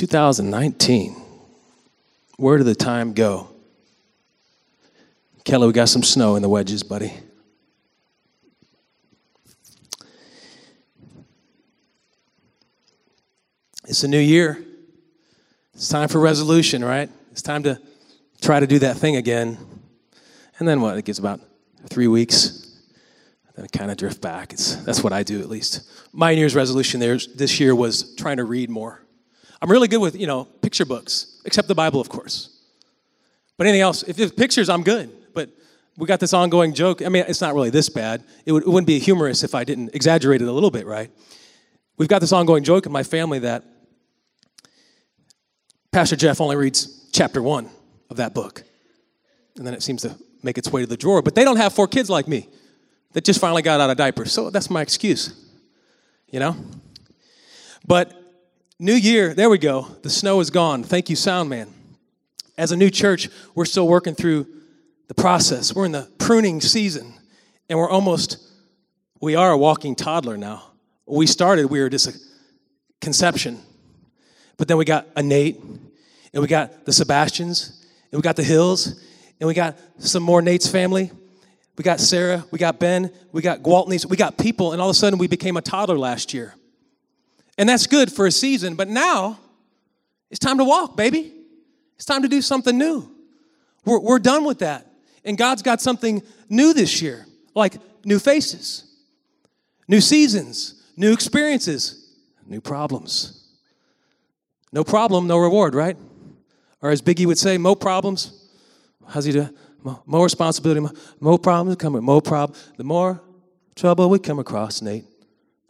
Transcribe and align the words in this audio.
2019. 0.00 1.14
Where 2.38 2.56
did 2.56 2.64
the 2.64 2.74
time 2.74 3.12
go? 3.12 3.50
Kelly, 5.44 5.66
we 5.66 5.74
got 5.74 5.90
some 5.90 6.02
snow 6.02 6.36
in 6.36 6.42
the 6.42 6.48
wedges, 6.48 6.82
buddy. 6.82 7.12
It's 13.84 14.02
a 14.02 14.08
new 14.08 14.18
year. 14.18 14.64
It's 15.74 15.90
time 15.90 16.08
for 16.08 16.18
resolution, 16.18 16.82
right? 16.82 17.10
It's 17.30 17.42
time 17.42 17.62
to 17.64 17.78
try 18.40 18.58
to 18.58 18.66
do 18.66 18.78
that 18.78 18.96
thing 18.96 19.16
again. 19.16 19.58
And 20.58 20.66
then 20.66 20.80
what? 20.80 20.96
It 20.96 21.04
gets 21.04 21.18
about 21.18 21.42
three 21.90 22.08
weeks. 22.08 22.80
Then 23.54 23.66
I 23.66 23.76
kind 23.76 23.90
of 23.90 23.98
drift 23.98 24.22
back. 24.22 24.54
It's, 24.54 24.76
that's 24.76 25.04
what 25.04 25.12
I 25.12 25.24
do, 25.24 25.40
at 25.40 25.50
least. 25.50 25.90
My 26.14 26.32
New 26.32 26.40
Year's 26.40 26.54
resolution 26.54 27.00
there, 27.00 27.18
this 27.34 27.60
year 27.60 27.74
was 27.74 28.14
trying 28.16 28.38
to 28.38 28.44
read 28.44 28.70
more. 28.70 29.02
I'm 29.62 29.70
really 29.70 29.88
good 29.88 29.98
with, 29.98 30.18
you 30.18 30.26
know, 30.26 30.44
picture 30.44 30.84
books, 30.84 31.40
except 31.44 31.68
the 31.68 31.74
Bible, 31.74 32.00
of 32.00 32.08
course. 32.08 32.60
But 33.56 33.66
anything 33.66 33.82
else, 33.82 34.02
if 34.04 34.18
it's 34.18 34.32
pictures, 34.32 34.68
I'm 34.68 34.82
good. 34.82 35.10
But 35.34 35.50
we 35.96 36.06
got 36.06 36.18
this 36.18 36.32
ongoing 36.32 36.72
joke. 36.72 37.02
I 37.02 37.10
mean, 37.10 37.24
it's 37.28 37.42
not 37.42 37.54
really 37.54 37.70
this 37.70 37.90
bad. 37.90 38.24
It, 38.46 38.52
would, 38.52 38.62
it 38.62 38.68
wouldn't 38.68 38.86
be 38.86 38.98
humorous 38.98 39.44
if 39.44 39.54
I 39.54 39.64
didn't 39.64 39.94
exaggerate 39.94 40.40
it 40.40 40.48
a 40.48 40.52
little 40.52 40.70
bit, 40.70 40.86
right? 40.86 41.10
We've 41.98 42.08
got 42.08 42.22
this 42.22 42.32
ongoing 42.32 42.64
joke 42.64 42.86
in 42.86 42.92
my 42.92 43.02
family 43.02 43.40
that 43.40 43.64
Pastor 45.92 46.16
Jeff 46.16 46.40
only 46.40 46.56
reads 46.56 47.10
chapter 47.12 47.42
one 47.42 47.68
of 48.08 48.16
that 48.16 48.32
book. 48.32 48.62
And 49.56 49.66
then 49.66 49.74
it 49.74 49.82
seems 49.82 50.02
to 50.02 50.16
make 50.42 50.56
its 50.56 50.72
way 50.72 50.80
to 50.80 50.86
the 50.86 50.96
drawer. 50.96 51.20
But 51.20 51.34
they 51.34 51.44
don't 51.44 51.58
have 51.58 51.74
four 51.74 51.86
kids 51.86 52.08
like 52.08 52.26
me 52.26 52.48
that 53.12 53.24
just 53.24 53.40
finally 53.40 53.60
got 53.60 53.80
out 53.80 53.90
of 53.90 53.96
diapers. 53.98 54.32
So 54.32 54.48
that's 54.48 54.70
my 54.70 54.80
excuse, 54.80 55.34
you 56.28 56.40
know? 56.40 56.56
But 57.86 58.19
new 58.80 58.94
year, 58.94 59.34
there 59.34 59.50
we 59.50 59.58
go. 59.58 59.82
The 60.02 60.10
snow 60.10 60.40
is 60.40 60.50
gone. 60.50 60.82
Thank 60.82 61.10
you, 61.10 61.16
sound 61.16 61.50
man. 61.50 61.68
As 62.56 62.72
a 62.72 62.76
new 62.76 62.90
church, 62.90 63.28
we're 63.54 63.66
still 63.66 63.86
working 63.86 64.14
through 64.14 64.46
the 65.08 65.14
process. 65.14 65.74
We're 65.74 65.84
in 65.84 65.92
the 65.92 66.10
pruning 66.18 66.60
season, 66.60 67.12
and 67.68 67.78
we're 67.78 67.90
almost, 67.90 68.38
we 69.20 69.34
are 69.34 69.52
a 69.52 69.58
walking 69.58 69.94
toddler 69.94 70.36
now. 70.36 70.64
We 71.06 71.26
started, 71.26 71.66
we 71.66 71.80
were 71.80 71.90
just 71.90 72.08
a 72.08 72.18
conception. 73.00 73.60
But 74.56 74.68
then 74.68 74.78
we 74.78 74.84
got 74.84 75.06
a 75.14 75.22
Nate, 75.22 75.60
and 76.32 76.42
we 76.42 76.48
got 76.48 76.86
the 76.86 76.92
Sebastians, 76.92 77.86
and 78.10 78.18
we 78.18 78.22
got 78.22 78.36
the 78.36 78.44
Hills, 78.44 79.02
and 79.40 79.46
we 79.46 79.54
got 79.54 79.78
some 79.98 80.22
more 80.22 80.40
Nate's 80.40 80.68
family. 80.68 81.10
We 81.76 81.82
got 81.82 82.00
Sarah, 82.00 82.44
we 82.50 82.58
got 82.58 82.78
Ben, 82.78 83.10
we 83.32 83.42
got 83.42 83.60
Gwaltneys, 83.60 84.06
we 84.06 84.16
got 84.16 84.38
people, 84.38 84.72
and 84.72 84.80
all 84.80 84.88
of 84.88 84.96
a 84.96 84.98
sudden 84.98 85.18
we 85.18 85.28
became 85.28 85.56
a 85.56 85.62
toddler 85.62 85.98
last 85.98 86.32
year. 86.32 86.54
And 87.60 87.68
that's 87.68 87.86
good 87.86 88.10
for 88.10 88.26
a 88.26 88.32
season, 88.32 88.74
but 88.74 88.88
now 88.88 89.38
it's 90.30 90.38
time 90.38 90.56
to 90.56 90.64
walk, 90.64 90.96
baby. 90.96 91.30
It's 91.96 92.06
time 92.06 92.22
to 92.22 92.28
do 92.28 92.40
something 92.40 92.78
new. 92.78 93.06
We're, 93.84 94.00
we're 94.00 94.18
done 94.18 94.46
with 94.46 94.60
that. 94.60 94.90
And 95.26 95.36
God's 95.36 95.60
got 95.60 95.82
something 95.82 96.22
new 96.48 96.72
this 96.72 97.02
year, 97.02 97.26
like 97.54 97.74
new 98.02 98.18
faces, 98.18 98.90
new 99.88 100.00
seasons, 100.00 100.82
new 100.96 101.12
experiences, 101.12 102.16
new 102.46 102.62
problems. 102.62 103.46
No 104.72 104.82
problem, 104.82 105.26
no 105.26 105.36
reward, 105.36 105.74
right? 105.74 105.98
Or 106.80 106.88
as 106.88 107.02
Biggie 107.02 107.26
would 107.26 107.36
say, 107.36 107.58
mo 107.58 107.74
problems. 107.74 108.48
How's 109.06 109.26
he 109.26 109.32
do? 109.32 109.50
More 110.06 110.24
responsibility, 110.24 110.80
more 111.20 111.38
problems 111.38 111.76
come 111.76 111.92
with 111.92 112.04
more 112.04 112.22
problem. 112.22 112.58
The 112.78 112.84
more 112.84 113.20
trouble 113.76 114.08
we 114.08 114.18
come 114.18 114.38
across, 114.38 114.80
Nate. 114.80 115.04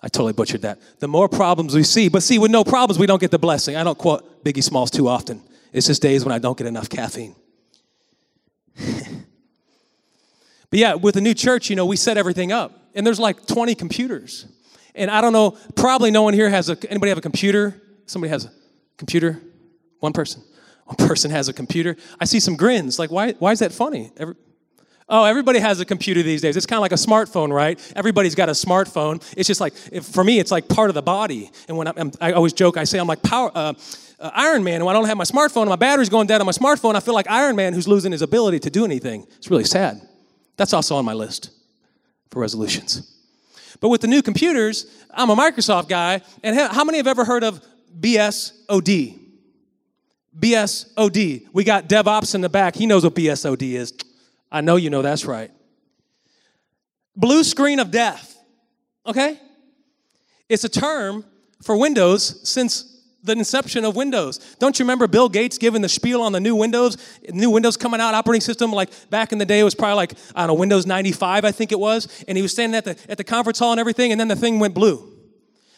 I 0.02 0.08
totally 0.08 0.32
butchered 0.32 0.62
that. 0.62 0.80
The 0.98 1.08
more 1.08 1.28
problems 1.28 1.74
we 1.74 1.82
see, 1.82 2.08
but 2.08 2.22
see, 2.22 2.38
with 2.38 2.50
no 2.50 2.64
problems, 2.64 2.98
we 2.98 3.06
don't 3.06 3.20
get 3.20 3.30
the 3.30 3.38
blessing. 3.38 3.76
I 3.76 3.84
don't 3.84 3.98
quote 3.98 4.44
Biggie 4.44 4.62
Smalls 4.62 4.90
too 4.90 5.08
often. 5.08 5.42
It's 5.72 5.86
just 5.86 6.00
days 6.02 6.24
when 6.24 6.32
I 6.32 6.38
don't 6.38 6.56
get 6.56 6.66
enough 6.66 6.88
caffeine. 6.88 7.34
but 8.76 8.86
yeah, 10.70 10.94
with 10.94 11.14
the 11.14 11.20
new 11.20 11.34
church, 11.34 11.68
you 11.68 11.76
know, 11.76 11.86
we 11.86 11.96
set 11.96 12.16
everything 12.16 12.50
up, 12.50 12.72
and 12.94 13.06
there's 13.06 13.20
like 13.20 13.46
20 13.46 13.74
computers. 13.74 14.46
And 14.94 15.10
I 15.10 15.20
don't 15.20 15.32
know, 15.32 15.56
probably 15.76 16.10
no 16.10 16.22
one 16.22 16.34
here 16.34 16.48
has 16.48 16.70
a, 16.70 16.76
anybody 16.90 17.10
have 17.10 17.18
a 17.18 17.22
computer? 17.22 17.80
Somebody 18.06 18.30
has 18.30 18.46
a 18.46 18.52
computer? 18.96 19.40
One 20.00 20.12
person. 20.12 20.42
One 20.86 20.96
person 21.08 21.30
has 21.30 21.48
a 21.48 21.52
computer. 21.52 21.96
I 22.18 22.24
see 22.24 22.40
some 22.40 22.56
grins. 22.56 22.98
Like, 22.98 23.10
why, 23.10 23.32
why 23.32 23.52
is 23.52 23.60
that 23.60 23.72
funny? 23.72 24.10
Every, 24.16 24.34
oh, 25.10 25.24
everybody 25.24 25.58
has 25.58 25.80
a 25.80 25.84
computer 25.84 26.22
these 26.22 26.40
days. 26.40 26.56
It's 26.56 26.66
kind 26.66 26.78
of 26.78 26.82
like 26.82 26.92
a 26.92 26.94
smartphone, 26.94 27.52
right? 27.52 27.78
Everybody's 27.96 28.34
got 28.34 28.48
a 28.48 28.52
smartphone. 28.52 29.22
It's 29.36 29.48
just 29.48 29.60
like, 29.60 29.74
for 30.02 30.24
me, 30.24 30.38
it's 30.38 30.50
like 30.52 30.68
part 30.68 30.88
of 30.88 30.94
the 30.94 31.02
body. 31.02 31.50
And 31.68 31.76
when 31.76 31.88
I'm, 31.88 32.12
I 32.20 32.32
always 32.32 32.52
joke, 32.52 32.76
I 32.76 32.84
say 32.84 32.98
I'm 32.98 33.08
like 33.08 33.22
power, 33.22 33.50
uh, 33.54 33.74
uh, 34.20 34.30
Iron 34.34 34.62
Man, 34.62 34.76
and 34.76 34.84
when 34.84 34.94
I 34.94 34.98
don't 34.98 35.08
have 35.08 35.16
my 35.16 35.24
smartphone 35.24 35.66
my 35.66 35.76
battery's 35.76 36.08
going 36.08 36.26
dead 36.26 36.40
on 36.40 36.46
my 36.46 36.52
smartphone, 36.52 36.94
I 36.94 37.00
feel 37.00 37.14
like 37.14 37.28
Iron 37.28 37.56
Man 37.56 37.72
who's 37.72 37.88
losing 37.88 38.12
his 38.12 38.22
ability 38.22 38.60
to 38.60 38.70
do 38.70 38.84
anything. 38.84 39.26
It's 39.38 39.50
really 39.50 39.64
sad. 39.64 40.00
That's 40.56 40.72
also 40.72 40.96
on 40.96 41.04
my 41.04 41.14
list 41.14 41.50
for 42.30 42.40
resolutions. 42.40 43.16
But 43.80 43.88
with 43.88 44.02
the 44.02 44.08
new 44.08 44.20
computers, 44.20 44.86
I'm 45.10 45.30
a 45.30 45.36
Microsoft 45.36 45.88
guy, 45.88 46.20
and 46.42 46.54
how 46.54 46.84
many 46.84 46.98
have 46.98 47.06
ever 47.06 47.24
heard 47.24 47.42
of 47.42 47.64
BSOD? 47.98 49.18
BSOD. 50.38 51.46
We 51.52 51.64
got 51.64 51.88
DevOps 51.88 52.34
in 52.34 52.42
the 52.42 52.48
back. 52.48 52.76
He 52.76 52.86
knows 52.86 53.04
what 53.04 53.14
BSOD 53.14 53.72
is. 53.72 53.94
I 54.50 54.60
know 54.60 54.76
you 54.76 54.90
know 54.90 55.02
that's 55.02 55.24
right. 55.24 55.50
Blue 57.16 57.44
screen 57.44 57.78
of 57.78 57.90
death. 57.90 58.36
Okay? 59.06 59.38
It's 60.48 60.64
a 60.64 60.68
term 60.68 61.24
for 61.62 61.76
Windows 61.76 62.48
since 62.48 62.90
the 63.22 63.32
inception 63.32 63.84
of 63.84 63.96
Windows. 63.96 64.38
Don't 64.58 64.78
you 64.78 64.84
remember 64.84 65.06
Bill 65.06 65.28
Gates 65.28 65.58
giving 65.58 65.82
the 65.82 65.88
spiel 65.88 66.22
on 66.22 66.32
the 66.32 66.40
new 66.40 66.56
Windows? 66.56 66.96
New 67.28 67.50
Windows 67.50 67.76
coming 67.76 68.00
out, 68.00 68.14
operating 68.14 68.40
system, 68.40 68.72
like 68.72 68.90
back 69.10 69.32
in 69.32 69.38
the 69.38 69.44
day, 69.44 69.60
it 69.60 69.64
was 69.64 69.74
probably 69.74 69.96
like, 69.96 70.14
don't 70.34 70.46
know, 70.46 70.54
Windows 70.54 70.86
95, 70.86 71.44
I 71.44 71.52
think 71.52 71.72
it 71.72 71.78
was. 71.78 72.24
And 72.26 72.36
he 72.38 72.42
was 72.42 72.52
standing 72.52 72.76
at 72.76 72.84
the, 72.84 72.96
at 73.10 73.18
the 73.18 73.24
conference 73.24 73.58
hall 73.58 73.72
and 73.72 73.80
everything, 73.80 74.10
and 74.10 74.20
then 74.20 74.28
the 74.28 74.36
thing 74.36 74.58
went 74.58 74.74
blue. 74.74 75.06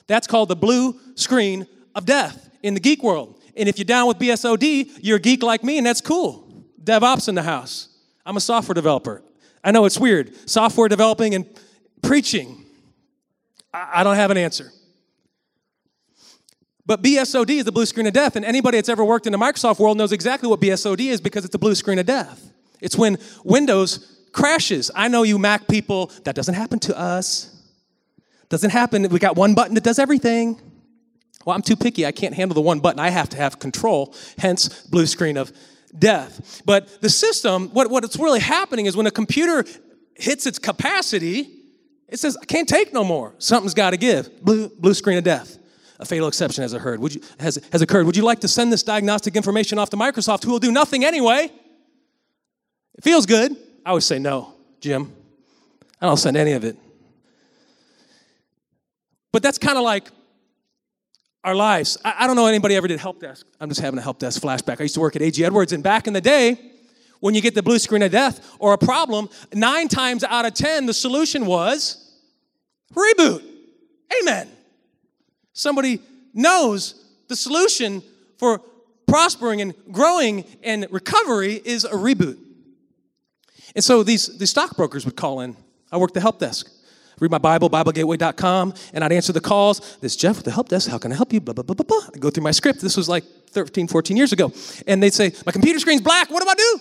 That's 0.07 0.27
called 0.27 0.49
the 0.49 0.57
blue 0.57 0.99
screen 1.15 1.67
of 1.95 2.07
death 2.07 2.51
in 2.63 2.75
the 2.75 2.81
geek 2.81 3.03
world. 3.03 3.41
And 3.57 3.69
if 3.69 3.79
you're 3.79 3.85
down 3.85 4.09
with 4.09 4.19
BSOD, 4.19 5.01
you're 5.01 5.17
a 5.17 5.21
geek 5.21 5.43
like 5.43 5.65
me, 5.65 5.79
and 5.79 5.87
that's 5.87 6.01
cool. 6.01 6.65
DevOps 6.83 7.29
in 7.29 7.35
the 7.35 7.43
house. 7.43 7.89
I'm 8.25 8.37
a 8.37 8.41
software 8.41 8.75
developer. 8.75 9.23
I 9.65 9.71
know 9.71 9.85
it's 9.85 9.99
weird. 9.99 10.49
Software 10.49 10.89
developing 10.89 11.35
and 11.35 11.47
preaching. 12.03 12.65
I 13.73 14.05
don't 14.05 14.17
have 14.17 14.31
an 14.31 14.37
answer. 14.37 14.71
But 16.85 17.03
BSOD 17.03 17.51
is 17.51 17.65
the 17.65 17.73
blue 17.73 17.87
screen 17.87 18.07
of 18.07 18.13
death, 18.13 18.37
and 18.37 18.45
anybody 18.45 18.77
that's 18.79 18.89
ever 18.89 19.05
worked 19.05 19.27
in 19.27 19.33
the 19.33 19.39
Microsoft 19.39 19.79
world 19.79 19.97
knows 19.97 20.13
exactly 20.13 20.49
what 20.49 20.61
BSOD 20.61 21.01
is 21.07 21.21
because 21.21 21.45
it's 21.45 21.53
the 21.53 21.59
blue 21.59 21.75
screen 21.75 21.99
of 21.99 22.07
death. 22.07 22.51
It's 22.81 22.99
when 22.99 23.19
Windows 23.45 24.19
crashes. 24.33 24.91
I 24.95 25.09
know 25.09 25.23
you 25.23 25.39
Mac 25.39 25.69
people, 25.69 26.11
that 26.25 26.35
doesn't 26.35 26.55
happen 26.55 26.81
to 26.81 26.99
us. 26.99 27.49
Doesn't 28.49 28.71
happen. 28.71 29.09
We 29.09 29.19
got 29.19 29.37
one 29.37 29.55
button 29.55 29.75
that 29.75 29.85
does 29.85 29.99
everything. 29.99 30.61
Well, 31.45 31.55
I'm 31.55 31.63
too 31.63 31.77
picky. 31.77 32.05
I 32.05 32.13
can't 32.13 32.35
handle 32.35 32.55
the 32.55 32.61
one 32.61 32.81
button. 32.81 33.01
I 33.01 33.11
have 33.11 33.29
to 33.31 33.37
have 33.37 33.59
control, 33.59 34.15
hence, 34.39 34.69
blue 34.87 35.07
screen 35.07 35.37
of 35.37 35.53
death. 35.97 36.63
But 36.65 37.01
the 37.01 37.11
system, 37.11 37.69
what, 37.69 37.91
what's 37.91 38.17
really 38.19 38.41
happening 38.41 38.87
is 38.87 38.97
when 38.97 39.07
a 39.07 39.11
computer 39.11 39.65
hits 40.15 40.47
its 40.47 40.59
capacity, 40.59 41.49
it 42.09 42.19
says, 42.19 42.37
I 42.41 42.45
can't 42.45 42.69
take 42.69 42.93
no 42.93 43.05
more. 43.05 43.35
Something's 43.39 43.75
got 43.75 43.91
to 43.91 43.97
give. 43.97 44.45
Blue, 44.45 44.69
blue 44.69 44.95
screen 44.95 45.19
of 45.19 45.25
death. 45.25 45.59
A 45.99 46.05
fatal 46.05 46.29
exception 46.29 46.63
has 46.63 46.73
occurred. 46.73 47.01
Would 47.01 47.15
you, 47.15 47.23
has, 47.39 47.61
has 47.71 47.81
occurred. 47.81 48.07
Would 48.07 48.17
you 48.17 48.25
like 48.25 48.41
to 48.41 48.49
send 48.49 48.73
this 48.73 48.83
diagnostic 48.83 49.37
information 49.37 49.79
off 49.79 49.91
to 49.91 49.97
Microsoft, 49.97 50.45
who 50.45 50.51
will 50.51 50.59
do 50.59 50.73
nothing 50.73 51.05
anyway? 51.05 51.51
It 52.95 53.05
feels 53.05 53.25
good. 53.25 53.57
I 53.87 53.93
would 53.93 54.03
say 54.03 54.19
no, 54.19 54.55
Jim. 54.81 55.15
I 56.01 56.07
don't 56.07 56.17
send 56.17 56.37
any 56.37 56.53
of 56.53 56.65
it. 56.65 56.77
But 59.33 59.43
that's 59.43 59.59
kind 59.59 59.79
of 59.79 59.85
like 59.85 60.11
our 61.45 61.55
lives. 61.55 61.99
I, 62.05 62.15
I 62.21 62.27
don't 62.27 62.37
know 62.37 62.47
anybody 62.47 62.77
ever 62.77 62.89
did 62.89 63.01
help 63.01 63.21
desk. 63.21 63.47
I'm 63.61 63.69
just 63.69 63.81
having 63.81 63.99
a 63.99 64.03
help 64.03 64.19
desk 64.19 64.43
flashback. 64.43 64.81
I 64.81 64.85
used 64.85 64.95
to 64.95 65.01
work 65.01 65.17
at 65.17 65.23
A.G. 65.23 65.45
Edwards, 65.45 65.73
and 65.73 65.83
back 65.83 66.07
in 66.07 66.13
the 66.13 66.21
day, 66.21 66.59
when 67.21 67.35
you 67.35 67.41
get 67.41 67.55
the 67.55 67.63
blue 67.63 67.79
screen 67.79 68.03
of 68.03 68.11
death 68.11 68.57
or 68.59 68.73
a 68.73 68.79
problem, 68.79 69.29
nine 69.55 69.89
times 69.89 70.25
out 70.25 70.45
of 70.45 70.55
ten, 70.55 70.87
the 70.87 70.95
solution 70.95 71.47
was 71.47 72.13
reboot. 72.95 73.43
Amen. 74.21 74.49
Somebody 75.53 76.01
knows 76.35 77.05
the 77.29 77.37
solution 77.37 78.03
for 78.39 78.61
prospering 79.07 79.61
and 79.61 79.75
growing 79.91 80.45
and 80.63 80.87
recovery 80.91 81.61
is 81.65 81.85
a 81.85 81.91
reboot. 81.93 82.39
And 83.75 83.85
so 83.85 84.03
these, 84.03 84.39
these 84.39 84.51
stockbrokers 84.51 85.05
would 85.05 85.17
call 85.17 85.41
in. 85.41 85.57
I 85.91 85.99
worked 85.99 86.15
the 86.15 86.21
help 86.21 86.39
desk 86.39 86.71
read 87.23 87.31
my 87.31 87.39
Bible, 87.39 87.71
BibleGateway.com, 87.71 88.75
and 88.93 89.05
I'd 89.05 89.13
answer 89.13 89.33
the 89.33 89.41
calls. 89.41 89.97
This 89.99 90.17
Jeff 90.17 90.37
with 90.37 90.45
the 90.45 90.51
help 90.51 90.69
desk, 90.69 90.91
how 90.91 90.99
can 90.99 91.13
I 91.13 91.15
help 91.15 91.33
you? 91.33 91.41
Blah, 91.41 91.55
blah, 91.55 91.63
blah, 91.63 91.75
blah, 91.75 91.85
blah. 91.85 92.09
I'd 92.13 92.21
go 92.21 92.31
through 92.31 92.43
my 92.43 92.51
script. 92.51 92.81
This 92.81 92.97
was 92.97 93.09
like 93.09 93.25
13, 93.51 93.87
14 93.87 94.17
years 94.17 94.33
ago. 94.33 94.53
And 94.87 95.03
they'd 95.03 95.15
say, 95.15 95.33
My 95.47 95.53
computer 95.53 95.79
screen's 95.79 96.01
black. 96.01 96.31
What 96.31 96.43
do 96.43 96.49
I 96.49 96.55
do? 96.55 96.81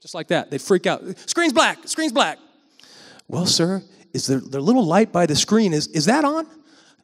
Just 0.00 0.14
like 0.14 0.28
that. 0.28 0.50
They'd 0.50 0.62
freak 0.62 0.86
out. 0.86 1.02
Screen's 1.28 1.52
black. 1.52 1.86
Screen's 1.86 2.12
black. 2.12 2.38
Well, 3.28 3.46
sir, 3.46 3.82
is 4.12 4.26
there 4.26 4.40
the 4.40 4.60
little 4.60 4.84
light 4.84 5.12
by 5.12 5.26
the 5.26 5.36
screen? 5.36 5.72
Is, 5.72 5.88
is 5.88 6.04
that 6.04 6.24
on? 6.24 6.46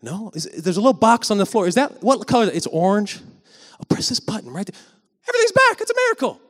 No. 0.03 0.31
Is, 0.35 0.45
there's 0.45 0.77
a 0.77 0.81
little 0.81 0.93
box 0.93 1.31
on 1.31 1.39
the 1.39 1.47
floor. 1.47 1.67
Is 1.67 1.75
that 1.75 2.03
what 2.03 2.27
color? 2.27 2.49
It's 2.53 2.67
orange. 2.69 3.21
I'll 3.73 3.87
press 3.89 4.09
this 4.09 4.21
button 4.21 4.53
right 4.53 4.67
there? 4.67 4.81
Everything's 5.29 5.53
back. 5.53 5.81
It's 5.81 5.91
a 5.91 5.95
miracle. 5.95 6.41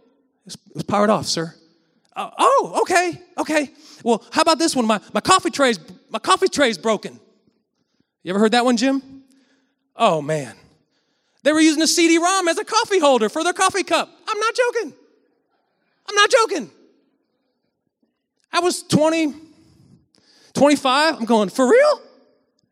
It 0.47 0.57
was 0.75 0.83
powered 0.83 1.11
off, 1.11 1.27
sir. 1.27 1.55
Uh, 2.15 2.31
oh, 2.39 2.81
okay, 2.83 3.23
okay. 3.39 3.71
Well, 4.03 4.25
how 4.33 4.43
about 4.43 4.59
this 4.59 4.75
one? 4.75 4.87
My, 4.87 5.01
my 5.13 5.21
coffee 5.21 5.51
tray's 5.51 5.79
my 6.11 6.19
coffee 6.19 6.49
tray's 6.49 6.79
broken. 6.79 7.19
You 8.23 8.31
ever 8.31 8.39
heard 8.39 8.53
that 8.53 8.65
one, 8.65 8.77
Jim? 8.77 9.23
Oh 9.97 10.23
man. 10.23 10.55
They 11.43 11.53
were 11.53 11.61
using 11.61 11.83
a 11.83 11.87
CD-ROM 11.87 12.49
as 12.49 12.59
a 12.59 12.65
coffee 12.65 12.99
holder 12.99 13.29
for 13.29 13.45
their 13.45 13.53
coffee 13.53 13.85
cup. 13.85 14.11
I'm 14.27 14.39
not 14.39 14.55
joking. 14.55 14.93
I'm 16.09 16.15
not 16.15 16.31
joking. 16.31 16.71
I 18.53 18.61
was 18.61 18.83
20, 18.83 19.35
25. 20.55 21.17
I'm 21.17 21.25
going, 21.25 21.49
for 21.49 21.71
real? 21.71 22.01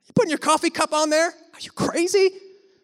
You 0.07 0.13
putting 0.15 0.31
your 0.31 0.39
coffee 0.39 0.71
cup 0.71 0.93
on 0.93 1.11
there? 1.11 1.29
Are 1.29 1.61
you 1.61 1.71
crazy? 1.71 2.31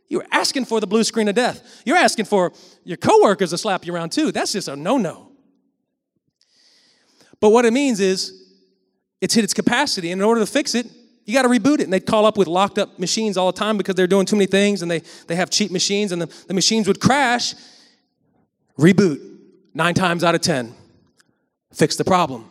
You're 0.09 0.27
asking 0.31 0.67
for 0.67 0.81
the 0.81 0.87
blue 0.87 1.05
screen 1.05 1.29
of 1.29 1.35
death. 1.35 1.83
You're 1.87 1.97
asking 1.97 2.27
for 2.27 2.53
your 2.85 2.99
coworkers 2.99 3.51
to 3.51 3.59
slap 3.59 3.87
you 3.87 3.95
around 3.95 4.13
too. 4.13 4.31
That's 4.31 4.53
just 4.53 4.69
a 4.69 4.77
no 4.77 4.99
no. 4.99 5.31
But 7.41 7.51
what 7.51 7.65
it 7.65 7.73
means 7.73 7.99
is 7.99 8.42
it's 9.23 9.35
hit 9.35 9.45
its 9.45 9.55
capacity, 9.55 10.11
and 10.11 10.21
in 10.21 10.27
order 10.27 10.41
to 10.41 10.47
fix 10.47 10.75
it, 10.75 10.91
you 11.25 11.33
got 11.33 11.43
to 11.43 11.49
reboot 11.49 11.79
it. 11.79 11.83
And 11.83 11.93
they'd 11.93 12.05
call 12.05 12.27
up 12.27 12.37
with 12.37 12.49
locked 12.49 12.77
up 12.77 12.99
machines 12.99 13.37
all 13.37 13.51
the 13.53 13.59
time 13.59 13.79
because 13.79 13.95
they're 13.95 14.09
doing 14.09 14.27
too 14.27 14.35
many 14.35 14.47
things 14.47 14.83
and 14.83 14.91
they, 14.91 14.99
they 15.29 15.37
have 15.37 15.49
cheap 15.49 15.71
machines, 15.71 16.11
and 16.11 16.21
the, 16.21 16.45
the 16.49 16.55
machines 16.55 16.89
would 16.89 17.01
crash. 17.01 17.55
Reboot 18.77 19.21
nine 19.75 19.95
times 19.95 20.25
out 20.25 20.35
of 20.35 20.41
10. 20.41 20.75
Fix 21.73 21.95
the 21.95 22.05
problem. 22.05 22.51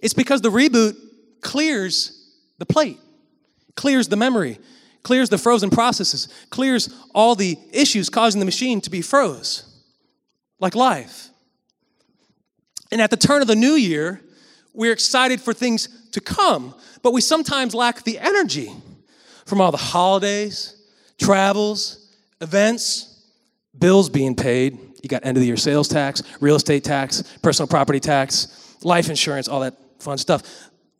It's 0.00 0.14
because 0.14 0.40
the 0.40 0.48
reboot 0.48 0.96
clears 1.42 2.30
the 2.56 2.64
plate, 2.64 2.98
clears 3.76 4.08
the 4.08 4.16
memory, 4.16 4.58
clears 5.02 5.28
the 5.28 5.36
frozen 5.36 5.68
processes, 5.68 6.28
clears 6.48 6.88
all 7.14 7.34
the 7.34 7.58
issues 7.72 8.08
causing 8.08 8.38
the 8.38 8.46
machine 8.46 8.80
to 8.80 8.88
be 8.88 9.02
froze, 9.02 9.64
like 10.60 10.74
life. 10.74 11.28
And 12.90 13.02
at 13.02 13.10
the 13.10 13.18
turn 13.18 13.42
of 13.42 13.48
the 13.48 13.56
new 13.56 13.74
year, 13.74 14.21
we're 14.74 14.92
excited 14.92 15.40
for 15.40 15.52
things 15.52 15.88
to 16.12 16.20
come, 16.20 16.74
but 17.02 17.12
we 17.12 17.20
sometimes 17.20 17.74
lack 17.74 18.04
the 18.04 18.18
energy 18.18 18.72
from 19.46 19.60
all 19.60 19.70
the 19.70 19.76
holidays, 19.76 20.76
travels, 21.18 22.10
events, 22.40 23.26
bills 23.78 24.08
being 24.08 24.34
paid. 24.34 24.78
You 25.02 25.08
got 25.08 25.24
end 25.24 25.36
of 25.36 25.40
the 25.40 25.46
year 25.46 25.56
sales 25.56 25.88
tax, 25.88 26.22
real 26.40 26.56
estate 26.56 26.84
tax, 26.84 27.22
personal 27.42 27.66
property 27.66 28.00
tax, 28.00 28.76
life 28.82 29.08
insurance, 29.08 29.48
all 29.48 29.60
that 29.60 29.74
fun 29.98 30.18
stuff. 30.18 30.42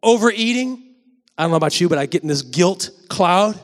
Overeating, 0.02 0.94
I 1.38 1.42
don't 1.44 1.50
know 1.50 1.56
about 1.56 1.80
you, 1.80 1.88
but 1.88 1.98
I 1.98 2.06
get 2.06 2.22
in 2.22 2.28
this 2.28 2.42
guilt 2.42 2.90
cloud. 3.08 3.58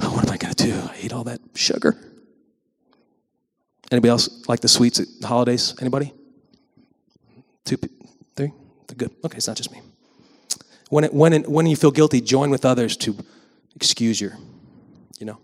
Oh, 0.00 0.14
what 0.14 0.26
am 0.26 0.32
I 0.32 0.36
going 0.36 0.54
to 0.54 0.64
do? 0.64 0.74
I 0.74 0.96
eat 1.00 1.12
all 1.12 1.24
that 1.24 1.40
sugar. 1.54 1.96
Anybody 3.90 4.10
else 4.10 4.46
like 4.48 4.60
the 4.60 4.68
sweets 4.68 5.00
at 5.00 5.06
holidays? 5.26 5.74
Anybody? 5.80 6.12
Two? 7.64 7.76
Good. 8.96 9.10
Okay, 9.24 9.36
it's 9.36 9.48
not 9.48 9.56
just 9.56 9.72
me. 9.72 9.80
When, 10.90 11.04
it, 11.04 11.14
when, 11.14 11.32
it, 11.32 11.48
when 11.48 11.66
you 11.66 11.76
feel 11.76 11.90
guilty, 11.90 12.20
join 12.20 12.50
with 12.50 12.64
others 12.64 12.96
to 12.98 13.16
excuse 13.74 14.20
your, 14.20 14.36
you 15.18 15.26
know. 15.26 15.38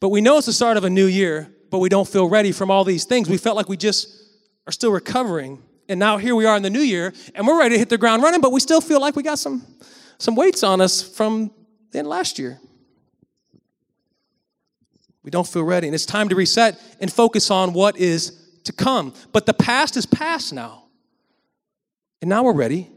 But 0.00 0.08
we 0.08 0.20
know 0.20 0.38
it's 0.38 0.46
the 0.46 0.52
start 0.52 0.76
of 0.76 0.84
a 0.84 0.90
new 0.90 1.06
year, 1.06 1.48
but 1.70 1.78
we 1.78 1.88
don't 1.88 2.08
feel 2.08 2.28
ready 2.28 2.52
from 2.52 2.70
all 2.70 2.84
these 2.84 3.04
things. 3.04 3.28
We 3.28 3.36
felt 3.36 3.56
like 3.56 3.68
we 3.68 3.76
just 3.76 4.08
are 4.66 4.72
still 4.72 4.90
recovering. 4.90 5.62
And 5.88 6.00
now 6.00 6.16
here 6.16 6.34
we 6.34 6.46
are 6.46 6.56
in 6.56 6.62
the 6.62 6.70
new 6.70 6.80
year, 6.80 7.12
and 7.34 7.46
we're 7.46 7.58
ready 7.58 7.76
to 7.76 7.78
hit 7.78 7.88
the 7.88 7.98
ground 7.98 8.22
running, 8.22 8.40
but 8.40 8.50
we 8.50 8.60
still 8.60 8.80
feel 8.80 9.00
like 9.00 9.14
we 9.14 9.22
got 9.22 9.38
some, 9.38 9.64
some 10.18 10.34
weights 10.34 10.62
on 10.62 10.80
us 10.80 11.02
from 11.02 11.52
then 11.92 12.06
last 12.06 12.38
year. 12.38 12.58
We 15.22 15.30
don't 15.30 15.46
feel 15.46 15.64
ready. 15.64 15.88
And 15.88 15.94
it's 15.94 16.06
time 16.06 16.28
to 16.28 16.36
reset 16.36 16.80
and 17.00 17.12
focus 17.12 17.50
on 17.50 17.72
what 17.72 17.96
is 17.96 18.30
to 18.64 18.72
come. 18.72 19.12
But 19.32 19.46
the 19.46 19.54
past 19.54 19.96
is 19.96 20.06
past 20.06 20.52
now. 20.52 20.85
And 22.20 22.28
now 22.28 22.44
we're 22.44 22.52
ready 22.52 22.90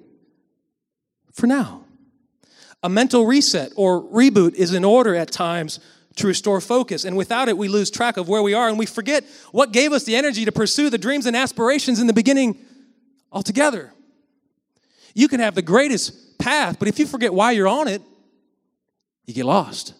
for 1.33 1.47
now. 1.47 1.85
A 2.81 2.89
mental 2.89 3.25
reset 3.25 3.73
or 3.75 4.01
reboot 4.01 4.55
is 4.55 4.73
in 4.73 4.85
order 4.85 5.15
at 5.15 5.31
times 5.31 5.79
to 6.15 6.27
restore 6.27 6.61
focus. 6.61 7.05
And 7.05 7.17
without 7.17 7.49
it, 7.49 7.57
we 7.57 7.67
lose 7.67 7.91
track 7.91 8.17
of 8.17 8.27
where 8.27 8.41
we 8.41 8.53
are 8.53 8.69
and 8.69 8.79
we 8.79 8.85
forget 8.85 9.23
what 9.51 9.71
gave 9.71 9.91
us 9.91 10.03
the 10.03 10.15
energy 10.15 10.45
to 10.45 10.51
pursue 10.51 10.89
the 10.89 10.97
dreams 10.97 11.25
and 11.25 11.35
aspirations 11.35 11.99
in 11.99 12.07
the 12.07 12.13
beginning 12.13 12.57
altogether. 13.31 13.93
You 15.13 15.27
can 15.27 15.39
have 15.39 15.55
the 15.55 15.61
greatest 15.61 16.37
path, 16.39 16.77
but 16.79 16.87
if 16.87 16.99
you 16.99 17.05
forget 17.05 17.33
why 17.33 17.51
you're 17.51 17.67
on 17.67 17.87
it, 17.87 18.01
you 19.25 19.33
get 19.33 19.45
lost. 19.45 19.93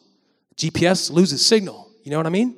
GPS 0.56 1.12
loses 1.12 1.46
signal. 1.46 1.90
You 2.04 2.12
know 2.12 2.18
what 2.18 2.26
I 2.26 2.32
mean? 2.32 2.50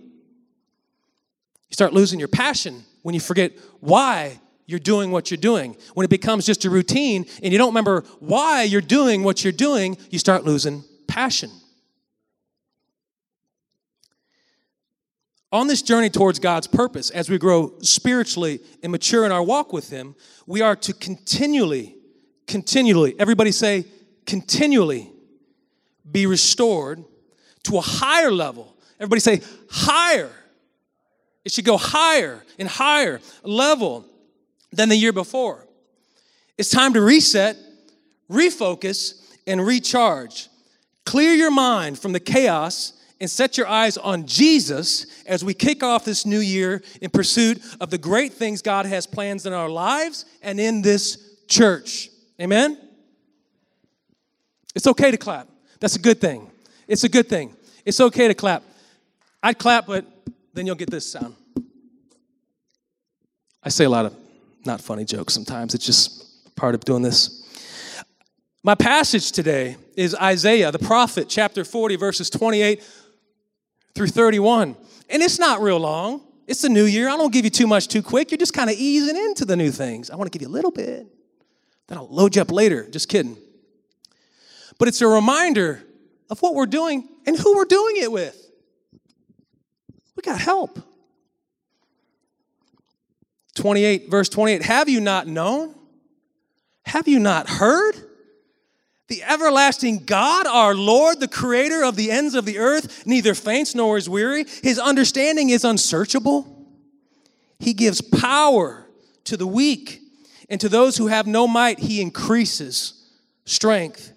You 1.69 1.73
start 1.73 1.93
losing 1.93 2.19
your 2.19 2.27
passion 2.27 2.83
when 3.01 3.13
you 3.15 3.21
forget 3.21 3.53
why 3.79 4.39
you're 4.71 4.79
doing 4.79 5.11
what 5.11 5.29
you're 5.29 5.37
doing. 5.37 5.75
When 5.93 6.05
it 6.05 6.09
becomes 6.09 6.45
just 6.45 6.65
a 6.65 6.69
routine 6.69 7.25
and 7.43 7.51
you 7.51 7.59
don't 7.59 7.69
remember 7.69 8.03
why 8.19 8.63
you're 8.63 8.81
doing 8.81 9.23
what 9.23 9.43
you're 9.43 9.53
doing, 9.53 9.97
you 10.09 10.17
start 10.17 10.45
losing 10.45 10.83
passion. 11.07 11.51
On 15.51 15.67
this 15.67 15.81
journey 15.81 16.09
towards 16.09 16.39
God's 16.39 16.67
purpose, 16.67 17.09
as 17.09 17.29
we 17.29 17.37
grow 17.37 17.73
spiritually 17.81 18.61
and 18.81 18.91
mature 18.91 19.25
in 19.25 19.31
our 19.31 19.43
walk 19.43 19.73
with 19.73 19.89
Him, 19.89 20.15
we 20.47 20.61
are 20.61 20.77
to 20.77 20.93
continually, 20.93 21.97
continually, 22.47 23.13
everybody 23.19 23.51
say, 23.51 23.85
continually 24.25 25.11
be 26.09 26.25
restored 26.25 27.03
to 27.63 27.77
a 27.77 27.81
higher 27.81 28.31
level 28.31 28.71
Everybody 29.01 29.19
say, 29.19 29.41
higher. 29.67 30.29
It 31.43 31.51
should 31.51 31.65
go 31.65 31.75
higher 31.75 32.43
and 32.59 32.67
higher 32.69 33.19
level 33.43 34.05
than 34.71 34.89
the 34.89 34.95
year 34.95 35.13
before. 35.13 35.67
It's 36.57 36.69
time 36.69 36.93
to 36.93 37.01
reset, 37.01 37.57
refocus, 38.29 39.35
and 39.47 39.65
recharge. 39.65 40.49
Clear 41.05 41.33
your 41.33 41.51
mind 41.51 41.97
from 41.99 42.13
the 42.13 42.19
chaos 42.19 42.93
and 43.19 43.29
set 43.29 43.57
your 43.57 43.67
eyes 43.67 43.97
on 43.97 44.25
Jesus 44.25 45.05
as 45.25 45.43
we 45.43 45.53
kick 45.53 45.83
off 45.83 46.05
this 46.05 46.25
new 46.25 46.39
year 46.39 46.81
in 47.01 47.09
pursuit 47.09 47.61
of 47.79 47.89
the 47.89 47.97
great 47.97 48.33
things 48.33 48.61
God 48.61 48.85
has 48.85 49.05
plans 49.05 49.45
in 49.45 49.53
our 49.53 49.69
lives 49.69 50.25
and 50.41 50.59
in 50.59 50.81
this 50.81 51.35
church. 51.47 52.09
Amen? 52.39 52.77
It's 54.73 54.87
okay 54.87 55.11
to 55.11 55.17
clap. 55.17 55.47
That's 55.79 55.95
a 55.95 55.99
good 55.99 56.21
thing. 56.21 56.49
It's 56.87 57.03
a 57.03 57.09
good 57.09 57.27
thing. 57.27 57.55
It's 57.85 57.99
okay 57.99 58.27
to 58.27 58.33
clap. 58.33 58.63
I'd 59.43 59.57
clap, 59.57 59.87
but 59.87 60.05
then 60.53 60.65
you'll 60.65 60.75
get 60.75 60.89
this 60.89 61.11
sound. 61.11 61.35
I 63.63 63.69
say 63.69 63.85
a 63.85 63.89
lot 63.89 64.05
of 64.05 64.20
not 64.65 64.81
funny 64.81 65.05
jokes 65.05 65.33
sometimes. 65.33 65.73
It's 65.73 65.85
just 65.85 66.55
part 66.55 66.75
of 66.75 66.85
doing 66.85 67.01
this. 67.01 67.37
My 68.63 68.75
passage 68.75 69.31
today 69.31 69.77
is 69.95 70.13
Isaiah, 70.15 70.71
the 70.71 70.79
prophet, 70.79 71.27
chapter 71.27 71.65
40, 71.65 71.95
verses 71.95 72.29
28 72.29 72.83
through 73.95 74.07
31. 74.07 74.75
And 75.09 75.21
it's 75.23 75.39
not 75.39 75.61
real 75.61 75.79
long. 75.79 76.21
It's 76.47 76.61
the 76.61 76.69
new 76.69 76.85
year. 76.85 77.09
I 77.09 77.17
don't 77.17 77.33
give 77.33 77.45
you 77.45 77.49
too 77.49 77.67
much 77.67 77.87
too 77.87 78.03
quick. 78.03 78.29
You're 78.29 78.37
just 78.37 78.53
kind 78.53 78.69
of 78.69 78.75
easing 78.75 79.15
into 79.15 79.45
the 79.45 79.55
new 79.55 79.71
things. 79.71 80.09
I 80.09 80.15
want 80.15 80.31
to 80.31 80.37
give 80.37 80.45
you 80.45 80.51
a 80.51 80.55
little 80.55 80.71
bit. 80.71 81.07
Then 81.87 81.97
I'll 81.97 82.07
load 82.07 82.35
you 82.35 82.41
up 82.41 82.51
later. 82.51 82.87
Just 82.89 83.09
kidding. 83.09 83.37
But 84.77 84.87
it's 84.87 85.01
a 85.01 85.07
reminder 85.07 85.81
of 86.29 86.41
what 86.41 86.55
we're 86.55 86.65
doing 86.65 87.07
and 87.25 87.37
who 87.37 87.55
we're 87.55 87.65
doing 87.65 87.97
it 87.97 88.11
with. 88.11 88.37
We 90.15 90.21
got 90.21 90.39
help. 90.39 90.79
28, 93.55 94.09
verse 94.09 94.29
28 94.29 94.63
Have 94.63 94.89
you 94.89 95.01
not 95.01 95.27
known? 95.27 95.75
Have 96.85 97.07
you 97.07 97.19
not 97.19 97.49
heard? 97.49 97.95
The 99.07 99.23
everlasting 99.23 100.05
God, 100.05 100.47
our 100.47 100.73
Lord, 100.73 101.19
the 101.19 101.27
creator 101.27 101.83
of 101.83 101.97
the 101.97 102.11
ends 102.11 102.33
of 102.33 102.45
the 102.45 102.59
earth, 102.59 103.05
neither 103.05 103.35
faints 103.35 103.75
nor 103.75 103.97
is 103.97 104.09
weary. 104.09 104.45
His 104.63 104.79
understanding 104.79 105.49
is 105.49 105.65
unsearchable. 105.65 106.65
He 107.59 107.73
gives 107.73 107.99
power 107.99 108.87
to 109.25 109.35
the 109.35 109.45
weak, 109.45 110.01
and 110.49 110.61
to 110.61 110.69
those 110.69 110.95
who 110.95 111.07
have 111.07 111.27
no 111.27 111.45
might, 111.45 111.79
he 111.79 112.01
increases 112.01 113.05
strength. 113.45 114.13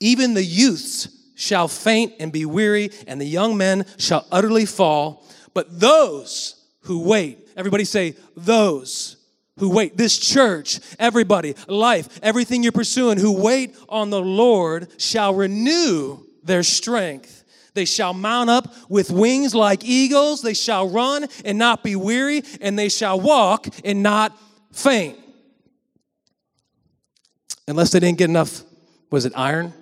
Even 0.00 0.34
the 0.34 0.44
youths 0.44 1.08
shall 1.34 1.66
faint 1.66 2.12
and 2.20 2.30
be 2.30 2.44
weary, 2.44 2.90
and 3.06 3.20
the 3.20 3.26
young 3.26 3.56
men 3.56 3.86
shall 3.96 4.26
utterly 4.30 4.66
fall. 4.66 5.24
But 5.54 5.80
those 5.80 6.62
who 6.82 7.02
wait, 7.02 7.48
everybody 7.60 7.84
say, 7.84 8.16
those 8.36 9.16
who 9.58 9.70
wait, 9.70 9.96
this 9.96 10.18
church, 10.18 10.80
everybody, 10.98 11.54
life, 11.68 12.18
everything 12.22 12.62
you're 12.62 12.72
pursuing, 12.72 13.18
who 13.18 13.30
wait 13.30 13.76
on 13.88 14.10
the 14.10 14.20
Lord 14.20 14.88
shall 14.98 15.34
renew 15.34 16.18
their 16.42 16.62
strength. 16.62 17.44
They 17.74 17.84
shall 17.84 18.14
mount 18.14 18.50
up 18.50 18.74
with 18.88 19.10
wings 19.10 19.54
like 19.54 19.84
eagles. 19.84 20.42
They 20.42 20.54
shall 20.54 20.88
run 20.88 21.26
and 21.44 21.58
not 21.58 21.84
be 21.84 21.94
weary, 21.94 22.42
and 22.60 22.78
they 22.78 22.88
shall 22.88 23.20
walk 23.20 23.68
and 23.84 24.02
not 24.02 24.36
faint. 24.72 25.18
Unless 27.68 27.90
they 27.90 28.00
didn't 28.00 28.18
get 28.18 28.30
enough, 28.30 28.62
was 29.10 29.26
it 29.26 29.32
iron? 29.36 29.72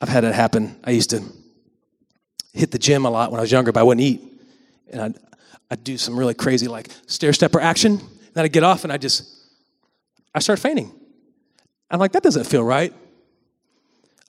I've 0.00 0.08
had 0.10 0.24
it 0.24 0.34
happen. 0.34 0.76
I 0.84 0.90
used 0.90 1.10
to 1.10 1.22
hit 2.52 2.72
the 2.72 2.78
gym 2.78 3.06
a 3.06 3.10
lot 3.10 3.30
when 3.30 3.38
I 3.38 3.42
was 3.42 3.52
younger, 3.52 3.72
but 3.72 3.80
I 3.80 3.82
wouldn't 3.84 4.04
eat. 4.04 4.20
and 4.90 5.00
I'd, 5.00 5.14
I'd 5.70 5.82
do 5.82 5.98
some 5.98 6.18
really 6.18 6.34
crazy 6.34 6.68
like 6.68 6.88
stair 7.06 7.32
stepper 7.32 7.60
action. 7.60 8.00
Then 8.34 8.44
I'd 8.44 8.52
get 8.52 8.62
off 8.62 8.84
and 8.84 8.92
I 8.92 8.98
just, 8.98 9.24
I 10.34 10.38
start 10.38 10.58
fainting. 10.58 10.92
I'm 11.90 11.98
like, 11.98 12.12
that 12.12 12.22
doesn't 12.22 12.44
feel 12.44 12.62
right. 12.62 12.92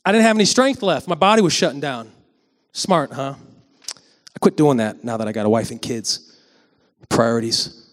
I 0.06 0.12
didn't 0.12 0.24
have 0.24 0.38
any 0.38 0.46
strength 0.46 0.82
left. 0.82 1.08
My 1.08 1.16
body 1.16 1.42
was 1.42 1.54
shutting 1.54 1.80
down. 1.80 2.12
Smart, 2.72 3.12
huh? 3.12 3.36
I 3.94 4.40
quit 4.40 4.56
doing 4.56 4.78
that 4.78 5.04
now 5.04 5.18
that 5.18 5.28
I 5.28 5.32
got 5.32 5.46
a 5.46 5.50
wife 5.50 5.72
and 5.72 5.82
kids. 5.82 6.38
Priorities. 7.10 7.90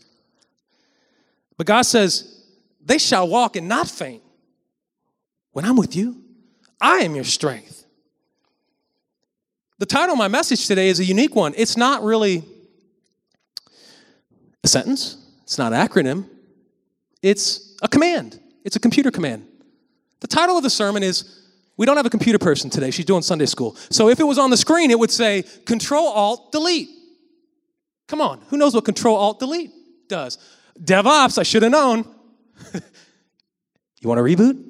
But 1.56 1.66
God 1.66 1.82
says, 1.82 2.44
they 2.84 2.98
shall 2.98 3.26
walk 3.26 3.56
and 3.56 3.68
not 3.68 3.88
faint. 3.88 4.22
When 5.52 5.64
I'm 5.64 5.76
with 5.76 5.96
you, 5.96 6.22
I 6.80 6.98
am 6.98 7.14
your 7.14 7.24
strength. 7.24 7.84
The 9.78 9.86
title 9.86 10.12
of 10.12 10.18
my 10.18 10.28
message 10.28 10.66
today 10.66 10.88
is 10.88 11.00
a 11.00 11.04
unique 11.04 11.34
one. 11.34 11.54
It's 11.56 11.76
not 11.76 12.02
really 12.02 12.44
a 14.64 14.68
sentence, 14.68 15.18
it's 15.42 15.58
not 15.58 15.72
an 15.72 15.86
acronym, 15.86 16.26
it's 17.22 17.76
a 17.82 17.88
command. 17.88 18.40
It's 18.64 18.76
a 18.76 18.80
computer 18.80 19.10
command. 19.10 19.46
The 20.20 20.26
title 20.26 20.56
of 20.56 20.62
the 20.62 20.70
sermon 20.70 21.02
is 21.02 21.42
We 21.76 21.86
don't 21.86 21.96
have 21.96 22.06
a 22.06 22.10
computer 22.10 22.38
person 22.38 22.70
today. 22.70 22.90
She's 22.90 23.04
doing 23.04 23.22
Sunday 23.22 23.46
school. 23.46 23.76
So 23.90 24.08
if 24.08 24.20
it 24.20 24.24
was 24.24 24.38
on 24.38 24.50
the 24.50 24.56
screen, 24.56 24.90
it 24.90 24.98
would 24.98 25.10
say 25.10 25.44
Control 25.66 26.06
Alt 26.06 26.50
Delete. 26.50 26.88
Come 28.08 28.20
on, 28.20 28.40
who 28.48 28.56
knows 28.56 28.74
what 28.74 28.84
Control 28.84 29.16
Alt 29.16 29.38
Delete 29.38 29.70
does? 30.08 30.38
DevOps, 30.82 31.38
I 31.38 31.42
should 31.42 31.62
have 31.62 31.72
known. 31.72 32.04
you 32.74 34.08
want 34.08 34.18
to 34.18 34.22
reboot? 34.22 34.62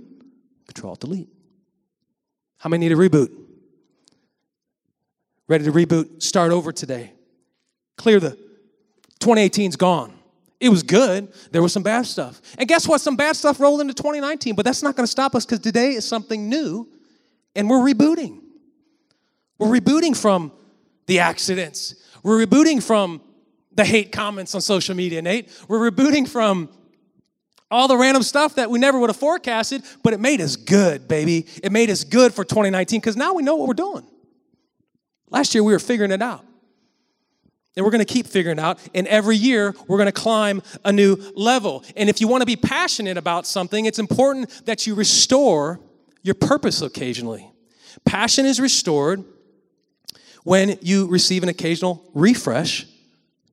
Control 0.66 0.90
Alt 0.90 1.00
Delete. 1.00 1.28
How 2.58 2.68
many 2.68 2.88
need 2.88 2.94
a 2.94 2.98
reboot? 2.98 3.30
Ready 5.46 5.64
to 5.64 5.72
reboot? 5.72 6.22
Start 6.22 6.50
over 6.52 6.72
today. 6.72 7.12
Clear 7.96 8.18
the 8.18 8.38
2018's 9.24 9.76
gone. 9.76 10.12
It 10.60 10.68
was 10.68 10.82
good. 10.82 11.32
There 11.50 11.62
was 11.62 11.72
some 11.72 11.82
bad 11.82 12.06
stuff. 12.06 12.40
And 12.58 12.68
guess 12.68 12.86
what? 12.88 13.00
Some 13.00 13.16
bad 13.16 13.36
stuff 13.36 13.60
rolled 13.60 13.80
into 13.80 13.94
2019, 13.94 14.54
but 14.54 14.64
that's 14.64 14.82
not 14.82 14.96
going 14.96 15.04
to 15.04 15.10
stop 15.10 15.34
us 15.34 15.44
because 15.44 15.60
today 15.60 15.92
is 15.92 16.06
something 16.06 16.48
new 16.48 16.88
and 17.54 17.68
we're 17.68 17.78
rebooting. 17.78 18.40
We're 19.58 19.80
rebooting 19.80 20.16
from 20.16 20.52
the 21.06 21.20
accidents. 21.20 21.94
We're 22.22 22.44
rebooting 22.44 22.82
from 22.82 23.20
the 23.72 23.84
hate 23.84 24.12
comments 24.12 24.54
on 24.54 24.60
social 24.60 24.94
media, 24.94 25.20
Nate. 25.20 25.50
We're 25.68 25.90
rebooting 25.90 26.28
from 26.28 26.68
all 27.70 27.88
the 27.88 27.96
random 27.96 28.22
stuff 28.22 28.54
that 28.54 28.70
we 28.70 28.78
never 28.78 28.98
would 28.98 29.10
have 29.10 29.16
forecasted, 29.16 29.82
but 30.02 30.12
it 30.12 30.20
made 30.20 30.40
us 30.40 30.56
good, 30.56 31.08
baby. 31.08 31.46
It 31.62 31.72
made 31.72 31.90
us 31.90 32.04
good 32.04 32.32
for 32.32 32.44
2019 32.44 33.00
because 33.00 33.16
now 33.16 33.34
we 33.34 33.42
know 33.42 33.56
what 33.56 33.68
we're 33.68 33.74
doing. 33.74 34.06
Last 35.30 35.54
year 35.54 35.64
we 35.64 35.72
were 35.72 35.78
figuring 35.78 36.12
it 36.12 36.22
out. 36.22 36.44
And 37.76 37.84
we're 37.84 37.90
going 37.90 38.04
to 38.04 38.12
keep 38.12 38.26
figuring 38.26 38.58
out. 38.58 38.78
And 38.94 39.06
every 39.08 39.36
year, 39.36 39.74
we're 39.88 39.98
going 39.98 40.06
to 40.06 40.12
climb 40.12 40.62
a 40.84 40.92
new 40.92 41.16
level. 41.34 41.84
And 41.96 42.08
if 42.08 42.20
you 42.20 42.28
want 42.28 42.42
to 42.42 42.46
be 42.46 42.56
passionate 42.56 43.16
about 43.16 43.46
something, 43.46 43.84
it's 43.86 43.98
important 43.98 44.66
that 44.66 44.86
you 44.86 44.94
restore 44.94 45.80
your 46.22 46.34
purpose 46.34 46.82
occasionally. 46.82 47.50
Passion 48.04 48.46
is 48.46 48.60
restored 48.60 49.24
when 50.44 50.78
you 50.82 51.08
receive 51.08 51.42
an 51.42 51.48
occasional 51.48 52.08
refresh 52.14 52.86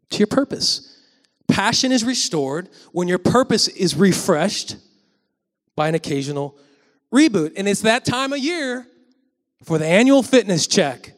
to 0.09 0.17
your 0.17 0.27
purpose. 0.27 0.99
Passion 1.47 1.91
is 1.91 2.03
restored 2.03 2.69
when 2.91 3.07
your 3.07 3.17
purpose 3.17 3.67
is 3.67 3.95
refreshed 3.95 4.75
by 5.75 5.89
an 5.89 5.95
occasional 5.95 6.57
reboot. 7.13 7.53
And 7.57 7.67
it's 7.67 7.81
that 7.81 8.05
time 8.05 8.33
of 8.33 8.39
year 8.39 8.85
for 9.63 9.77
the 9.77 9.85
annual 9.85 10.23
fitness 10.23 10.67
check. 10.67 11.13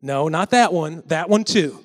No, 0.00 0.28
not 0.28 0.50
that 0.50 0.72
one, 0.72 1.02
that 1.06 1.28
one 1.28 1.44
too. 1.44 1.82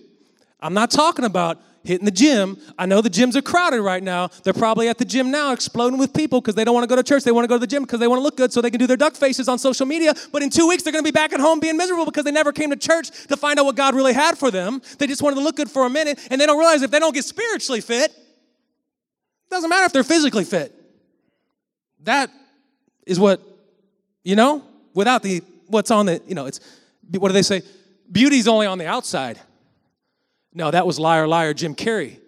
I'm 0.61 0.73
not 0.73 0.91
talking 0.91 1.25
about 1.25 1.59
hitting 1.83 2.05
the 2.05 2.11
gym. 2.11 2.57
I 2.77 2.85
know 2.85 3.01
the 3.01 3.09
gyms 3.09 3.35
are 3.35 3.41
crowded 3.41 3.81
right 3.81 4.03
now. 4.03 4.29
They're 4.43 4.53
probably 4.53 4.87
at 4.87 4.97
the 4.97 5.05
gym 5.05 5.31
now 5.31 5.51
exploding 5.51 5.97
with 5.97 6.13
people 6.13 6.39
because 6.39 6.55
they 6.55 6.63
don't 6.63 6.73
want 6.73 6.83
to 6.83 6.87
go 6.87 6.95
to 6.95 7.03
church. 7.03 7.23
They 7.23 7.31
want 7.31 7.45
to 7.45 7.47
go 7.47 7.55
to 7.55 7.59
the 7.59 7.67
gym 7.67 7.83
because 7.83 7.99
they 7.99 8.07
want 8.07 8.19
to 8.19 8.23
look 8.23 8.37
good 8.37 8.53
so 8.53 8.61
they 8.61 8.69
can 8.69 8.79
do 8.79 8.87
their 8.87 8.97
duck 8.97 9.15
faces 9.15 9.47
on 9.47 9.57
social 9.57 9.85
media. 9.85 10.13
But 10.31 10.43
in 10.43 10.49
two 10.49 10.67
weeks, 10.67 10.83
they're 10.83 10.93
going 10.93 11.03
to 11.03 11.07
be 11.07 11.13
back 11.13 11.33
at 11.33 11.39
home 11.39 11.59
being 11.59 11.77
miserable 11.77 12.05
because 12.05 12.23
they 12.23 12.31
never 12.31 12.51
came 12.51 12.69
to 12.69 12.75
church 12.75 13.09
to 13.27 13.35
find 13.35 13.59
out 13.59 13.65
what 13.65 13.75
God 13.75 13.95
really 13.95 14.13
had 14.13 14.37
for 14.37 14.51
them. 14.51 14.81
They 14.99 15.07
just 15.07 15.23
wanted 15.23 15.35
to 15.37 15.41
look 15.41 15.55
good 15.55 15.69
for 15.69 15.85
a 15.85 15.89
minute 15.89 16.19
and 16.29 16.39
they 16.39 16.45
don't 16.45 16.59
realize 16.59 16.83
if 16.83 16.91
they 16.91 16.99
don't 16.99 17.13
get 17.13 17.25
spiritually 17.25 17.81
fit, 17.81 18.11
it 18.11 19.49
doesn't 19.49 19.69
matter 19.69 19.85
if 19.85 19.93
they're 19.93 20.03
physically 20.03 20.45
fit. 20.45 20.73
That 22.03 22.29
is 23.07 23.19
what, 23.19 23.41
you 24.23 24.35
know, 24.35 24.63
without 24.93 25.23
the, 25.23 25.41
what's 25.67 25.91
on 25.91 26.05
the, 26.05 26.21
you 26.27 26.35
know, 26.35 26.45
it's, 26.45 26.59
what 27.09 27.29
do 27.29 27.33
they 27.33 27.41
say? 27.41 27.63
Beauty's 28.11 28.47
only 28.47 28.67
on 28.67 28.77
the 28.77 28.87
outside. 28.87 29.39
No, 30.53 30.71
that 30.71 30.85
was 30.85 30.99
liar, 30.99 31.27
liar, 31.27 31.53
Jim 31.53 31.75
Carrey. 31.75 32.19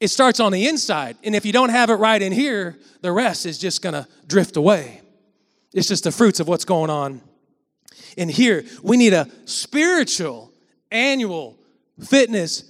It 0.00 0.08
starts 0.08 0.40
on 0.40 0.52
the 0.52 0.66
inside. 0.66 1.16
And 1.22 1.34
if 1.34 1.46
you 1.46 1.52
don't 1.52 1.70
have 1.70 1.88
it 1.90 1.94
right 1.94 2.20
in 2.20 2.32
here, 2.32 2.78
the 3.00 3.12
rest 3.12 3.46
is 3.46 3.58
just 3.58 3.80
going 3.80 3.94
to 3.94 4.06
drift 4.26 4.56
away. 4.56 5.00
It's 5.72 5.88
just 5.88 6.04
the 6.04 6.12
fruits 6.12 6.40
of 6.40 6.48
what's 6.48 6.64
going 6.64 6.90
on 6.90 7.20
in 8.16 8.28
here. 8.28 8.64
We 8.82 8.96
need 8.96 9.12
a 9.12 9.28
spiritual 9.44 10.52
annual 10.90 11.58
fitness 12.00 12.64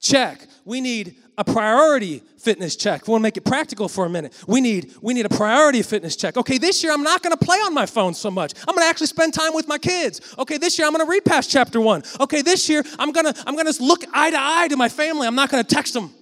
check. 0.00 0.46
We 0.64 0.80
need 0.80 1.16
a 1.36 1.44
priority 1.44 2.22
fitness 2.38 2.76
check. 2.76 3.06
We 3.06 3.12
want 3.12 3.22
to 3.22 3.24
make 3.24 3.36
it 3.36 3.44
practical 3.44 3.88
for 3.88 4.04
a 4.06 4.08
minute. 4.08 4.32
We 4.46 4.60
need 4.60 4.92
we 5.00 5.14
need 5.14 5.26
a 5.26 5.30
priority 5.30 5.82
fitness 5.82 6.16
check. 6.16 6.36
Okay, 6.36 6.58
this 6.58 6.82
year 6.82 6.92
I'm 6.92 7.02
not 7.02 7.22
going 7.22 7.36
to 7.36 7.44
play 7.44 7.58
on 7.58 7.74
my 7.74 7.86
phone 7.86 8.14
so 8.14 8.30
much. 8.30 8.52
I'm 8.60 8.74
going 8.74 8.84
to 8.84 8.88
actually 8.88 9.08
spend 9.08 9.34
time 9.34 9.54
with 9.54 9.66
my 9.66 9.78
kids. 9.78 10.34
Okay, 10.38 10.58
this 10.58 10.78
year 10.78 10.86
I'm 10.86 10.92
going 10.92 11.04
to 11.04 11.10
read 11.10 11.24
past 11.24 11.50
chapter 11.50 11.80
1. 11.80 12.02
Okay, 12.20 12.42
this 12.42 12.68
year 12.68 12.84
I'm 12.98 13.12
going 13.12 13.32
to 13.32 13.44
I'm 13.46 13.54
going 13.54 13.72
to 13.72 13.82
look 13.82 14.04
eye 14.12 14.30
to 14.30 14.36
eye 14.38 14.68
to 14.68 14.76
my 14.76 14.88
family. 14.88 15.26
I'm 15.26 15.34
not 15.34 15.50
going 15.50 15.64
to 15.64 15.74
text 15.74 15.94
them. 15.94 16.12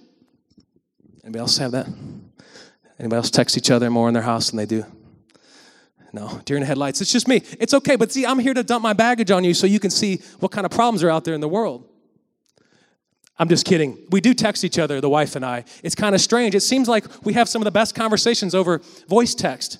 Anybody 1.23 1.39
else 1.39 1.57
have 1.57 1.71
that? 1.71 1.87
Anybody 2.99 3.17
else 3.17 3.29
text 3.29 3.57
each 3.57 3.71
other 3.71 3.89
more 3.89 4.07
in 4.07 4.13
their 4.13 4.23
house 4.23 4.49
than 4.49 4.57
they 4.57 4.65
do? 4.65 4.85
No, 6.11 6.41
deer 6.45 6.57
in 6.57 6.61
the 6.61 6.67
headlights. 6.67 7.01
It's 7.01 7.11
just 7.11 7.27
me. 7.27 7.41
It's 7.59 7.73
okay, 7.73 7.95
but 7.95 8.11
see, 8.11 8.23
I'm 8.23 8.37
here 8.37 8.53
to 8.53 8.63
dump 8.63 8.83
my 8.83 8.93
baggage 8.93 9.31
on 9.31 9.43
you 9.43 9.55
so 9.55 9.65
you 9.65 9.79
can 9.79 9.89
see 9.89 10.21
what 10.39 10.51
kind 10.51 10.63
of 10.63 10.71
problems 10.71 11.03
are 11.03 11.09
out 11.09 11.23
there 11.25 11.33
in 11.33 11.41
the 11.41 11.47
world. 11.47 11.89
I'm 13.39 13.49
just 13.49 13.65
kidding. 13.65 13.97
We 14.11 14.21
do 14.21 14.33
text 14.33 14.63
each 14.63 14.77
other, 14.77 15.01
the 15.01 15.09
wife 15.09 15.35
and 15.35 15.43
I. 15.43 15.65
It's 15.81 15.95
kind 15.95 16.13
of 16.13 16.21
strange. 16.21 16.53
It 16.53 16.61
seems 16.61 16.87
like 16.87 17.05
we 17.25 17.33
have 17.33 17.49
some 17.49 17.61
of 17.61 17.65
the 17.65 17.71
best 17.71 17.95
conversations 17.95 18.53
over 18.53 18.79
voice 19.07 19.33
text. 19.33 19.79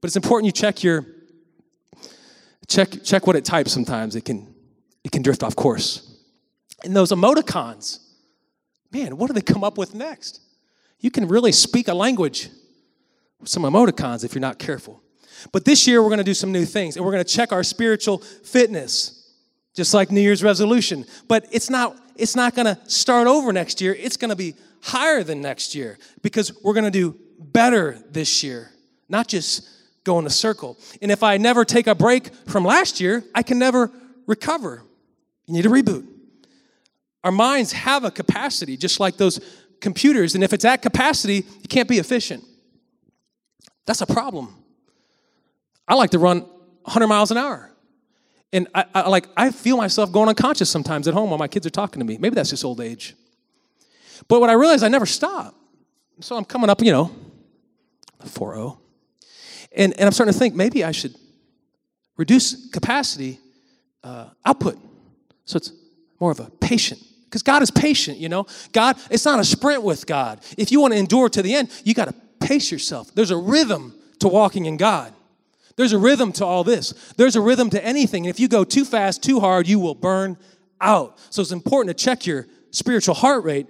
But 0.00 0.08
it's 0.08 0.16
important 0.16 0.46
you 0.46 0.52
check 0.52 0.82
your 0.82 1.06
check 2.66 3.02
check 3.04 3.26
what 3.26 3.36
it 3.36 3.44
types 3.44 3.72
sometimes. 3.72 4.16
It 4.16 4.24
can 4.24 4.52
it 5.04 5.12
can 5.12 5.22
drift 5.22 5.42
off 5.42 5.54
course. 5.54 6.06
And 6.84 6.96
those 6.96 7.10
emoticons, 7.10 8.00
man, 8.90 9.16
what 9.16 9.28
do 9.28 9.34
they 9.34 9.40
come 9.40 9.62
up 9.62 9.78
with 9.78 9.94
next? 9.94 10.40
You 10.98 11.10
can 11.10 11.28
really 11.28 11.52
speak 11.52 11.88
a 11.88 11.94
language 11.94 12.48
with 13.38 13.48
some 13.48 13.62
emoticons 13.62 14.24
if 14.24 14.34
you're 14.34 14.40
not 14.40 14.58
careful. 14.58 15.00
But 15.52 15.64
this 15.64 15.86
year 15.86 16.02
we're 16.02 16.08
going 16.08 16.18
to 16.18 16.24
do 16.24 16.34
some 16.34 16.52
new 16.52 16.64
things 16.64 16.96
and 16.96 17.04
we're 17.04 17.12
going 17.12 17.24
to 17.24 17.32
check 17.32 17.52
our 17.52 17.62
spiritual 17.62 18.18
fitness 18.18 19.19
just 19.74 19.94
like 19.94 20.10
New 20.10 20.20
Year's 20.20 20.42
resolution. 20.42 21.04
But 21.28 21.46
it's 21.50 21.70
not 21.70 21.96
it's 22.16 22.36
not 22.36 22.54
going 22.54 22.66
to 22.66 22.78
start 22.88 23.26
over 23.26 23.50
next 23.52 23.80
year. 23.80 23.94
It's 23.98 24.18
going 24.18 24.28
to 24.28 24.36
be 24.36 24.54
higher 24.82 25.22
than 25.22 25.40
next 25.40 25.74
year 25.74 25.98
because 26.22 26.52
we're 26.62 26.74
going 26.74 26.84
to 26.84 26.90
do 26.90 27.16
better 27.38 27.98
this 28.10 28.42
year, 28.42 28.70
not 29.08 29.26
just 29.26 29.66
go 30.04 30.18
in 30.18 30.26
a 30.26 30.30
circle. 30.30 30.76
And 31.00 31.10
if 31.10 31.22
I 31.22 31.38
never 31.38 31.64
take 31.64 31.86
a 31.86 31.94
break 31.94 32.34
from 32.46 32.64
last 32.64 33.00
year, 33.00 33.24
I 33.34 33.42
can 33.42 33.58
never 33.58 33.90
recover. 34.26 34.82
You 35.46 35.54
need 35.54 35.66
a 35.66 35.70
reboot. 35.70 36.06
Our 37.24 37.32
minds 37.32 37.72
have 37.72 38.04
a 38.04 38.10
capacity, 38.10 38.76
just 38.76 39.00
like 39.00 39.16
those 39.16 39.40
computers, 39.80 40.34
and 40.34 40.44
if 40.44 40.52
it's 40.52 40.64
at 40.64 40.82
capacity, 40.82 41.36
you 41.36 41.68
can't 41.68 41.88
be 41.88 41.98
efficient. 41.98 42.44
That's 43.86 44.00
a 44.00 44.06
problem. 44.06 44.54
I 45.88 45.94
like 45.94 46.10
to 46.10 46.18
run 46.18 46.40
100 46.40 47.06
miles 47.06 47.30
an 47.30 47.38
hour. 47.38 47.69
And 48.52 48.66
I, 48.74 48.84
I, 48.94 49.08
like 49.08 49.28
I 49.36 49.50
feel 49.50 49.76
myself 49.76 50.10
going 50.10 50.28
unconscious 50.28 50.68
sometimes 50.68 51.06
at 51.06 51.14
home 51.14 51.30
while 51.30 51.38
my 51.38 51.48
kids 51.48 51.66
are 51.66 51.70
talking 51.70 52.00
to 52.00 52.06
me. 52.06 52.18
Maybe 52.18 52.34
that's 52.34 52.50
just 52.50 52.64
old 52.64 52.80
age. 52.80 53.14
But 54.28 54.40
what 54.40 54.50
I 54.50 54.54
realized, 54.54 54.84
I 54.84 54.88
never 54.88 55.06
stop. 55.06 55.54
So 56.20 56.36
I'm 56.36 56.44
coming 56.44 56.68
up, 56.68 56.82
you 56.82 56.92
know, 56.92 57.10
4 58.24 58.76
And, 59.72 59.92
and 59.94 60.02
I'm 60.02 60.12
starting 60.12 60.32
to 60.32 60.38
think 60.38 60.54
maybe 60.54 60.84
I 60.84 60.90
should 60.90 61.14
reduce 62.16 62.68
capacity 62.70 63.38
uh, 64.04 64.26
output. 64.44 64.78
So 65.46 65.56
it's 65.56 65.72
more 66.20 66.30
of 66.30 66.40
a 66.40 66.50
patient. 66.60 67.00
Because 67.24 67.42
God 67.42 67.62
is 67.62 67.70
patient, 67.70 68.18
you 68.18 68.28
know. 68.28 68.46
God, 68.72 68.96
it's 69.08 69.24
not 69.24 69.38
a 69.38 69.44
sprint 69.44 69.82
with 69.82 70.06
God. 70.06 70.40
If 70.58 70.72
you 70.72 70.80
want 70.80 70.92
to 70.94 70.98
endure 70.98 71.28
to 71.28 71.42
the 71.42 71.54
end, 71.54 71.70
you 71.84 71.94
got 71.94 72.08
to 72.08 72.14
pace 72.40 72.72
yourself. 72.72 73.14
There's 73.14 73.30
a 73.30 73.36
rhythm 73.36 73.94
to 74.18 74.28
walking 74.28 74.66
in 74.66 74.76
God. 74.76 75.14
There's 75.76 75.92
a 75.92 75.98
rhythm 75.98 76.32
to 76.32 76.44
all 76.44 76.64
this. 76.64 76.92
There's 77.16 77.36
a 77.36 77.40
rhythm 77.40 77.70
to 77.70 77.84
anything. 77.84 78.26
And 78.26 78.30
if 78.30 78.40
you 78.40 78.48
go 78.48 78.64
too 78.64 78.84
fast, 78.84 79.22
too 79.22 79.40
hard, 79.40 79.66
you 79.66 79.78
will 79.78 79.94
burn 79.94 80.36
out. 80.80 81.18
So 81.30 81.42
it's 81.42 81.52
important 81.52 81.96
to 81.96 82.04
check 82.04 82.26
your 82.26 82.46
spiritual 82.70 83.14
heart 83.14 83.44
rate 83.44 83.66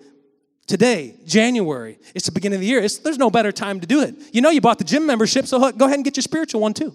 today, 0.67 1.17
January. 1.27 1.99
It's 2.15 2.27
the 2.27 2.33
beginning 2.33 2.57
of 2.57 2.61
the 2.61 2.67
year. 2.67 2.81
It's, 2.81 2.99
there's 2.99 3.19
no 3.19 3.31
better 3.31 3.53
time 3.53 3.81
to 3.81 3.87
do 3.87 4.03
it. 4.03 4.15
You 4.33 4.41
know, 4.41 4.51
you 4.51 4.61
bought 4.61 4.79
the 4.79 4.85
gym 4.85 5.07
membership, 5.07 5.47
so 5.47 5.59
go 5.73 5.85
ahead 5.87 5.97
and 5.97 6.05
get 6.05 6.17
your 6.17 6.23
spiritual 6.23 6.61
one 6.61 6.75
too. 6.75 6.95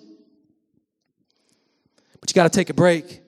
But 2.19 2.29
you 2.29 2.33
got 2.33 2.51
to 2.51 2.57
take 2.57 2.69
a 2.69 2.73
break 2.73 3.21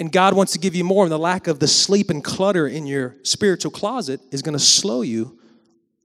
and 0.00 0.10
God 0.10 0.34
wants 0.34 0.52
to 0.52 0.58
give 0.58 0.74
you 0.74 0.82
more, 0.82 1.04
and 1.04 1.12
the 1.12 1.18
lack 1.18 1.46
of 1.46 1.58
the 1.58 1.68
sleep 1.68 2.08
and 2.08 2.24
clutter 2.24 2.66
in 2.66 2.86
your 2.86 3.16
spiritual 3.22 3.70
closet 3.70 4.18
is 4.32 4.40
going 4.40 4.54
to 4.54 4.58
slow 4.58 5.02
you 5.02 5.38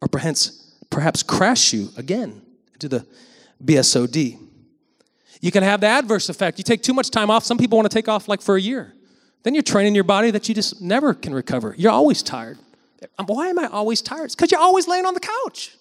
or 0.01 0.10
perhaps, 0.10 0.75
perhaps 0.89 1.24
crash 1.24 1.72
you 1.72 1.89
again 1.95 2.41
into 2.74 2.89
the 2.89 3.07
BSOD. 3.63 4.38
You 5.45 5.51
can 5.51 5.61
have 5.61 5.79
the 5.79 5.85
adverse 5.85 6.27
effect. 6.27 6.57
You 6.57 6.63
take 6.63 6.81
too 6.81 6.95
much 6.95 7.11
time 7.11 7.29
off. 7.29 7.43
Some 7.43 7.59
people 7.59 7.77
want 7.77 7.87
to 7.87 7.95
take 7.95 8.07
off 8.07 8.27
like 8.27 8.41
for 8.41 8.55
a 8.55 8.59
year. 8.59 8.91
Then 9.43 9.53
you're 9.53 9.61
training 9.61 9.93
your 9.93 10.03
body 10.03 10.31
that 10.31 10.49
you 10.49 10.55
just 10.55 10.81
never 10.81 11.13
can 11.13 11.35
recover. 11.35 11.75
You're 11.77 11.91
always 11.91 12.23
tired. 12.23 12.57
Um, 13.19 13.27
why 13.27 13.49
am 13.49 13.59
I 13.59 13.67
always 13.67 14.01
tired? 14.01 14.25
It's 14.25 14.35
because 14.35 14.49
you're 14.49 14.59
always 14.59 14.87
laying 14.87 15.05
on 15.05 15.13
the 15.13 15.19
couch. 15.19 15.77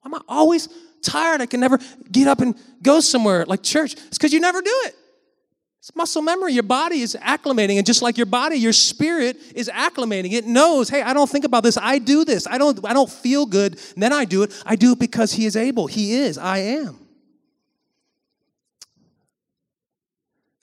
Why 0.00 0.08
am 0.08 0.14
I 0.14 0.20
always 0.26 0.70
tired? 1.02 1.42
I 1.42 1.46
can 1.46 1.60
never 1.60 1.78
get 2.10 2.26
up 2.26 2.40
and 2.40 2.54
go 2.82 3.00
somewhere 3.00 3.44
like 3.44 3.62
church. 3.62 3.92
It's 3.92 4.16
because 4.16 4.32
you 4.32 4.40
never 4.40 4.62
do 4.62 4.72
it. 4.86 4.94
It's 5.80 5.94
muscle 5.94 6.22
memory. 6.22 6.54
Your 6.54 6.62
body 6.62 7.00
is 7.00 7.14
acclimating, 7.20 7.76
and 7.76 7.84
just 7.84 8.00
like 8.00 8.16
your 8.16 8.24
body, 8.24 8.56
your 8.56 8.72
spirit 8.72 9.36
is 9.54 9.68
acclimating. 9.68 10.32
It 10.32 10.46
knows, 10.46 10.88
hey, 10.88 11.02
I 11.02 11.12
don't 11.12 11.28
think 11.28 11.44
about 11.44 11.64
this. 11.64 11.76
I 11.76 11.98
do 11.98 12.24
this. 12.24 12.46
I 12.46 12.56
don't, 12.56 12.82
I 12.86 12.94
don't 12.94 13.10
feel 13.10 13.44
good, 13.44 13.78
and 13.92 14.02
then 14.02 14.14
I 14.14 14.24
do 14.24 14.42
it. 14.42 14.62
I 14.64 14.76
do 14.76 14.92
it 14.92 14.98
because 14.98 15.32
He 15.32 15.44
is 15.44 15.54
able. 15.54 15.86
He 15.86 16.14
is. 16.14 16.38
I 16.38 16.58
am. 16.58 16.99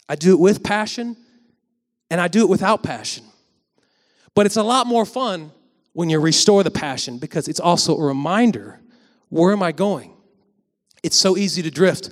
I 0.09 0.15
do 0.15 0.33
it 0.33 0.39
with 0.39 0.63
passion, 0.63 1.17
and 2.09 2.21
I 2.21 2.27
do 2.27 2.41
it 2.41 2.49
without 2.49 2.83
passion. 2.83 3.25
But 4.33 4.45
it's 4.45 4.55
a 4.55 4.63
lot 4.63 4.87
more 4.87 5.05
fun 5.05 5.51
when 5.93 6.09
you 6.09 6.19
restore 6.19 6.63
the 6.63 6.71
passion 6.71 7.17
because 7.17 7.47
it's 7.47 7.59
also 7.59 7.97
a 7.97 8.03
reminder 8.03 8.79
where 9.29 9.51
am 9.51 9.61
I 9.63 9.71
going? 9.71 10.13
It's 11.03 11.17
so 11.17 11.37
easy 11.37 11.61
to 11.63 11.71
drift 11.71 12.09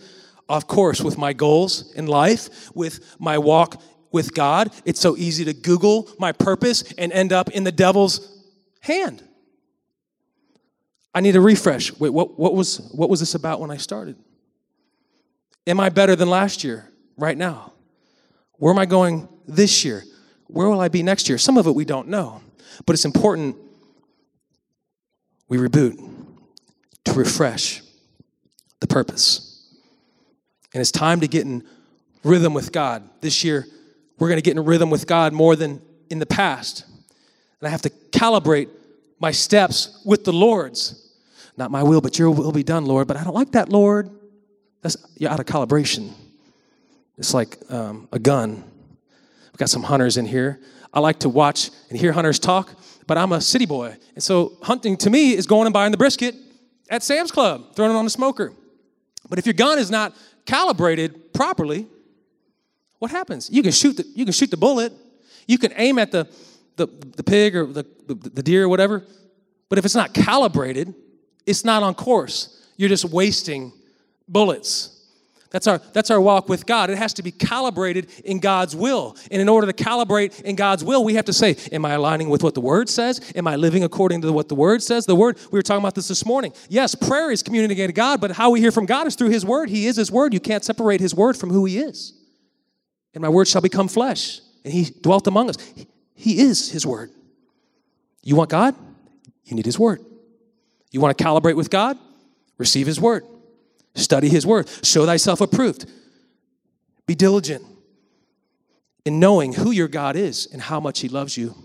off 0.49 0.67
course 0.67 1.01
with 1.01 1.17
my 1.17 1.33
goals 1.33 1.93
in 1.93 2.07
life, 2.07 2.75
with 2.75 3.15
my 3.19 3.37
walk 3.37 3.81
with 4.11 4.33
God. 4.33 4.73
It's 4.85 4.99
so 4.99 5.15
easy 5.17 5.45
to 5.45 5.53
Google 5.53 6.09
my 6.19 6.31
purpose 6.31 6.83
and 6.97 7.11
end 7.11 7.31
up 7.31 7.49
in 7.51 7.63
the 7.63 7.71
devil's 7.71 8.43
hand. 8.81 9.23
I 11.13 11.21
need 11.21 11.35
a 11.35 11.41
refresh. 11.41 11.93
Wait, 11.99 12.09
what, 12.09 12.37
what, 12.39 12.53
was, 12.53 12.89
what 12.91 13.09
was 13.09 13.19
this 13.19 13.35
about 13.35 13.61
when 13.61 13.71
I 13.71 13.77
started? 13.77 14.17
Am 15.67 15.79
I 15.79 15.89
better 15.89 16.15
than 16.15 16.29
last 16.29 16.63
year 16.63 16.91
right 17.17 17.37
now? 17.37 17.73
Where 18.57 18.71
am 18.73 18.79
I 18.79 18.85
going 18.85 19.27
this 19.47 19.83
year? 19.83 20.03
Where 20.47 20.69
will 20.69 20.79
I 20.79 20.87
be 20.87 21.03
next 21.03 21.27
year? 21.27 21.37
Some 21.37 21.57
of 21.57 21.67
it 21.67 21.75
we 21.75 21.85
don't 21.85 22.07
know, 22.07 22.41
but 22.85 22.93
it's 22.93 23.05
important 23.05 23.57
we 25.47 25.57
reboot 25.57 25.97
to 27.05 27.13
refresh 27.13 27.81
the 28.79 28.87
purpose. 28.87 29.73
And 30.73 30.81
it's 30.81 30.91
time 30.91 31.21
to 31.21 31.27
get 31.27 31.45
in 31.45 31.63
rhythm 32.23 32.53
with 32.53 32.71
God. 32.71 33.07
This 33.21 33.43
year, 33.43 33.65
we're 34.19 34.27
going 34.27 34.37
to 34.37 34.41
get 34.41 34.57
in 34.57 34.63
rhythm 34.63 34.89
with 34.89 35.07
God 35.07 35.33
more 35.33 35.55
than 35.55 35.81
in 36.09 36.19
the 36.19 36.25
past. 36.25 36.85
And 37.59 37.67
I 37.67 37.69
have 37.69 37.81
to 37.83 37.89
calibrate 38.11 38.69
my 39.19 39.31
steps 39.31 40.01
with 40.05 40.25
the 40.25 40.33
Lord's. 40.33 41.01
Not 41.57 41.71
my 41.71 41.83
will, 41.83 42.01
but 42.01 42.19
your 42.19 42.31
will 42.31 42.51
be 42.51 42.63
done, 42.63 42.85
Lord. 42.85 43.07
But 43.07 43.17
I 43.17 43.23
don't 43.23 43.33
like 43.33 43.53
that, 43.53 43.69
Lord. 43.69 44.09
That's 44.81 44.97
you're 45.17 45.31
out 45.31 45.39
of 45.39 45.45
calibration. 45.45 46.11
It's 47.17 47.33
like 47.33 47.57
um, 47.69 48.07
a 48.11 48.19
gun. 48.19 48.63
We've 49.51 49.57
got 49.57 49.69
some 49.69 49.83
hunters 49.83 50.17
in 50.17 50.25
here. 50.25 50.59
I 50.93 50.99
like 50.99 51.19
to 51.19 51.29
watch 51.29 51.71
and 51.89 51.97
hear 51.99 52.11
hunters 52.11 52.39
talk, 52.39 52.71
but 53.07 53.17
I'm 53.17 53.31
a 53.31 53.41
city 53.41 53.65
boy. 53.65 53.95
And 54.13 54.23
so 54.23 54.53
hunting 54.61 54.97
to 54.97 55.09
me 55.09 55.33
is 55.33 55.45
going 55.45 55.67
and 55.67 55.73
buying 55.73 55.91
the 55.91 55.97
brisket 55.97 56.35
at 56.89 57.03
Sam's 57.03 57.31
Club, 57.31 57.75
throwing 57.75 57.91
it 57.91 57.95
on 57.95 58.05
the 58.05 58.11
smoker. 58.11 58.53
But 59.29 59.39
if 59.39 59.45
your 59.45 59.53
gun 59.53 59.79
is 59.79 59.89
not 59.89 60.15
calibrated 60.45 61.33
properly, 61.33 61.87
what 62.99 63.11
happens? 63.11 63.49
You 63.49 63.63
can 63.63 63.71
shoot 63.71 63.97
the, 63.97 64.05
you 64.15 64.25
can 64.25 64.33
shoot 64.33 64.51
the 64.51 64.57
bullet, 64.57 64.93
you 65.47 65.57
can 65.57 65.73
aim 65.75 65.99
at 65.99 66.11
the, 66.11 66.27
the, 66.75 66.87
the 66.87 67.23
pig 67.23 67.55
or 67.55 67.65
the, 67.65 67.85
the, 68.07 68.15
the 68.15 68.43
deer 68.43 68.65
or 68.65 68.69
whatever, 68.69 69.03
but 69.69 69.79
if 69.79 69.85
it's 69.85 69.95
not 69.95 70.13
calibrated, 70.13 70.93
it's 71.45 71.65
not 71.65 71.83
on 71.83 71.93
course. 71.93 72.65
You're 72.77 72.89
just 72.89 73.05
wasting 73.05 73.71
bullets. 74.27 74.94
That's 75.51 75.67
our, 75.67 75.77
that's 75.93 76.11
our 76.11 76.19
walk 76.19 76.49
with 76.49 76.65
God. 76.65 76.89
It 76.89 76.97
has 76.97 77.13
to 77.13 77.23
be 77.23 77.31
calibrated 77.31 78.09
in 78.25 78.39
God's 78.39 78.75
will. 78.75 79.15
And 79.31 79.41
in 79.41 79.47
order 79.47 79.71
to 79.71 79.73
calibrate 79.73 80.41
in 80.41 80.55
God's 80.55 80.83
will, 80.83 81.03
we 81.03 81.13
have 81.15 81.25
to 81.25 81.33
say, 81.33 81.55
Am 81.71 81.85
I 81.85 81.93
aligning 81.93 82.29
with 82.29 82.43
what 82.43 82.55
the 82.55 82.61
Word 82.61 82.89
says? 82.89 83.31
Am 83.35 83.47
I 83.47 83.55
living 83.55 83.83
according 83.83 84.21
to 84.23 84.33
what 84.33 84.49
the 84.49 84.55
Word 84.55 84.81
says? 84.81 85.05
The 85.05 85.15
Word, 85.15 85.37
we 85.51 85.57
were 85.57 85.61
talking 85.61 85.81
about 85.81 85.95
this 85.95 86.07
this 86.07 86.25
morning. 86.25 86.51
Yes, 86.67 86.95
prayer 86.95 87.31
is 87.31 87.43
communicating 87.43 87.87
to 87.87 87.93
God, 87.93 88.19
but 88.19 88.31
how 88.31 88.49
we 88.49 88.59
hear 88.59 88.71
from 88.71 88.85
God 88.85 89.07
is 89.07 89.15
through 89.15 89.29
His 89.29 89.45
Word. 89.45 89.69
He 89.69 89.87
is 89.87 89.95
His 89.95 90.11
Word. 90.11 90.33
You 90.33 90.39
can't 90.39 90.63
separate 90.63 90.99
His 90.99 91.13
Word 91.13 91.37
from 91.37 91.51
who 91.51 91.65
He 91.65 91.77
is. 91.77 92.13
And 93.13 93.21
my 93.21 93.29
Word 93.29 93.47
shall 93.47 93.61
become 93.61 93.87
flesh, 93.87 94.41
and 94.63 94.73
He 94.73 94.85
dwelt 95.01 95.27
among 95.27 95.49
us. 95.49 95.57
He 96.15 96.39
is 96.39 96.69
His 96.71 96.85
Word. 96.85 97.11
You 98.23 98.35
want 98.35 98.49
God? 98.49 98.75
You 99.45 99.55
need 99.55 99.65
His 99.65 99.77
Word. 99.77 100.03
You 100.91 100.99
want 100.99 101.17
to 101.17 101.23
calibrate 101.23 101.55
with 101.55 101.69
God? 101.69 101.97
Receive 102.57 102.87
His 102.87 102.99
Word. 102.99 103.25
Study 103.95 104.29
his 104.29 104.45
word. 104.45 104.69
Show 104.83 105.05
thyself 105.05 105.41
approved. 105.41 105.89
Be 107.07 107.15
diligent 107.15 107.65
in 109.05 109.19
knowing 109.19 109.53
who 109.53 109.71
your 109.71 109.87
God 109.87 110.15
is 110.15 110.47
and 110.51 110.61
how 110.61 110.79
much 110.79 110.99
he 110.99 111.07
loves 111.07 111.37
you 111.37 111.55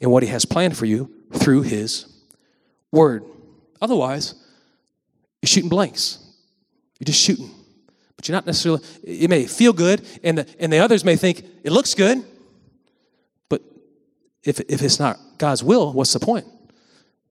and 0.00 0.10
what 0.10 0.22
he 0.22 0.28
has 0.28 0.44
planned 0.44 0.76
for 0.76 0.86
you 0.86 1.12
through 1.32 1.62
his 1.62 2.06
word. 2.90 3.24
Otherwise, 3.80 4.34
you're 5.40 5.48
shooting 5.48 5.70
blanks. 5.70 6.18
You're 6.98 7.06
just 7.06 7.20
shooting. 7.20 7.50
But 8.16 8.28
you're 8.28 8.36
not 8.36 8.46
necessarily, 8.46 8.82
it 9.02 9.28
may 9.28 9.46
feel 9.46 9.72
good, 9.72 10.06
and 10.22 10.38
the, 10.38 10.46
and 10.60 10.72
the 10.72 10.78
others 10.78 11.04
may 11.04 11.16
think 11.16 11.44
it 11.64 11.72
looks 11.72 11.94
good. 11.94 12.22
But 13.48 13.62
if, 14.44 14.60
if 14.60 14.82
it's 14.82 15.00
not 15.00 15.18
God's 15.38 15.64
will, 15.64 15.92
what's 15.92 16.12
the 16.12 16.20
point? 16.20 16.46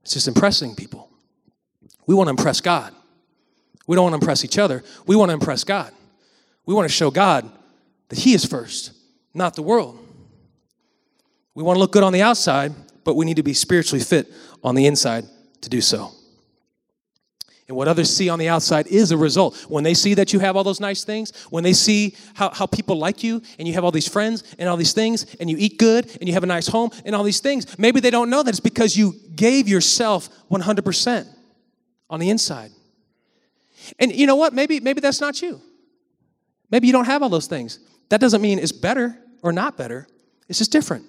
It's 0.01 0.13
just 0.13 0.27
impressing 0.27 0.75
people. 0.75 1.09
We 2.07 2.15
want 2.15 2.27
to 2.27 2.31
impress 2.31 2.59
God. 2.59 2.93
We 3.91 3.97
don't 3.97 4.03
want 4.03 4.13
to 4.13 4.23
impress 4.23 4.45
each 4.45 4.57
other. 4.57 4.85
We 5.05 5.17
want 5.17 5.31
to 5.31 5.33
impress 5.33 5.65
God. 5.65 5.91
We 6.65 6.73
want 6.73 6.87
to 6.87 6.95
show 6.95 7.11
God 7.11 7.51
that 8.07 8.17
He 8.17 8.33
is 8.33 8.45
first, 8.45 8.93
not 9.33 9.53
the 9.53 9.61
world. 9.61 9.99
We 11.55 11.63
want 11.63 11.75
to 11.75 11.81
look 11.81 11.91
good 11.91 12.03
on 12.03 12.13
the 12.13 12.21
outside, 12.21 12.71
but 13.03 13.17
we 13.17 13.25
need 13.25 13.35
to 13.35 13.43
be 13.43 13.53
spiritually 13.53 14.01
fit 14.01 14.31
on 14.63 14.75
the 14.75 14.85
inside 14.85 15.25
to 15.59 15.69
do 15.69 15.81
so. 15.81 16.13
And 17.67 17.75
what 17.75 17.89
others 17.89 18.15
see 18.15 18.29
on 18.29 18.39
the 18.39 18.47
outside 18.47 18.87
is 18.87 19.11
a 19.11 19.17
result. 19.17 19.57
When 19.67 19.83
they 19.83 19.93
see 19.93 20.13
that 20.13 20.31
you 20.31 20.39
have 20.39 20.55
all 20.55 20.63
those 20.63 20.79
nice 20.79 21.03
things, 21.03 21.35
when 21.49 21.65
they 21.65 21.73
see 21.73 22.15
how, 22.33 22.49
how 22.49 22.67
people 22.67 22.95
like 22.95 23.25
you, 23.25 23.41
and 23.59 23.67
you 23.67 23.73
have 23.73 23.83
all 23.83 23.91
these 23.91 24.07
friends 24.07 24.45
and 24.57 24.69
all 24.69 24.77
these 24.77 24.93
things, 24.93 25.35
and 25.41 25.49
you 25.49 25.57
eat 25.59 25.77
good, 25.77 26.09
and 26.21 26.29
you 26.29 26.33
have 26.33 26.43
a 26.43 26.47
nice 26.47 26.67
home, 26.67 26.91
and 27.03 27.13
all 27.13 27.23
these 27.23 27.41
things, 27.41 27.77
maybe 27.77 27.99
they 27.99 28.09
don't 28.09 28.29
know 28.29 28.41
that 28.41 28.51
it's 28.51 28.61
because 28.61 28.95
you 28.95 29.15
gave 29.35 29.67
yourself 29.67 30.29
100% 30.49 31.27
on 32.09 32.21
the 32.21 32.29
inside. 32.29 32.71
And 33.99 34.13
you 34.13 34.27
know 34.27 34.35
what? 34.35 34.53
Maybe, 34.53 34.79
maybe 34.79 35.01
that's 35.01 35.21
not 35.21 35.41
you. 35.41 35.61
Maybe 36.69 36.87
you 36.87 36.93
don't 36.93 37.05
have 37.05 37.21
all 37.21 37.29
those 37.29 37.47
things. 37.47 37.79
That 38.09 38.21
doesn't 38.21 38.41
mean 38.41 38.59
it's 38.59 38.71
better 38.71 39.17
or 39.43 39.51
not 39.51 39.77
better, 39.77 40.07
it's 40.47 40.59
just 40.59 40.71
different. 40.71 41.05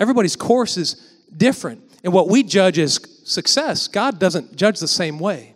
Everybody's 0.00 0.36
course 0.36 0.76
is 0.76 0.94
different. 1.36 1.82
And 2.04 2.12
what 2.12 2.28
we 2.28 2.42
judge 2.42 2.78
as 2.78 3.00
success, 3.24 3.88
God 3.88 4.18
doesn't 4.18 4.56
judge 4.56 4.80
the 4.80 4.88
same 4.88 5.18
way. 5.18 5.54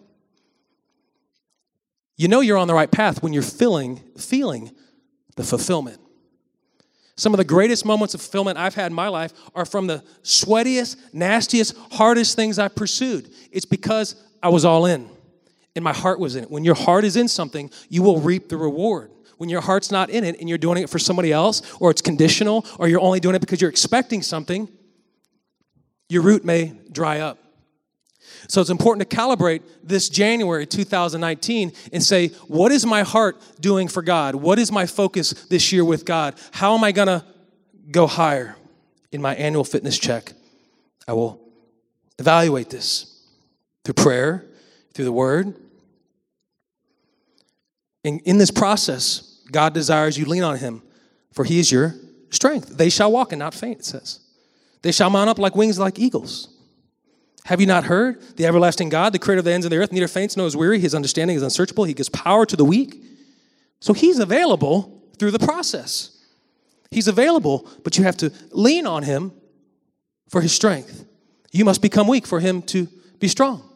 You 2.16 2.28
know 2.28 2.40
you're 2.40 2.58
on 2.58 2.68
the 2.68 2.74
right 2.74 2.90
path 2.90 3.22
when 3.22 3.32
you're 3.32 3.42
feeling, 3.42 3.96
feeling 4.16 4.72
the 5.36 5.44
fulfillment. 5.44 5.98
Some 7.16 7.32
of 7.32 7.38
the 7.38 7.44
greatest 7.44 7.84
moments 7.84 8.14
of 8.14 8.20
fulfillment 8.20 8.58
I've 8.58 8.74
had 8.74 8.86
in 8.86 8.94
my 8.94 9.08
life 9.08 9.32
are 9.54 9.64
from 9.64 9.86
the 9.86 10.02
sweatiest, 10.22 10.96
nastiest, 11.12 11.76
hardest 11.92 12.36
things 12.36 12.58
I've 12.58 12.74
pursued. 12.74 13.30
It's 13.50 13.64
because 13.64 14.16
I 14.42 14.48
was 14.48 14.64
all 14.64 14.86
in 14.86 15.08
and 15.74 15.84
my 15.84 15.92
heart 15.92 16.18
was 16.18 16.36
in 16.36 16.44
it. 16.44 16.50
When 16.50 16.64
your 16.64 16.74
heart 16.74 17.04
is 17.04 17.16
in 17.16 17.28
something, 17.28 17.70
you 17.88 18.02
will 18.02 18.20
reap 18.20 18.48
the 18.48 18.56
reward. 18.56 19.10
When 19.38 19.48
your 19.48 19.60
heart's 19.60 19.90
not 19.90 20.10
in 20.10 20.24
it 20.24 20.38
and 20.38 20.48
you're 20.48 20.58
doing 20.58 20.82
it 20.82 20.90
for 20.90 20.98
somebody 20.98 21.32
else, 21.32 21.62
or 21.80 21.90
it's 21.90 22.02
conditional, 22.02 22.64
or 22.78 22.88
you're 22.88 23.00
only 23.00 23.20
doing 23.20 23.34
it 23.34 23.40
because 23.40 23.60
you're 23.60 23.70
expecting 23.70 24.22
something, 24.22 24.68
your 26.08 26.22
root 26.22 26.44
may 26.44 26.72
dry 26.92 27.20
up. 27.20 27.38
So 28.48 28.60
it's 28.60 28.70
important 28.70 29.08
to 29.08 29.16
calibrate 29.16 29.62
this 29.82 30.08
January 30.08 30.66
2019 30.66 31.72
and 31.92 32.02
say, 32.02 32.28
what 32.48 32.70
is 32.72 32.86
my 32.86 33.02
heart 33.02 33.40
doing 33.60 33.88
for 33.88 34.02
God? 34.02 34.34
What 34.34 34.58
is 34.58 34.70
my 34.70 34.86
focus 34.86 35.30
this 35.48 35.72
year 35.72 35.84
with 35.84 36.04
God? 36.04 36.34
How 36.52 36.74
am 36.76 36.84
I 36.84 36.92
going 36.92 37.08
to 37.08 37.24
go 37.90 38.06
higher 38.06 38.56
in 39.10 39.20
my 39.22 39.34
annual 39.34 39.64
fitness 39.64 39.98
check? 39.98 40.32
I 41.08 41.14
will 41.14 41.40
evaluate 42.18 42.70
this 42.70 43.26
through 43.84 43.94
prayer, 43.94 44.46
through 44.94 45.04
the 45.04 45.12
Word. 45.12 45.54
In, 48.04 48.18
in 48.20 48.38
this 48.38 48.50
process, 48.50 49.40
God 49.50 49.74
desires 49.74 50.18
you 50.18 50.24
lean 50.24 50.42
on 50.42 50.58
Him, 50.58 50.82
for 51.32 51.44
He 51.44 51.58
is 51.58 51.70
your 51.70 51.94
strength. 52.30 52.76
They 52.76 52.90
shall 52.90 53.12
walk 53.12 53.32
and 53.32 53.38
not 53.38 53.54
faint, 53.54 53.80
it 53.80 53.84
says. 53.84 54.20
They 54.82 54.92
shall 54.92 55.10
mount 55.10 55.30
up 55.30 55.38
like 55.38 55.54
wings 55.54 55.78
like 55.78 55.98
eagles. 55.98 56.48
Have 57.44 57.60
you 57.60 57.66
not 57.66 57.84
heard? 57.84 58.20
The 58.36 58.46
everlasting 58.46 58.88
God, 58.88 59.12
the 59.12 59.18
creator 59.18 59.40
of 59.40 59.44
the 59.44 59.52
ends 59.52 59.66
of 59.66 59.70
the 59.70 59.76
earth, 59.76 59.92
neither 59.92 60.08
faints 60.08 60.36
nor 60.36 60.46
is 60.46 60.56
weary. 60.56 60.78
His 60.78 60.94
understanding 60.94 61.36
is 61.36 61.42
unsearchable. 61.42 61.84
He 61.84 61.94
gives 61.94 62.08
power 62.08 62.46
to 62.46 62.56
the 62.56 62.64
weak. 62.64 63.02
So 63.80 63.92
He's 63.92 64.18
available 64.18 65.02
through 65.18 65.32
the 65.32 65.38
process. 65.38 66.18
He's 66.90 67.08
available, 67.08 67.68
but 67.84 67.98
you 67.98 68.04
have 68.04 68.16
to 68.18 68.32
lean 68.50 68.86
on 68.86 69.02
Him 69.02 69.32
for 70.28 70.40
His 70.40 70.52
strength. 70.52 71.04
You 71.50 71.64
must 71.64 71.82
become 71.82 72.06
weak 72.06 72.26
for 72.26 72.40
Him 72.40 72.62
to 72.62 72.88
be 73.18 73.28
strong. 73.28 73.68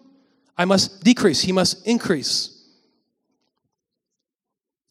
I 0.56 0.64
must 0.64 1.04
decrease, 1.04 1.42
He 1.42 1.52
must 1.52 1.86
increase. 1.86 2.52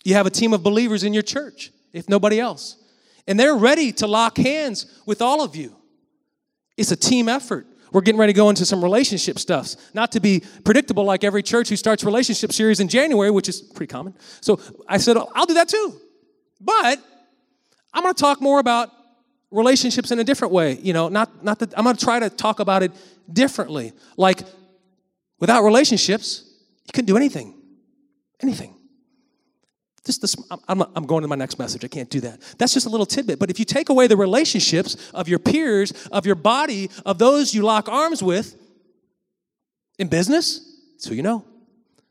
You 0.03 0.13
have 0.13 0.27
a 0.27 0.29
team 0.29 0.53
of 0.53 0.61
believers 0.61 1.03
in 1.03 1.13
your 1.13 1.23
church, 1.23 1.71
if 1.91 2.07
nobody 2.07 2.39
else, 2.39 2.77
and 3.27 3.39
they're 3.39 3.55
ready 3.55 3.91
to 3.93 4.07
lock 4.07 4.37
hands 4.37 4.85
with 5.05 5.21
all 5.21 5.43
of 5.43 5.55
you. 5.55 5.75
It's 6.77 6.91
a 6.91 6.95
team 6.95 7.27
effort. 7.27 7.65
We're 7.91 8.01
getting 8.01 8.19
ready 8.19 8.33
to 8.33 8.37
go 8.37 8.49
into 8.49 8.65
some 8.65 8.83
relationship 8.83 9.39
stuffs. 9.39 9.77
Not 9.93 10.11
to 10.11 10.19
be 10.19 10.43
predictable 10.65 11.05
like 11.05 11.23
every 11.23 11.41
church 11.41 11.69
who 11.69 11.77
starts 11.77 12.03
relationship 12.03 12.51
series 12.51 12.81
in 12.81 12.89
January, 12.89 13.31
which 13.31 13.47
is 13.47 13.61
pretty 13.61 13.89
common. 13.89 14.13
So 14.41 14.59
I 14.87 14.97
said, 14.97 15.15
I'll 15.17 15.45
do 15.45 15.53
that 15.53 15.69
too. 15.69 16.01
But 16.59 16.99
I'm 17.93 18.03
going 18.03 18.13
to 18.13 18.19
talk 18.19 18.41
more 18.41 18.59
about 18.59 18.89
relationships 19.49 20.11
in 20.11 20.19
a 20.19 20.23
different 20.23 20.53
way. 20.53 20.77
You 20.81 20.91
know, 20.91 21.07
not, 21.07 21.43
not 21.43 21.59
that 21.59 21.73
I'm 21.77 21.85
going 21.85 21.95
to 21.95 22.03
try 22.03 22.19
to 22.19 22.29
talk 22.29 22.59
about 22.59 22.83
it 22.83 22.91
differently. 23.31 23.93
Like, 24.17 24.41
without 25.39 25.63
relationships, 25.63 26.43
you 26.85 26.91
couldn't 26.93 27.07
do 27.07 27.17
anything. 27.17 27.53
Anything. 28.41 28.75
Just 30.05 30.21
this, 30.21 30.35
I'm, 30.67 30.83
I'm 30.95 31.05
going 31.05 31.23
to 31.23 31.27
my 31.27 31.35
next 31.35 31.57
message. 31.57 31.83
I 31.83 31.87
can't 31.87 32.09
do 32.09 32.21
that. 32.21 32.39
That's 32.59 32.73
just 32.73 32.85
a 32.85 32.89
little 32.89 33.07
tidbit. 33.07 33.39
But 33.39 33.49
if 33.49 33.57
you 33.57 33.65
take 33.65 33.89
away 33.89 34.05
the 34.05 34.17
relationships 34.17 34.95
of 35.13 35.27
your 35.27 35.39
peers, 35.39 35.91
of 36.11 36.25
your 36.25 36.35
body, 36.35 36.91
of 37.05 37.17
those 37.17 37.53
you 37.53 37.63
lock 37.63 37.89
arms 37.89 38.21
with 38.21 38.55
in 39.97 40.07
business, 40.07 40.79
it's 40.95 41.07
who 41.07 41.15
you 41.15 41.23
know. 41.23 41.43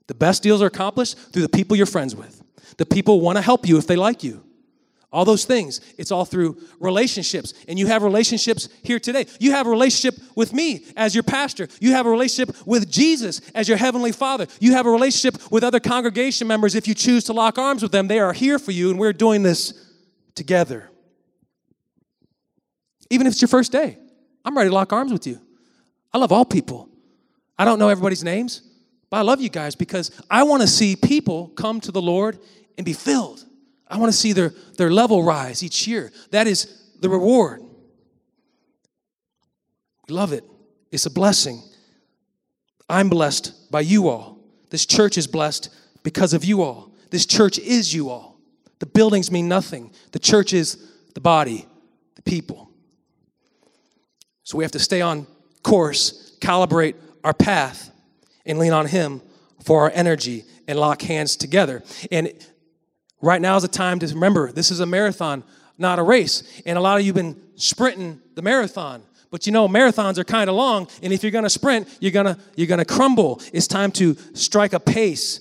The 0.08 0.14
best 0.14 0.42
deals 0.42 0.60
are 0.60 0.66
accomplished 0.66 1.16
through 1.32 1.42
the 1.42 1.48
people 1.48 1.76
you're 1.76 1.86
friends 1.86 2.14
with. 2.14 2.42
The 2.76 2.86
people 2.86 3.20
want 3.20 3.38
to 3.38 3.42
help 3.42 3.66
you 3.66 3.78
if 3.78 3.86
they 3.86 3.96
like 3.96 4.24
you. 4.24 4.43
All 5.14 5.24
those 5.24 5.44
things, 5.44 5.80
it's 5.96 6.10
all 6.10 6.24
through 6.24 6.60
relationships. 6.80 7.54
And 7.68 7.78
you 7.78 7.86
have 7.86 8.02
relationships 8.02 8.68
here 8.82 8.98
today. 8.98 9.26
You 9.38 9.52
have 9.52 9.68
a 9.68 9.70
relationship 9.70 10.20
with 10.34 10.52
me 10.52 10.86
as 10.96 11.14
your 11.14 11.22
pastor. 11.22 11.68
You 11.78 11.92
have 11.92 12.04
a 12.04 12.10
relationship 12.10 12.66
with 12.66 12.90
Jesus 12.90 13.40
as 13.54 13.68
your 13.68 13.76
heavenly 13.76 14.10
father. 14.10 14.48
You 14.58 14.72
have 14.72 14.86
a 14.86 14.90
relationship 14.90 15.52
with 15.52 15.62
other 15.62 15.78
congregation 15.78 16.48
members 16.48 16.74
if 16.74 16.88
you 16.88 16.94
choose 16.94 17.22
to 17.24 17.32
lock 17.32 17.58
arms 17.58 17.80
with 17.80 17.92
them. 17.92 18.08
They 18.08 18.18
are 18.18 18.32
here 18.32 18.58
for 18.58 18.72
you, 18.72 18.90
and 18.90 18.98
we're 18.98 19.12
doing 19.12 19.44
this 19.44 19.72
together. 20.34 20.90
Even 23.08 23.28
if 23.28 23.34
it's 23.34 23.40
your 23.40 23.48
first 23.48 23.70
day, 23.70 23.96
I'm 24.44 24.56
ready 24.56 24.68
to 24.68 24.74
lock 24.74 24.92
arms 24.92 25.12
with 25.12 25.28
you. 25.28 25.40
I 26.12 26.18
love 26.18 26.32
all 26.32 26.44
people. 26.44 26.88
I 27.56 27.64
don't 27.64 27.78
know 27.78 27.88
everybody's 27.88 28.24
names, 28.24 28.62
but 29.10 29.18
I 29.18 29.20
love 29.20 29.40
you 29.40 29.48
guys 29.48 29.76
because 29.76 30.10
I 30.28 30.42
want 30.42 30.62
to 30.62 30.66
see 30.66 30.96
people 30.96 31.52
come 31.54 31.80
to 31.82 31.92
the 31.92 32.02
Lord 32.02 32.40
and 32.76 32.84
be 32.84 32.94
filled. 32.94 33.44
I 33.94 33.96
want 33.96 34.10
to 34.10 34.18
see 34.18 34.32
their, 34.32 34.52
their 34.76 34.90
level 34.90 35.22
rise 35.22 35.62
each 35.62 35.86
year. 35.86 36.10
That 36.32 36.48
is 36.48 36.82
the 36.98 37.08
reward. 37.08 37.62
Love 40.08 40.32
it. 40.32 40.42
It's 40.90 41.06
a 41.06 41.10
blessing. 41.10 41.62
I'm 42.88 43.08
blessed 43.08 43.70
by 43.70 43.82
you 43.82 44.08
all. 44.08 44.40
This 44.70 44.84
church 44.84 45.16
is 45.16 45.28
blessed 45.28 45.72
because 46.02 46.34
of 46.34 46.44
you 46.44 46.62
all. 46.62 46.92
This 47.10 47.24
church 47.24 47.56
is 47.60 47.94
you 47.94 48.10
all. 48.10 48.40
The 48.80 48.86
buildings 48.86 49.30
mean 49.30 49.46
nothing. 49.46 49.92
The 50.10 50.18
church 50.18 50.52
is 50.52 50.90
the 51.14 51.20
body, 51.20 51.64
the 52.16 52.22
people. 52.22 52.72
So 54.42 54.58
we 54.58 54.64
have 54.64 54.72
to 54.72 54.80
stay 54.80 55.02
on 55.02 55.28
course, 55.62 56.36
calibrate 56.40 56.96
our 57.22 57.32
path, 57.32 57.92
and 58.44 58.58
lean 58.58 58.72
on 58.72 58.86
Him 58.86 59.22
for 59.62 59.82
our 59.82 59.92
energy 59.94 60.44
and 60.66 60.80
lock 60.80 61.02
hands 61.02 61.36
together. 61.36 61.84
And 62.10 62.32
Right 63.24 63.40
now 63.40 63.56
is 63.56 63.62
the 63.62 63.68
time 63.68 63.98
to 64.00 64.06
remember 64.08 64.52
this 64.52 64.70
is 64.70 64.80
a 64.80 64.86
marathon, 64.86 65.44
not 65.78 65.98
a 65.98 66.02
race. 66.02 66.42
And 66.66 66.76
a 66.76 66.80
lot 66.82 67.00
of 67.00 67.06
you 67.06 67.14
have 67.14 67.16
been 67.16 67.40
sprinting 67.56 68.20
the 68.34 68.42
marathon. 68.42 69.02
But 69.30 69.46
you 69.46 69.52
know, 69.52 69.66
marathons 69.66 70.18
are 70.18 70.24
kind 70.24 70.50
of 70.50 70.56
long, 70.56 70.88
and 71.02 71.10
if 71.10 71.22
you're 71.22 71.32
gonna 71.32 71.48
sprint, 71.48 71.88
you're 72.00 72.12
gonna 72.12 72.38
you're 72.54 72.66
gonna 72.66 72.84
crumble. 72.84 73.40
It's 73.54 73.66
time 73.66 73.92
to 73.92 74.14
strike 74.34 74.74
a 74.74 74.78
pace 74.78 75.40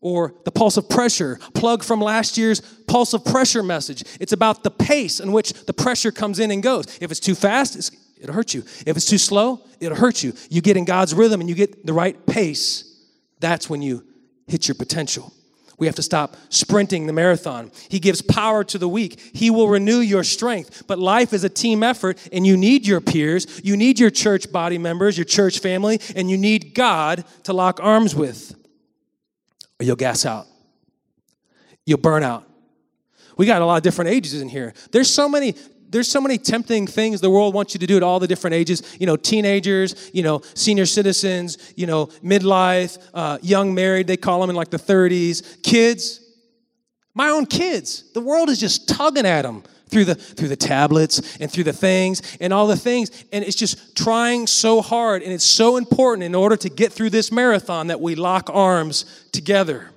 or 0.00 0.34
the 0.44 0.50
pulse 0.50 0.76
of 0.76 0.88
pressure. 0.88 1.38
Plug 1.54 1.84
from 1.84 2.00
last 2.00 2.36
year's 2.36 2.60
pulse 2.88 3.14
of 3.14 3.24
pressure 3.24 3.62
message. 3.62 4.02
It's 4.18 4.32
about 4.32 4.64
the 4.64 4.70
pace 4.72 5.20
in 5.20 5.30
which 5.30 5.52
the 5.52 5.72
pressure 5.72 6.10
comes 6.10 6.40
in 6.40 6.50
and 6.50 6.64
goes. 6.64 6.98
If 7.00 7.12
it's 7.12 7.20
too 7.20 7.36
fast, 7.36 7.94
it'll 8.20 8.34
hurt 8.34 8.54
you. 8.54 8.64
If 8.86 8.96
it's 8.96 9.06
too 9.06 9.18
slow, 9.18 9.60
it'll 9.78 9.96
hurt 9.96 10.24
you. 10.24 10.32
You 10.50 10.60
get 10.60 10.76
in 10.76 10.84
God's 10.84 11.14
rhythm 11.14 11.40
and 11.40 11.48
you 11.48 11.54
get 11.54 11.86
the 11.86 11.92
right 11.92 12.26
pace. 12.26 13.06
That's 13.38 13.70
when 13.70 13.82
you 13.82 14.04
hit 14.48 14.66
your 14.66 14.74
potential. 14.74 15.32
We 15.80 15.86
have 15.86 15.96
to 15.96 16.02
stop 16.02 16.36
sprinting 16.50 17.06
the 17.06 17.12
marathon. 17.12 17.72
He 17.88 17.98
gives 17.98 18.20
power 18.20 18.62
to 18.64 18.78
the 18.78 18.88
weak. 18.88 19.18
He 19.34 19.50
will 19.50 19.66
renew 19.66 19.98
your 19.98 20.22
strength. 20.22 20.84
But 20.86 20.98
life 20.98 21.32
is 21.32 21.42
a 21.42 21.48
team 21.48 21.82
effort, 21.82 22.18
and 22.32 22.46
you 22.46 22.56
need 22.56 22.86
your 22.86 23.00
peers, 23.00 23.60
you 23.64 23.76
need 23.76 23.98
your 23.98 24.10
church 24.10 24.52
body 24.52 24.76
members, 24.76 25.16
your 25.16 25.24
church 25.24 25.58
family, 25.58 25.98
and 26.14 26.30
you 26.30 26.36
need 26.36 26.74
God 26.74 27.24
to 27.44 27.54
lock 27.54 27.80
arms 27.82 28.14
with. 28.14 28.54
Or 29.80 29.84
you'll 29.84 29.96
gas 29.96 30.26
out, 30.26 30.46
you'll 31.86 31.98
burn 31.98 32.22
out. 32.22 32.46
We 33.38 33.46
got 33.46 33.62
a 33.62 33.64
lot 33.64 33.78
of 33.78 33.82
different 33.82 34.10
ages 34.10 34.38
in 34.38 34.50
here. 34.50 34.74
There's 34.92 35.08
so 35.08 35.26
many 35.26 35.54
there's 35.90 36.08
so 36.08 36.20
many 36.20 36.38
tempting 36.38 36.86
things 36.86 37.20
the 37.20 37.30
world 37.30 37.52
wants 37.52 37.74
you 37.74 37.80
to 37.80 37.86
do 37.86 37.96
at 37.96 38.02
all 38.02 38.20
the 38.20 38.28
different 38.28 38.54
ages. 38.54 38.96
You 38.98 39.06
know, 39.06 39.16
teenagers, 39.16 40.10
you 40.14 40.22
know, 40.22 40.40
senior 40.54 40.86
citizens, 40.86 41.72
you 41.76 41.86
know, 41.86 42.06
midlife, 42.24 42.98
uh, 43.12 43.38
young 43.42 43.74
married, 43.74 44.06
they 44.06 44.16
call 44.16 44.40
them 44.40 44.50
in 44.50 44.56
like 44.56 44.70
the 44.70 44.78
30s, 44.78 45.62
kids. 45.62 46.20
My 47.12 47.28
own 47.30 47.46
kids. 47.46 48.12
The 48.12 48.20
world 48.20 48.48
is 48.48 48.60
just 48.60 48.88
tugging 48.88 49.26
at 49.26 49.42
them 49.42 49.64
through 49.88 50.04
the 50.04 50.14
through 50.14 50.48
the 50.48 50.56
tablets 50.56 51.36
and 51.38 51.50
through 51.50 51.64
the 51.64 51.72
things 51.72 52.22
and 52.40 52.52
all 52.52 52.68
the 52.68 52.76
things 52.76 53.10
and 53.32 53.44
it's 53.44 53.56
just 53.56 53.96
trying 53.96 54.46
so 54.46 54.80
hard 54.80 55.20
and 55.22 55.32
it's 55.32 55.44
so 55.44 55.76
important 55.76 56.22
in 56.22 56.34
order 56.34 56.56
to 56.56 56.68
get 56.68 56.92
through 56.92 57.10
this 57.10 57.32
marathon 57.32 57.88
that 57.88 58.00
we 58.00 58.14
lock 58.14 58.48
arms 58.52 59.04
together 59.32 59.90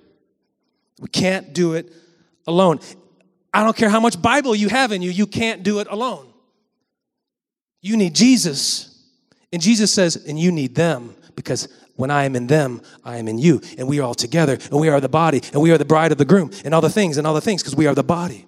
we 0.99 1.07
can't 1.09 1.53
do 1.53 1.73
it 1.73 1.93
alone 2.47 2.79
I 3.53 3.63
don't 3.63 3.77
care 3.77 3.89
how 3.89 3.99
much 3.99 4.21
Bible 4.21 4.55
you 4.55 4.69
have 4.69 4.91
in 4.91 5.01
you, 5.01 5.11
you 5.11 5.27
can't 5.27 5.63
do 5.63 5.79
it 5.79 5.87
alone. 5.89 6.33
You 7.81 7.97
need 7.97 8.15
Jesus. 8.15 8.89
And 9.51 9.61
Jesus 9.61 9.93
says, 9.93 10.15
and 10.15 10.39
you 10.39 10.51
need 10.51 10.73
them 10.73 11.15
because 11.35 11.67
when 11.95 12.09
I 12.09 12.25
am 12.25 12.35
in 12.35 12.47
them, 12.47 12.81
I 13.03 13.17
am 13.17 13.27
in 13.27 13.37
you. 13.37 13.61
And 13.77 13.87
we 13.87 13.99
are 13.99 14.03
all 14.03 14.15
together, 14.15 14.53
and 14.53 14.79
we 14.79 14.89
are 14.89 14.99
the 14.99 15.09
body, 15.09 15.41
and 15.53 15.61
we 15.61 15.71
are 15.71 15.77
the 15.77 15.85
bride 15.85 16.11
of 16.11 16.17
the 16.17 16.25
groom, 16.25 16.49
and 16.65 16.73
all 16.73 16.81
the 16.81 16.89
things, 16.89 17.17
and 17.17 17.27
all 17.27 17.33
the 17.33 17.41
things, 17.41 17.61
because 17.61 17.75
we 17.75 17.85
are 17.85 17.93
the 17.93 18.03
body. 18.03 18.45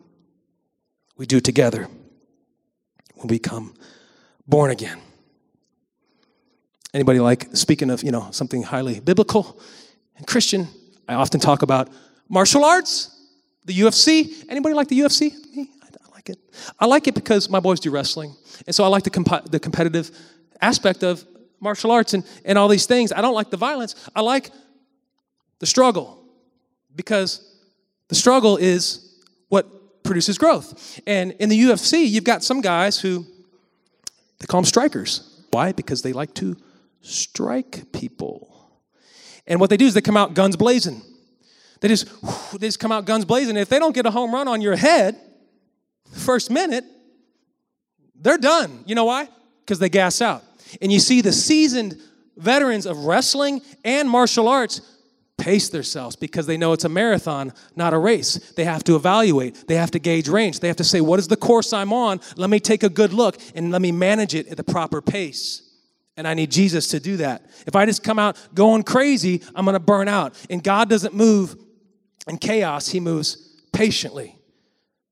We 1.18 1.26
do 1.26 1.40
together 1.40 1.88
when 3.16 3.28
we 3.28 3.36
become 3.36 3.74
born 4.48 4.72
again. 4.72 5.00
Anybody 6.94 7.20
like, 7.20 7.56
speaking 7.56 7.90
of, 7.90 8.04
you 8.04 8.12
know, 8.12 8.30
something 8.32 8.64
highly 8.64 9.00
biblical 9.00 9.60
and 10.18 10.26
Christian, 10.26 10.68
I 11.08 11.16
often 11.16 11.40
talk 11.40 11.62
about 11.62 11.90
martial 12.30 12.64
arts. 12.64 13.15
The 13.66 13.74
UFC. 13.74 14.46
Anybody 14.50 14.76
like 14.76 14.88
the 14.88 15.00
UFC? 15.00 15.34
Me? 15.56 15.70
I 15.82 16.14
like 16.14 16.30
it. 16.30 16.40
I 16.80 16.86
like 16.86 17.08
it 17.08 17.16
because 17.16 17.50
my 17.50 17.60
boys 17.60 17.80
do 17.80 17.92
wrestling. 17.92 18.36
And 18.66 18.76
so 18.76 18.84
I 18.84 18.88
like 18.88 19.04
the, 19.04 19.10
comp- 19.10 19.50
the 19.50 19.60
competitive 19.60 20.12
aspect 20.62 21.04
of 21.04 21.26
martial 21.60 21.92
arts 21.92 22.14
and, 22.14 22.24
and 22.46 22.58
all 22.58 22.68
these 22.68 22.86
things. 22.86 23.12
I 23.12 23.22
don't 23.22 23.34
like 23.34 23.50
the 23.50 23.58
violence. 23.58 23.96
I 24.16 24.22
like 24.22 24.52
the 25.60 25.66
struggle 25.66 26.24
because 26.96 27.56
the 28.08 28.16
struggle 28.16 28.58
is 28.58 29.22
what 29.50 30.04
produces 30.04 30.38
growth. 30.38 31.00
And 31.08 31.32
in 31.34 31.50
the 31.50 31.60
UFC, 31.60 32.08
you've 32.08 32.24
got 32.24 32.44
some 32.44 32.62
guys 32.62 33.00
who 33.00 33.26
they 34.40 34.46
call 34.46 34.62
them 34.62 34.66
strikers. 34.66 35.44
Why? 35.52 35.72
Because 35.72 36.02
they 36.02 36.14
like 36.14 36.34
to 36.36 36.56
strike 37.02 37.92
people. 37.92 38.52
And 39.48 39.60
what 39.60 39.70
they 39.70 39.78
do 39.78 39.86
is 39.86 39.94
they 39.94 40.02
come 40.02 40.18
out 40.18 40.34
guns 40.34 40.56
blazing. 40.56 41.02
They 41.86 41.90
just, 41.90 42.52
they 42.60 42.66
just 42.68 42.80
come 42.80 42.92
out 42.92 43.06
guns 43.06 43.26
blazing. 43.26 43.58
If 43.58 43.70
they 43.70 43.78
don't 43.78 43.94
get 43.94 44.08
a 44.08 44.10
home 44.10 44.34
run 44.34 44.48
on 44.48 44.60
your 44.60 44.76
head, 44.76 45.22
first 46.14 46.50
minute, 46.50 46.84
they're 48.16 48.40
done. 48.40 48.84
You 48.88 48.96
know 48.96 49.06
why? 49.06 49.30
Because 49.60 49.78
they 49.78 49.90
gas 49.90 50.20
out. 50.20 50.44
And 50.82 50.92
you 50.92 51.00
see 51.00 51.22
the 51.22 51.32
seasoned 51.32 52.02
veterans 52.38 52.88
of 52.88 53.06
wrestling 53.06 53.62
and 53.84 54.10
martial 54.10 54.48
arts 54.48 54.82
pace 55.38 55.70
themselves 55.70 56.16
because 56.16 56.48
they 56.48 56.58
know 56.58 56.74
it's 56.74 56.86
a 56.86 56.90
marathon, 56.90 57.54
not 57.76 57.94
a 57.94 58.00
race. 58.00 58.52
They 58.54 58.64
have 58.64 58.84
to 58.86 58.96
evaluate, 58.96 59.68
they 59.68 59.76
have 59.76 59.92
to 59.92 60.00
gauge 60.00 60.28
range, 60.28 60.62
they 60.62 60.68
have 60.68 60.78
to 60.78 60.84
say, 60.84 61.02
What 61.02 61.20
is 61.20 61.28
the 61.28 61.38
course 61.38 61.72
I'm 61.72 61.94
on? 61.94 62.20
Let 62.36 62.50
me 62.50 62.60
take 62.60 62.82
a 62.82 62.90
good 62.90 63.14
look 63.14 63.38
and 63.54 63.70
let 63.70 63.84
me 63.84 63.92
manage 63.92 64.34
it 64.34 64.48
at 64.48 64.58
the 64.58 64.64
proper 64.64 65.04
pace. 65.04 65.62
And 66.18 66.28
I 66.28 66.34
need 66.34 66.50
Jesus 66.50 66.88
to 66.88 67.00
do 67.00 67.18
that. 67.18 67.46
If 67.68 67.76
I 67.76 67.86
just 67.86 68.02
come 68.04 68.18
out 68.18 68.40
going 68.56 68.82
crazy, 68.82 69.44
I'm 69.54 69.66
gonna 69.66 69.80
burn 69.80 70.08
out. 70.08 70.34
And 70.50 70.64
God 70.64 70.90
doesn't 70.90 71.14
move 71.14 71.56
in 72.28 72.38
chaos, 72.38 72.90
he 72.90 73.00
moves 73.00 73.36
patiently. 73.72 74.38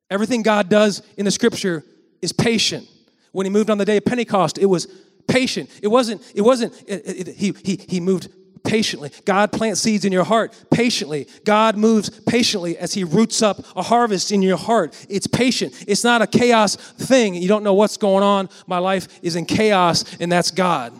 Everything 0.10 0.44
God 0.44 0.70
does 0.70 1.02
in 1.18 1.26
the 1.26 1.32
scripture 1.32 1.84
is 2.22 2.32
patient. 2.32 2.88
When 3.32 3.46
he 3.46 3.50
moved 3.50 3.70
on 3.70 3.78
the 3.78 3.86
day 3.86 3.98
of 3.98 4.06
Pentecost, 4.06 4.58
it 4.58 4.66
was 4.66 4.88
patient. 5.28 5.70
It 5.82 5.88
wasn't, 5.88 6.22
it 6.36 6.42
wasn't, 6.42 6.74
it, 6.88 7.28
it, 7.28 7.36
he, 7.36 7.54
he, 7.64 7.80
he 7.88 8.00
moved 8.00 8.30
patiently. 8.64 9.12
God 9.26 9.52
plants 9.52 9.82
seeds 9.82 10.06
in 10.06 10.12
your 10.12 10.24
heart 10.24 10.54
patiently. 10.72 11.28
God 11.44 11.78
moves 11.78 12.10
patiently 12.10 12.78
as 12.78 12.94
He 12.94 13.04
roots 13.04 13.42
up 13.42 13.60
a 13.76 13.82
harvest 13.82 14.32
in 14.32 14.42
your 14.42 14.58
heart. 14.58 14.96
It's 15.10 15.28
patient. 15.28 15.84
It's 15.88 16.04
not 16.04 16.22
a 16.22 16.28
chaos 16.28 16.76
thing. 16.76 17.36
You 17.36 17.48
don't 17.48 17.64
know 17.64 17.74
what's 17.74 17.98
going 17.98 18.24
on. 18.24 18.50
My 18.68 18.80
life 18.80 19.08
is 19.22 19.36
in 19.36 19.46
chaos, 19.46 20.06
and 20.20 20.32
that's 20.32 20.52
God. 20.52 20.94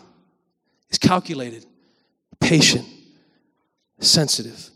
It's 0.88 0.98
calculated, 0.98 1.66
patient, 2.40 2.86
sensitive, 3.98 4.70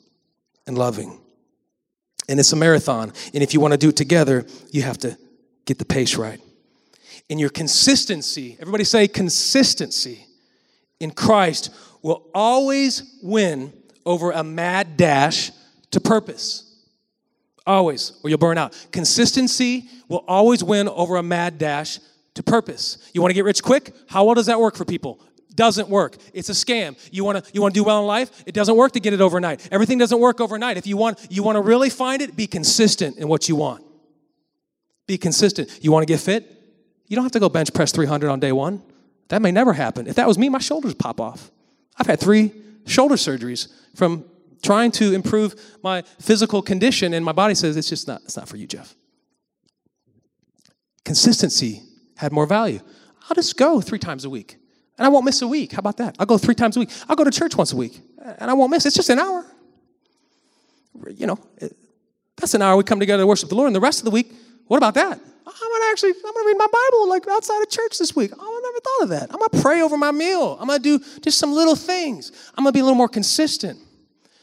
and 0.69 0.79
loving. 0.79 1.19
And 2.29 2.39
it's 2.39 2.53
a 2.53 2.57
marathon. 2.57 3.13
And 3.35 3.43
if 3.43 3.55
you 3.55 3.61
want 3.61 3.73
to 3.73 3.79
do 3.79 3.89
it 3.89 3.97
together, 3.97 4.47
you 4.71 4.83
have 4.83 4.99
to 4.99 5.19
get 5.65 5.79
the 5.79 5.85
pace 5.85 6.17
right. 6.17 6.41
And 7.29 7.41
your 7.41 7.51
consistency, 7.51 8.57
everybody 8.61 8.85
say 8.85 9.09
consistency 9.09 10.27
in 11.01 11.11
Christ 11.11 11.71
will 12.03 12.29
always 12.35 13.19
win 13.23 13.73
over 14.07 14.31
a 14.31 14.45
mad 14.45 14.97
dash 14.97 15.51
to 15.91 16.01
purpose. 16.01 16.65
Always, 17.67 18.13
or 18.23 18.31
you'll 18.31 18.39
burn 18.39 18.57
out. 18.57 18.75
Consistency 18.93 19.89
will 20.09 20.25
always 20.29 20.63
win 20.65 20.89
over 20.89 21.17
a 21.17 21.23
mad 21.23 21.59
dash 21.59 21.99
to 22.35 22.43
purpose. 22.43 23.11
You 23.13 23.21
want 23.21 23.31
to 23.31 23.35
get 23.35 23.45
rich 23.45 23.63
quick? 23.63 23.95
How 24.09 24.25
well 24.25 24.35
does 24.35 24.47
that 24.47 24.61
work 24.61 24.77
for 24.77 24.85
people? 24.85 25.21
Doesn't 25.59 25.89
work. 25.89 26.17
It's 26.33 26.49
a 26.51 26.53
scam. 26.53 26.97
You 27.11 27.25
want 27.25 27.45
to 27.45 27.51
you 27.53 27.61
want 27.61 27.75
to 27.75 27.81
do 27.81 27.83
well 27.83 27.99
in 27.99 28.07
life? 28.07 28.45
It 28.47 28.55
doesn't 28.55 28.77
work 28.77 28.93
to 28.93 29.01
get 29.01 29.13
it 29.13 29.21
overnight. 29.21 29.69
Everything 29.73 29.99
doesn't 29.99 30.21
work 30.21 30.41
overnight. 30.41 30.77
If 30.77 30.87
you 30.87 30.97
want 30.97 31.19
you 31.31 31.43
want 31.43 31.57
to 31.57 31.61
really 31.61 31.91
find 31.91 32.23
it, 32.23 32.37
be 32.37 32.47
consistent 32.47 33.19
in 33.19 33.27
what 33.27 33.49
you 33.49 33.57
want. 33.57 33.85
Be 35.09 35.19
consistent. 35.19 35.81
You 35.83 35.91
want 35.91 36.07
to 36.07 36.15
get 36.15 36.21
fit? 36.21 36.49
You 37.09 37.17
don't 37.17 37.25
have 37.25 37.33
to 37.33 37.41
go 37.41 37.49
bench 37.49 37.75
press 37.75 37.91
300 37.91 38.31
on 38.31 38.39
day 38.39 38.53
1. 38.53 38.81
That 39.31 39.43
may 39.43 39.51
never 39.51 39.73
happen. 39.73 40.07
If 40.07 40.15
that 40.15 40.29
was 40.29 40.39
me, 40.39 40.49
my 40.49 40.61
shoulders 40.61 40.95
pop 40.95 41.21
off. 41.21 41.51
I've 41.99 42.07
had 42.07 42.21
three 42.21 42.53
shoulder 42.87 43.17
surgeries 43.17 43.67
from 43.97 44.27
trying 44.63 44.93
to 44.93 45.13
improve 45.13 45.61
my 45.83 46.03
physical 46.21 46.63
condition, 46.63 47.15
and 47.15 47.25
my 47.25 47.33
body 47.33 47.57
says 47.57 47.77
it's 47.77 47.89
just 47.89 48.07
not, 48.07 48.23
it's 48.23 48.37
not 48.37 48.49
for 48.49 48.57
you, 48.57 48.69
Jeff. 48.69 48.95
Consistency 51.05 51.83
had 52.17 52.31
more 52.31 52.47
value. 52.47 52.79
I'll 53.29 53.35
just 53.35 53.57
go 53.57 53.81
three 53.81 53.99
times 53.99 54.25
a 54.25 54.31
week, 54.31 54.59
and 54.99 55.07
I 55.07 55.09
won't 55.09 55.25
miss 55.25 55.41
a 55.43 55.49
week. 55.49 55.73
How 55.73 55.79
about 55.79 55.97
that? 55.99 56.17
I'll 56.19 56.27
go 56.27 56.37
three 56.37 56.55
times 56.55 56.77
a 56.77 56.81
week. 56.81 56.91
I'll 57.09 57.17
go 57.17 57.25
to 57.25 57.31
church 57.31 57.57
once 57.57 57.73
a 57.73 57.77
week, 57.77 58.01
and 58.39 58.51
I 58.51 58.55
won't 58.55 58.71
miss. 58.71 58.85
It's 58.85 58.97
just 58.97 59.11
an 59.11 59.19
hour. 59.19 59.47
You 61.15 61.29
know, 61.29 61.39
that's 62.37 62.55
an 62.55 62.63
hour 62.63 62.77
we 62.77 62.85
come 62.85 63.01
together 63.01 63.23
to 63.23 63.27
worship 63.27 63.49
the 63.49 63.55
Lord, 63.55 63.69
and 63.69 63.77
the 63.77 63.81
rest 63.81 64.01
of 64.01 64.05
the 64.05 64.11
week, 64.11 64.33
what 64.67 64.77
about 64.77 64.95
that? 64.95 65.21
I'm 65.47 65.55
gonna 65.73 65.91
actually, 65.91 66.11
I'm 66.11 66.35
gonna 66.35 66.47
read 66.47 66.59
my 66.59 66.67
Bible 66.67 67.09
like 67.09 67.27
outside 67.29 67.63
of 67.63 67.71
church 67.71 67.99
this 67.99 68.15
week. 68.15 68.33
Oh, 68.39 68.41
I 68.41 68.61
never 68.63 68.81
thought 68.81 69.03
of 69.03 69.09
that. 69.11 69.33
I'm 69.33 69.39
gonna 69.39 69.63
pray 69.63 69.81
over 69.81 69.97
my 69.97 70.11
meal. 70.11 70.59
I'm 70.61 70.67
gonna 70.67 70.79
do 70.79 71.01
just 71.23 71.39
some 71.39 71.53
little 71.53 71.75
things. 71.77 72.33
I'm 72.57 72.65
gonna 72.65 72.73
be 72.73 72.81
a 72.81 72.85
little 72.85 72.97
more 72.97 73.09
consistent. 73.09 73.79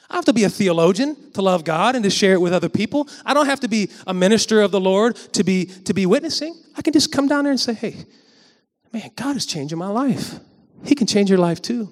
I 0.10 0.16
have 0.16 0.26
to 0.26 0.34
be 0.34 0.44
a 0.44 0.50
theologian 0.50 1.32
to 1.34 1.42
love 1.42 1.64
God 1.64 1.96
and 1.96 2.04
to 2.04 2.10
share 2.10 2.34
it 2.34 2.42
with 2.42 2.54
other 2.54 2.70
people. 2.70 3.08
I 3.26 3.34
don't 3.34 3.48
have 3.48 3.60
to 3.62 3.68
be 3.68 3.90
a 4.08 4.14
minister 4.14 4.62
of 4.62 4.72
the 4.72 4.80
Lord 4.80 5.16
to 5.34 5.44
be 5.44 5.66
to 5.66 5.94
be 5.94 6.06
witnessing. 6.06 6.56
I 6.76 6.82
can 6.82 6.94
just 6.94 7.12
come 7.12 7.28
down 7.28 7.44
there 7.44 7.52
and 7.52 7.60
say, 7.60 7.74
"Hey, 7.74 8.06
man, 9.00 9.12
God 9.16 9.36
is 9.36 9.46
changing 9.46 9.78
my 9.78 9.88
life. 9.88 10.40
He 10.84 10.96
can 10.96 11.08
change 11.08 11.30
your 11.30 11.40
life 11.40 11.62
too." 11.62 11.92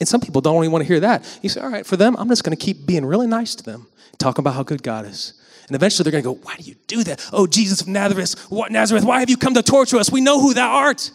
And 0.00 0.08
some 0.08 0.20
people 0.20 0.40
don't 0.40 0.62
even 0.62 0.72
want 0.72 0.82
to 0.82 0.88
hear 0.88 1.00
that. 1.00 1.24
You 1.42 1.48
say, 1.48 1.60
"All 1.60 1.70
right, 1.70 1.86
for 1.86 1.96
them, 1.96 2.16
I'm 2.18 2.28
just 2.28 2.44
going 2.44 2.56
to 2.56 2.64
keep 2.64 2.86
being 2.86 3.04
really 3.04 3.26
nice 3.26 3.54
to 3.56 3.64
them, 3.64 3.86
talking 4.18 4.42
about 4.42 4.54
how 4.54 4.62
good 4.62 4.82
God 4.82 5.06
is." 5.06 5.34
And 5.68 5.74
eventually 5.74 6.04
they're 6.04 6.20
going 6.20 6.24
to 6.24 6.40
go, 6.40 6.46
Why 6.46 6.56
do 6.56 6.64
you 6.64 6.76
do 6.86 7.04
that? 7.04 7.28
Oh, 7.32 7.46
Jesus 7.46 7.82
of 7.82 7.88
Nazareth, 7.88 8.34
what 8.48 8.72
Nazareth, 8.72 9.04
why 9.04 9.20
have 9.20 9.30
you 9.30 9.36
come 9.36 9.54
to 9.54 9.62
torture 9.62 9.98
us? 9.98 10.10
We 10.10 10.22
know 10.22 10.40
who 10.40 10.54
thou 10.54 10.70
art, 10.70 11.10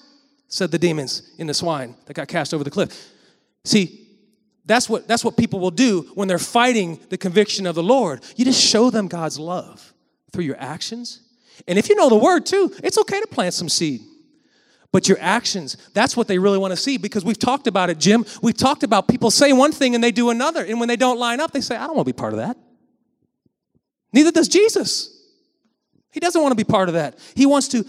said 0.47 0.71
the 0.71 0.77
demons 0.77 1.33
in 1.39 1.47
the 1.47 1.53
swine 1.53 1.95
that 2.05 2.13
got 2.13 2.27
cast 2.27 2.53
over 2.53 2.63
the 2.63 2.69
cliff. 2.69 3.09
See, 3.65 4.07
that's 4.65 4.87
what, 4.87 5.07
that's 5.07 5.25
what 5.25 5.35
people 5.35 5.59
will 5.59 5.71
do 5.71 6.03
when 6.13 6.27
they're 6.27 6.39
fighting 6.39 6.99
the 7.09 7.17
conviction 7.17 7.65
of 7.65 7.75
the 7.75 7.83
Lord. 7.83 8.21
You 8.35 8.45
just 8.45 8.63
show 8.63 8.89
them 8.89 9.07
God's 9.07 9.39
love 9.39 9.93
through 10.31 10.45
your 10.45 10.59
actions. 10.59 11.21
And 11.67 11.77
if 11.79 11.89
you 11.89 11.95
know 11.95 12.09
the 12.09 12.15
word 12.15 12.45
too, 12.45 12.71
it's 12.83 12.97
okay 12.99 13.19
to 13.19 13.27
plant 13.27 13.55
some 13.55 13.69
seed. 13.69 14.01
But 14.93 15.09
your 15.09 15.17
actions, 15.19 15.75
that's 15.95 16.15
what 16.15 16.27
they 16.27 16.37
really 16.37 16.59
want 16.59 16.71
to 16.71 16.77
see 16.77 16.97
because 16.97 17.25
we've 17.25 17.39
talked 17.39 17.65
about 17.65 17.89
it, 17.89 17.97
Jim. 17.97 18.25
We've 18.43 18.55
talked 18.55 18.83
about 18.83 19.07
people 19.07 19.31
say 19.31 19.51
one 19.51 19.71
thing 19.71 19.95
and 19.95 20.03
they 20.03 20.11
do 20.11 20.29
another. 20.29 20.63
And 20.63 20.79
when 20.79 20.87
they 20.87 20.95
don't 20.95 21.17
line 21.17 21.41
up, 21.41 21.51
they 21.51 21.61
say, 21.61 21.75
I 21.75 21.87
don't 21.87 21.95
want 21.95 22.07
to 22.07 22.13
be 22.13 22.17
part 22.17 22.31
of 22.31 22.37
that. 22.37 22.55
Neither 24.13 24.31
does 24.31 24.47
Jesus. 24.47 25.09
He 26.11 26.19
doesn't 26.19 26.39
want 26.39 26.51
to 26.51 26.55
be 26.55 26.63
part 26.63 26.89
of 26.89 26.93
that. 26.93 27.17
He 27.33 27.47
wants 27.47 27.69
to 27.69 27.83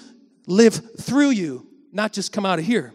live 0.46 0.80
through 0.98 1.30
you, 1.30 1.68
not 1.92 2.14
just 2.14 2.32
come 2.32 2.46
out 2.46 2.58
of 2.58 2.64
here. 2.64 2.94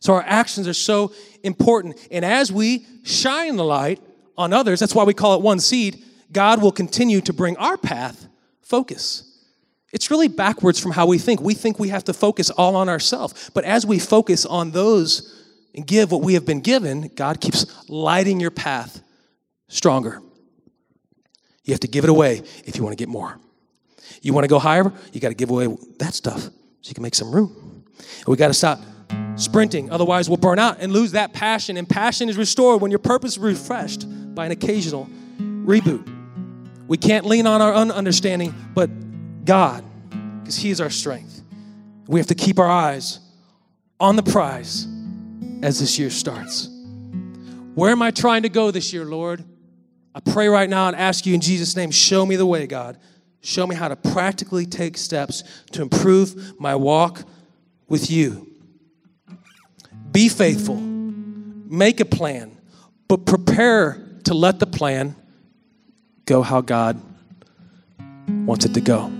So 0.00 0.14
our 0.14 0.24
actions 0.26 0.66
are 0.66 0.74
so 0.74 1.14
important. 1.44 1.96
And 2.10 2.24
as 2.24 2.50
we 2.50 2.86
shine 3.04 3.54
the 3.54 3.64
light 3.64 4.02
on 4.36 4.52
others, 4.52 4.80
that's 4.80 4.96
why 4.96 5.04
we 5.04 5.14
call 5.14 5.36
it 5.36 5.42
one 5.42 5.60
seed, 5.60 6.04
God 6.32 6.60
will 6.60 6.72
continue 6.72 7.20
to 7.20 7.32
bring 7.32 7.56
our 7.56 7.76
path 7.76 8.26
focus. 8.62 9.29
It's 9.92 10.10
really 10.10 10.28
backwards 10.28 10.78
from 10.78 10.92
how 10.92 11.06
we 11.06 11.18
think. 11.18 11.40
We 11.40 11.54
think 11.54 11.78
we 11.78 11.88
have 11.88 12.04
to 12.04 12.12
focus 12.12 12.50
all 12.50 12.76
on 12.76 12.88
ourselves. 12.88 13.50
But 13.54 13.64
as 13.64 13.84
we 13.84 13.98
focus 13.98 14.46
on 14.46 14.70
those 14.70 15.36
and 15.74 15.86
give 15.86 16.12
what 16.12 16.22
we 16.22 16.34
have 16.34 16.46
been 16.46 16.60
given, 16.60 17.10
God 17.14 17.40
keeps 17.40 17.66
lighting 17.88 18.40
your 18.40 18.50
path 18.50 19.02
stronger. 19.68 20.20
You 21.64 21.72
have 21.72 21.80
to 21.80 21.88
give 21.88 22.04
it 22.04 22.10
away 22.10 22.42
if 22.64 22.76
you 22.76 22.82
want 22.82 22.96
to 22.96 23.00
get 23.00 23.08
more. 23.08 23.38
You 24.22 24.32
want 24.32 24.44
to 24.44 24.48
go 24.48 24.58
higher, 24.58 24.92
you 25.12 25.20
got 25.20 25.28
to 25.28 25.34
give 25.34 25.50
away 25.50 25.68
that 25.98 26.14
stuff 26.14 26.42
so 26.42 26.50
you 26.82 26.94
can 26.94 27.02
make 27.02 27.14
some 27.14 27.30
room. 27.32 27.84
We 28.26 28.36
got 28.36 28.48
to 28.48 28.54
stop 28.54 28.80
sprinting, 29.36 29.90
otherwise, 29.90 30.28
we'll 30.28 30.36
burn 30.36 30.58
out 30.58 30.78
and 30.80 30.92
lose 30.92 31.12
that 31.12 31.32
passion. 31.32 31.76
And 31.76 31.88
passion 31.88 32.28
is 32.28 32.36
restored 32.36 32.80
when 32.80 32.90
your 32.90 32.98
purpose 32.98 33.32
is 33.32 33.38
refreshed 33.38 34.06
by 34.34 34.46
an 34.46 34.52
occasional 34.52 35.08
reboot. 35.38 36.08
We 36.88 36.96
can't 36.96 37.24
lean 37.24 37.46
on 37.46 37.62
our 37.62 37.72
own 37.72 37.90
understanding, 37.90 38.54
but 38.74 38.90
God, 39.44 39.84
because 40.40 40.56
He 40.56 40.70
is 40.70 40.80
our 40.80 40.90
strength. 40.90 41.42
We 42.06 42.18
have 42.18 42.26
to 42.28 42.34
keep 42.34 42.58
our 42.58 42.68
eyes 42.68 43.20
on 43.98 44.16
the 44.16 44.22
prize 44.22 44.86
as 45.62 45.78
this 45.80 45.98
year 45.98 46.10
starts. 46.10 46.68
Where 47.74 47.90
am 47.90 48.02
I 48.02 48.10
trying 48.10 48.42
to 48.42 48.48
go 48.48 48.70
this 48.70 48.92
year, 48.92 49.04
Lord? 49.04 49.44
I 50.14 50.20
pray 50.20 50.48
right 50.48 50.68
now 50.68 50.88
and 50.88 50.96
ask 50.96 51.24
you 51.24 51.34
in 51.34 51.40
Jesus' 51.40 51.76
name, 51.76 51.90
show 51.90 52.26
me 52.26 52.36
the 52.36 52.46
way, 52.46 52.66
God. 52.66 52.98
Show 53.42 53.66
me 53.66 53.74
how 53.74 53.88
to 53.88 53.96
practically 53.96 54.66
take 54.66 54.98
steps 54.98 55.44
to 55.72 55.82
improve 55.82 56.60
my 56.60 56.74
walk 56.74 57.22
with 57.88 58.10
you. 58.10 58.48
Be 60.10 60.28
faithful, 60.28 60.76
make 60.76 62.00
a 62.00 62.04
plan, 62.04 62.58
but 63.08 63.24
prepare 63.24 64.04
to 64.24 64.34
let 64.34 64.58
the 64.58 64.66
plan 64.66 65.14
go 66.26 66.42
how 66.42 66.60
God 66.60 67.00
wants 68.28 68.64
it 68.64 68.74
to 68.74 68.80
go. 68.80 69.19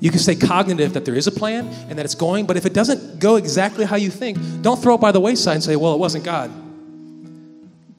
You 0.00 0.10
can 0.10 0.18
stay 0.18 0.34
cognitive 0.34 0.94
that 0.94 1.04
there 1.04 1.14
is 1.14 1.26
a 1.26 1.32
plan 1.32 1.68
and 1.88 1.98
that 1.98 2.04
it's 2.04 2.14
going, 2.14 2.46
but 2.46 2.56
if 2.56 2.64
it 2.64 2.72
doesn't 2.72 3.20
go 3.20 3.36
exactly 3.36 3.84
how 3.84 3.96
you 3.96 4.10
think, 4.10 4.38
don't 4.62 4.82
throw 4.82 4.94
it 4.94 5.00
by 5.00 5.12
the 5.12 5.20
wayside 5.20 5.56
and 5.56 5.62
say, 5.62 5.76
well, 5.76 5.94
it 5.94 5.98
wasn't 5.98 6.24
God. 6.24 6.50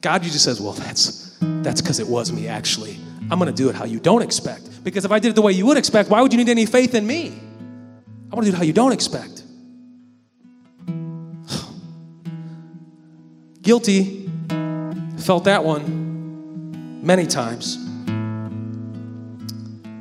God 0.00 0.24
usually 0.24 0.40
says, 0.40 0.60
well, 0.60 0.72
that's 0.72 1.38
that's 1.40 1.80
because 1.80 2.00
it 2.00 2.08
was 2.08 2.32
me, 2.32 2.48
actually. 2.48 2.98
I'm 3.30 3.38
to 3.38 3.52
do 3.52 3.68
it 3.68 3.74
how 3.74 3.84
you 3.84 4.00
don't 4.00 4.20
expect. 4.20 4.84
Because 4.84 5.04
if 5.04 5.12
I 5.12 5.18
did 5.18 5.30
it 5.30 5.34
the 5.34 5.42
way 5.42 5.52
you 5.52 5.64
would 5.66 5.78
expect, 5.78 6.10
why 6.10 6.20
would 6.20 6.32
you 6.32 6.38
need 6.38 6.48
any 6.48 6.66
faith 6.66 6.94
in 6.94 7.06
me? 7.06 7.40
I 8.30 8.34
want 8.34 8.46
to 8.46 8.50
do 8.50 8.56
it 8.56 8.58
how 8.58 8.64
you 8.64 8.72
don't 8.72 8.92
expect. 8.92 9.44
Guilty. 13.62 14.30
Felt 15.18 15.44
that 15.44 15.64
one 15.64 17.00
many 17.02 17.26
times. 17.26 17.81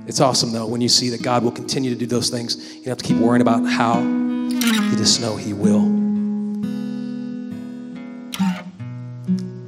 It's 0.08 0.20
awesome, 0.20 0.52
though, 0.52 0.66
when 0.66 0.82
you 0.82 0.90
see 0.90 1.10
that 1.10 1.22
God 1.22 1.44
will 1.44 1.52
continue 1.52 1.90
to 1.92 1.96
do 1.96 2.06
those 2.06 2.30
things. 2.30 2.56
You 2.76 2.84
don't 2.84 2.88
have 2.88 2.98
to 2.98 3.06
keep 3.06 3.18
worrying 3.18 3.42
about 3.42 3.66
how. 3.66 4.02
You 4.02 4.96
just 4.98 5.22
know 5.22 5.38
He 5.38 5.54
will. 5.54 6.02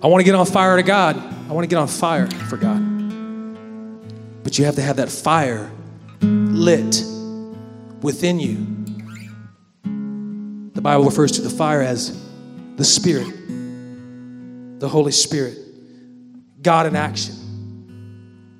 I 0.03 0.07
want 0.07 0.19
to 0.19 0.25
get 0.25 0.35
on 0.35 0.45
fire 0.45 0.75
to 0.75 0.83
God. 0.83 1.15
I 1.17 1.53
want 1.53 1.63
to 1.63 1.67
get 1.67 1.77
on 1.77 1.87
fire 1.87 2.27
for 2.29 2.57
God. 2.57 2.81
But 4.43 4.59
you 4.59 4.65
have 4.65 4.75
to 4.75 4.81
have 4.81 4.97
that 4.97 5.09
fire 5.09 5.71
lit 6.21 7.03
within 8.01 8.39
you. 8.39 8.67
The 10.73 10.81
Bible 10.81 11.05
refers 11.05 11.31
to 11.33 11.41
the 11.41 11.49
fire 11.49 11.81
as 11.81 12.21
the 12.75 12.83
Spirit, 12.83 13.31
the 14.79 14.89
Holy 14.89 15.13
Spirit, 15.13 15.57
God 16.61 16.85
in 16.85 16.95
action. 16.95 17.35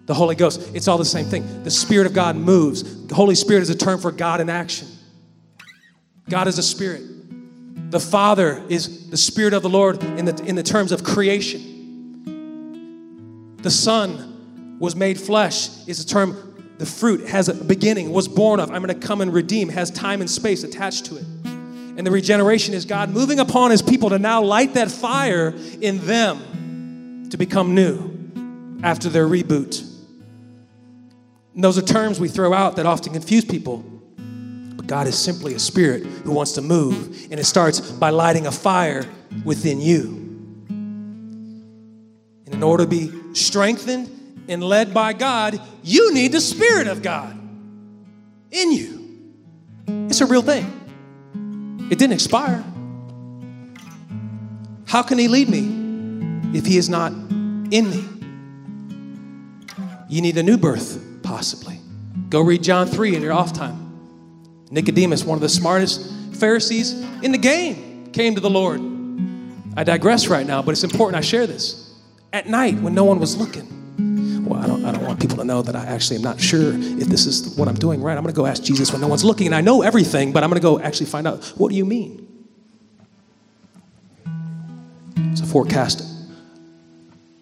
The 0.05 0.13
Holy 0.13 0.35
Ghost, 0.35 0.69
it's 0.73 0.87
all 0.87 0.97
the 0.97 1.05
same 1.05 1.25
thing. 1.25 1.63
The 1.63 1.71
Spirit 1.71 2.07
of 2.07 2.13
God 2.13 2.35
moves. 2.35 3.07
The 3.07 3.15
Holy 3.15 3.35
Spirit 3.35 3.61
is 3.61 3.69
a 3.69 3.77
term 3.77 3.99
for 3.99 4.11
God 4.11 4.41
in 4.41 4.49
action. 4.49 4.87
God 6.29 6.47
is 6.47 6.57
a 6.57 6.63
spirit. 6.63 7.03
The 7.91 7.99
Father 7.99 8.63
is 8.69 9.09
the 9.09 9.17
Spirit 9.17 9.53
of 9.53 9.61
the 9.61 9.69
Lord 9.69 10.03
in 10.03 10.25
the, 10.25 10.43
in 10.45 10.55
the 10.55 10.63
terms 10.63 10.91
of 10.91 11.03
creation. 11.03 11.69
The 13.61 13.71
Son 13.71 14.77
was 14.79 14.95
made 14.95 15.19
flesh 15.19 15.87
is 15.87 16.03
a 16.03 16.05
term, 16.05 16.73
the 16.77 16.85
fruit 16.85 17.29
has 17.29 17.47
a 17.47 17.53
beginning, 17.53 18.11
was 18.11 18.27
born 18.27 18.59
of. 18.59 18.71
I'm 18.71 18.83
going 18.83 18.99
to 18.99 19.07
come 19.07 19.21
and 19.21 19.33
redeem, 19.33 19.69
has 19.69 19.91
time 19.91 20.19
and 20.19 20.29
space 20.29 20.63
attached 20.63 21.05
to 21.05 21.17
it. 21.17 21.23
And 21.95 22.05
the 22.05 22.11
regeneration 22.11 22.73
is 22.73 22.83
God 22.85 23.09
moving 23.11 23.39
upon 23.39 23.71
his 23.71 23.81
people 23.81 24.09
to 24.09 24.19
now 24.19 24.41
light 24.41 24.73
that 24.73 24.91
fire 24.91 25.53
in 25.79 26.05
them 26.05 27.29
to 27.29 27.37
become 27.37 27.75
new 27.75 28.11
after 28.81 29.07
their 29.07 29.27
reboot. 29.27 29.92
And 31.55 31.63
those 31.63 31.77
are 31.77 31.83
terms 31.83 32.19
we 32.19 32.27
throw 32.27 32.53
out 32.53 32.75
that 32.77 32.85
often 32.85 33.13
confuse 33.13 33.45
people. 33.45 33.83
But 34.75 34.87
God 34.87 35.07
is 35.07 35.17
simply 35.17 35.53
a 35.53 35.59
spirit 35.59 36.03
who 36.03 36.31
wants 36.31 36.53
to 36.53 36.61
move, 36.61 37.27
and 37.31 37.39
it 37.39 37.45
starts 37.45 37.79
by 37.79 38.09
lighting 38.09 38.47
a 38.47 38.51
fire 38.51 39.05
within 39.45 39.79
you. 39.79 40.05
And 42.45 42.53
in 42.53 42.63
order 42.63 42.83
to 42.83 42.89
be 42.89 43.11
strengthened 43.33 44.09
and 44.47 44.63
led 44.63 44.93
by 44.93 45.13
God, 45.13 45.61
you 45.83 46.13
need 46.13 46.31
the 46.31 46.41
Spirit 46.41 46.87
of 46.87 47.01
God 47.01 47.39
in 48.51 48.71
you. 48.71 48.99
It's 49.87 50.21
a 50.21 50.25
real 50.25 50.41
thing. 50.41 50.79
It 51.91 51.97
didn't 51.97 52.13
expire. 52.13 52.63
How 54.87 55.01
can 55.03 55.17
He 55.17 55.27
lead 55.27 55.49
me 55.49 56.57
if 56.57 56.65
He 56.65 56.77
is 56.77 56.89
not 56.89 57.11
in 57.11 57.89
me? 57.89 58.05
You 60.09 60.21
need 60.21 60.37
a 60.37 60.43
new 60.43 60.57
birth, 60.57 61.03
possibly. 61.23 61.79
Go 62.29 62.41
read 62.41 62.61
John 62.61 62.87
3 62.87 63.15
in 63.15 63.21
your 63.21 63.33
off 63.33 63.53
time. 63.53 63.79
Nicodemus, 64.69 65.23
one 65.23 65.37
of 65.37 65.41
the 65.41 65.49
smartest 65.49 66.11
Pharisees 66.35 66.93
in 67.21 67.31
the 67.31 67.37
game, 67.37 68.11
came 68.11 68.35
to 68.35 68.41
the 68.41 68.49
Lord. 68.49 68.81
I 69.75 69.83
digress 69.83 70.27
right 70.27 70.45
now, 70.45 70.61
but 70.61 70.71
it's 70.71 70.83
important 70.83 71.15
I 71.15 71.21
share 71.21 71.47
this. 71.47 71.93
At 72.31 72.47
night, 72.47 72.75
when 72.75 72.93
no 72.93 73.03
one 73.03 73.19
was 73.19 73.37
looking, 73.37 74.45
well, 74.45 74.59
I 74.59 74.67
don't, 74.67 74.83
I 74.85 74.91
don't 74.91 75.05
want 75.05 75.19
people 75.19 75.37
to 75.37 75.43
know 75.43 75.61
that 75.61 75.75
I 75.75 75.85
actually 75.85 76.17
am 76.17 76.21
not 76.23 76.39
sure 76.39 76.73
if 76.73 77.07
this 77.07 77.25
is 77.25 77.55
what 77.57 77.67
I'm 77.67 77.75
doing 77.75 78.01
right. 78.01 78.17
I'm 78.17 78.23
going 78.23 78.33
to 78.33 78.37
go 78.37 78.45
ask 78.45 78.63
Jesus 78.63 78.91
when 78.91 79.01
no 79.01 79.07
one's 79.07 79.23
looking, 79.23 79.47
and 79.47 79.55
I 79.55 79.61
know 79.61 79.81
everything, 79.81 80.31
but 80.31 80.43
I'm 80.43 80.49
going 80.49 80.61
to 80.61 80.65
go 80.65 80.79
actually 80.79 81.05
find 81.07 81.27
out 81.27 81.43
what 81.55 81.69
do 81.69 81.75
you 81.75 81.85
mean? 81.85 82.27
It's 85.31 85.41
a 85.41 85.45
forecast 85.45 86.03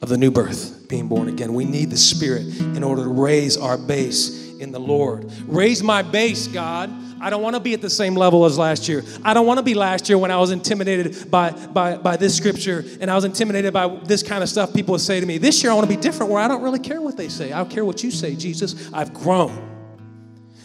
of 0.02 0.10
the 0.10 0.18
new 0.18 0.32
birth, 0.32 0.81
being 0.92 1.08
born 1.08 1.30
again. 1.30 1.56
We 1.56 1.66
need 1.66 1.90
the 1.90 1.98
Spirit 1.98 2.46
in 2.60 2.84
order 2.84 3.04
to 3.04 3.10
raise 3.10 3.58
our 3.58 3.78
base 3.78 4.52
in 4.60 4.72
the 4.72 4.80
Lord. 4.80 5.32
Raise 5.48 5.82
my 5.82 6.04
base, 6.04 6.48
God. 6.48 6.92
I 7.22 7.30
don't 7.30 7.42
want 7.42 7.56
to 7.56 7.60
be 7.60 7.74
at 7.74 7.82
the 7.82 7.90
same 7.90 8.16
level 8.16 8.46
as 8.46 8.58
last 8.58 8.90
year. 8.90 9.04
I 9.24 9.34
don't 9.34 9.46
want 9.46 9.60
to 9.60 9.64
be 9.64 9.74
last 9.74 10.10
year 10.10 10.18
when 10.18 10.32
I 10.32 10.38
was 10.38 10.52
intimidated 10.52 11.32
by, 11.32 11.52
by, 11.52 11.98
by 11.98 12.18
this 12.18 12.36
scripture 12.36 12.84
and 13.00 13.10
I 13.10 13.16
was 13.16 13.26
intimidated 13.26 13.74
by 13.74 13.88
this 14.04 14.22
kind 14.22 14.44
of 14.44 14.50
stuff 14.50 14.74
people 14.74 14.94
would 14.94 15.02
say 15.02 15.20
to 15.20 15.26
me. 15.26 15.38
This 15.38 15.64
year 15.64 15.72
I 15.72 15.76
want 15.76 15.90
to 15.90 15.96
be 15.96 16.02
different 16.02 16.32
where 16.32 16.42
I 16.42 16.48
don't 16.48 16.64
really 16.64 16.80
care 16.80 17.00
what 17.00 17.16
they 17.16 17.30
say. 17.30 17.52
I 17.52 17.60
don't 17.60 17.70
care 17.70 17.86
what 17.86 18.04
you 18.04 18.12
say, 18.12 18.36
Jesus. 18.36 18.92
I've 18.92 19.14
grown. 19.14 19.81